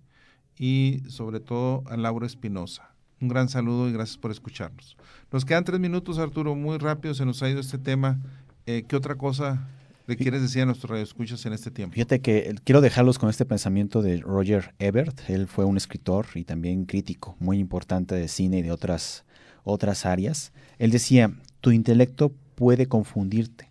y 0.57 1.03
sobre 1.09 1.41
todo 1.41 1.83
a 1.85 1.95
Laura 1.95 2.25
Espinosa. 2.25 2.95
Un 3.21 3.27
gran 3.27 3.49
saludo 3.49 3.87
y 3.87 3.93
gracias 3.93 4.17
por 4.17 4.31
escucharnos. 4.31 4.97
Nos 5.31 5.45
quedan 5.45 5.63
tres 5.63 5.79
minutos, 5.79 6.17
Arturo, 6.17 6.55
muy 6.55 6.79
rápido 6.79 7.13
se 7.13 7.23
nos 7.23 7.43
ha 7.43 7.49
ido 7.49 7.59
este 7.59 7.77
tema. 7.77 8.19
Eh, 8.65 8.83
¿Qué 8.87 8.95
otra 8.95 9.13
cosa 9.13 9.69
le 10.07 10.17
quieres 10.17 10.41
decir 10.41 10.63
a 10.63 10.65
nuestros 10.65 10.89
radioescuchas 10.89 11.45
en 11.45 11.53
este 11.53 11.69
tiempo? 11.69 11.93
Fíjate 11.93 12.19
que 12.19 12.55
quiero 12.63 12.81
dejarlos 12.81 13.19
con 13.19 13.29
este 13.29 13.45
pensamiento 13.45 14.01
de 14.01 14.17
Roger 14.21 14.73
Ebert. 14.79 15.29
Él 15.29 15.47
fue 15.47 15.65
un 15.65 15.77
escritor 15.77 16.25
y 16.33 16.45
también 16.45 16.85
crítico 16.85 17.35
muy 17.39 17.59
importante 17.59 18.15
de 18.15 18.27
cine 18.27 18.59
y 18.59 18.61
de 18.63 18.71
otras, 18.71 19.25
otras 19.67 20.05
áreas. 20.05 20.51
Él 20.79 20.91
decía, 20.91 21.31
tu 21.61 21.71
intelecto 21.71 22.33
puede 22.55 22.87
confundirte, 22.87 23.69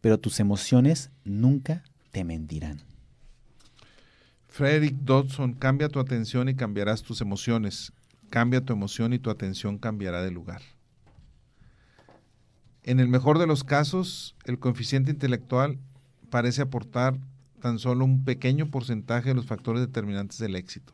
pero 0.00 0.18
tus 0.18 0.40
emociones 0.40 1.10
nunca 1.24 1.84
te 2.12 2.24
mentirán. 2.24 2.80
Frederick 4.48 4.94
Dodson, 5.00 5.52
cambia 5.52 5.88
tu 5.88 5.98
atención 5.98 6.48
y 6.48 6.54
cambiarás 6.54 7.02
tus 7.02 7.20
emociones. 7.20 7.92
Cambia 8.30 8.64
tu 8.64 8.72
emoción 8.72 9.12
y 9.12 9.18
tu 9.18 9.30
atención 9.30 9.78
cambiará 9.78 10.22
de 10.22 10.30
lugar. 10.30 10.62
En 12.84 13.00
el 13.00 13.08
mejor 13.08 13.38
de 13.38 13.46
los 13.46 13.64
casos, 13.64 14.36
el 14.44 14.58
coeficiente 14.58 15.10
intelectual 15.10 15.78
parece 16.30 16.62
aportar 16.62 17.18
tan 17.60 17.78
solo 17.78 18.04
un 18.04 18.24
pequeño 18.24 18.70
porcentaje 18.70 19.30
de 19.30 19.34
los 19.34 19.46
factores 19.46 19.80
determinantes 19.80 20.38
del 20.38 20.54
éxito. 20.54 20.92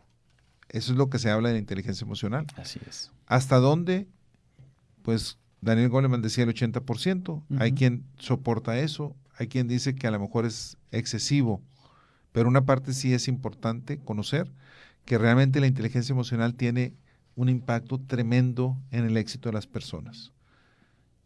Eso 0.68 0.93
es 0.93 0.99
lo 0.99 1.11
que 1.11 1.18
se 1.18 1.30
habla 1.30 1.49
de 1.49 1.55
la 1.55 1.61
inteligencia 1.61 2.05
emocional. 2.05 2.47
Así 2.57 2.80
es. 2.88 3.11
¿Hasta 3.26 3.57
dónde? 3.57 4.07
Pues 5.03 5.38
Daniel 5.61 5.88
Goleman 5.88 6.22
decía 6.22 6.44
el 6.44 6.55
80%. 6.55 7.44
Hay 7.59 7.72
quien 7.72 8.05
soporta 8.18 8.78
eso, 8.78 9.16
hay 9.36 9.48
quien 9.48 9.68
dice 9.68 9.94
que 9.94 10.07
a 10.07 10.11
lo 10.11 10.20
mejor 10.20 10.46
es 10.46 10.76
excesivo, 10.90 11.62
pero 12.32 12.48
una 12.48 12.64
parte 12.64 12.92
sí 12.92 13.12
es 13.12 13.28
importante 13.28 13.98
conocer 13.98 14.51
que 15.05 15.18
realmente 15.18 15.61
la 15.61 15.66
inteligencia 15.66 16.12
emocional 16.12 16.55
tiene 16.55 16.94
un 17.34 17.48
impacto 17.48 17.98
tremendo 17.98 18.76
en 18.90 19.05
el 19.05 19.16
éxito 19.16 19.48
de 19.48 19.55
las 19.55 19.66
personas. 19.66 20.32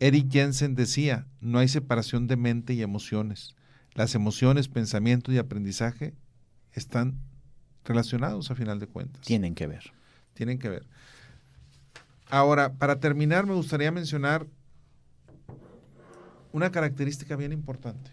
Eric 0.00 0.30
Jensen 0.30 0.74
decía, 0.74 1.26
no 1.40 1.58
hay 1.58 1.68
separación 1.68 2.26
de 2.26 2.36
mente 2.36 2.74
y 2.74 2.82
emociones. 2.82 3.54
Las 3.94 4.14
emociones, 4.14 4.68
pensamiento 4.68 5.32
y 5.32 5.38
aprendizaje 5.38 6.14
están 6.72 7.20
relacionados 7.84 8.50
a 8.50 8.54
final 8.54 8.80
de 8.80 8.86
cuentas. 8.86 9.22
Tienen 9.22 9.54
que 9.54 9.66
ver. 9.66 9.92
Tienen 10.34 10.58
que 10.58 10.68
ver. 10.68 10.86
Ahora, 12.34 12.72
para 12.72 12.98
terminar, 12.98 13.46
me 13.46 13.54
gustaría 13.54 13.92
mencionar 13.92 14.44
una 16.50 16.72
característica 16.72 17.36
bien 17.36 17.52
importante. 17.52 18.10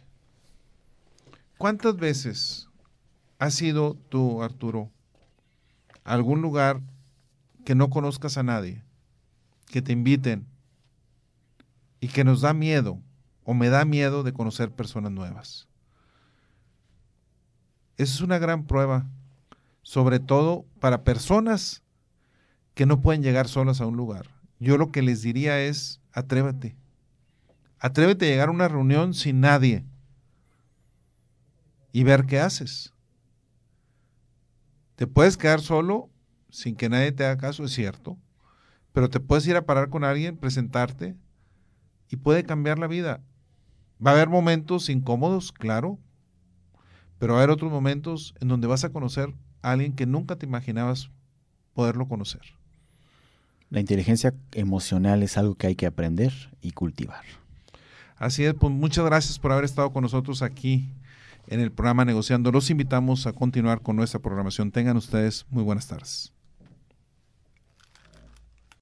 ¿Cuántas 1.57 1.97
veces 1.97 2.69
has 3.39 3.59
ido 3.63 3.95
tú, 4.09 4.43
Arturo, 4.43 4.91
a 6.03 6.13
algún 6.13 6.39
lugar 6.39 6.81
que 7.65 7.73
no 7.73 7.89
conozcas 7.89 8.37
a 8.37 8.43
nadie, 8.43 8.83
que 9.65 9.81
te 9.81 9.91
inviten 9.91 10.45
y 11.99 12.07
que 12.09 12.23
nos 12.23 12.41
da 12.41 12.53
miedo 12.53 13.01
o 13.43 13.55
me 13.55 13.69
da 13.69 13.85
miedo 13.85 14.21
de 14.21 14.33
conocer 14.33 14.69
personas 14.69 15.11
nuevas. 15.11 15.67
Esa 17.97 18.13
es 18.13 18.21
una 18.21 18.37
gran 18.37 18.67
prueba, 18.67 19.07
sobre 19.81 20.19
todo 20.19 20.67
para 20.79 21.03
personas 21.03 21.81
que 22.73 22.85
no 22.85 23.01
pueden 23.01 23.23
llegar 23.23 23.47
solas 23.47 23.81
a 23.81 23.87
un 23.87 23.97
lugar. 23.97 24.27
Yo 24.59 24.77
lo 24.77 24.91
que 24.91 25.01
les 25.01 25.21
diría 25.21 25.59
es, 25.61 26.01
atrévete. 26.13 26.75
Atrévete 27.79 28.25
a 28.25 28.29
llegar 28.29 28.49
a 28.49 28.53
una 28.53 28.67
reunión 28.67 29.13
sin 29.13 29.39
nadie 29.39 29.85
y 31.91 32.03
ver 32.03 32.25
qué 32.25 32.39
haces. 32.39 32.93
Te 34.95 35.07
puedes 35.07 35.37
quedar 35.37 35.61
solo 35.61 36.09
sin 36.49 36.75
que 36.75 36.89
nadie 36.89 37.11
te 37.11 37.25
haga 37.25 37.37
caso, 37.37 37.63
es 37.63 37.71
cierto, 37.71 38.17
pero 38.91 39.09
te 39.09 39.19
puedes 39.19 39.47
ir 39.47 39.55
a 39.55 39.65
parar 39.65 39.89
con 39.89 40.03
alguien, 40.03 40.37
presentarte, 40.37 41.15
y 42.09 42.17
puede 42.17 42.43
cambiar 42.43 42.77
la 42.77 42.87
vida. 42.87 43.23
Va 44.05 44.11
a 44.11 44.13
haber 44.13 44.29
momentos 44.29 44.89
incómodos, 44.89 45.51
claro, 45.51 45.97
pero 47.17 47.33
va 47.33 47.39
a 47.39 47.43
haber 47.43 47.53
otros 47.53 47.71
momentos 47.71 48.35
en 48.41 48.49
donde 48.49 48.67
vas 48.67 48.83
a 48.83 48.89
conocer 48.89 49.33
a 49.61 49.71
alguien 49.71 49.93
que 49.93 50.05
nunca 50.05 50.35
te 50.35 50.45
imaginabas 50.45 51.09
poderlo 51.73 52.07
conocer. 52.07 52.41
La 53.71 53.79
inteligencia 53.79 54.33
emocional 54.51 55.23
es 55.23 55.37
algo 55.37 55.55
que 55.55 55.65
hay 55.65 55.75
que 55.75 55.85
aprender 55.85 56.33
y 56.61 56.71
cultivar. 56.71 57.23
Así 58.17 58.43
es, 58.43 58.53
pues 58.53 58.71
muchas 58.71 59.05
gracias 59.05 59.39
por 59.39 59.53
haber 59.53 59.63
estado 59.63 59.91
con 59.93 60.03
nosotros 60.03 60.41
aquí 60.41 60.89
en 61.47 61.61
el 61.61 61.71
programa 61.71 62.03
Negociando. 62.03 62.51
Los 62.51 62.69
invitamos 62.69 63.25
a 63.27 63.33
continuar 63.33 63.81
con 63.81 63.95
nuestra 63.95 64.19
programación. 64.19 64.71
Tengan 64.71 64.97
ustedes 64.97 65.45
muy 65.49 65.63
buenas 65.63 65.87
tardes. 65.87 66.33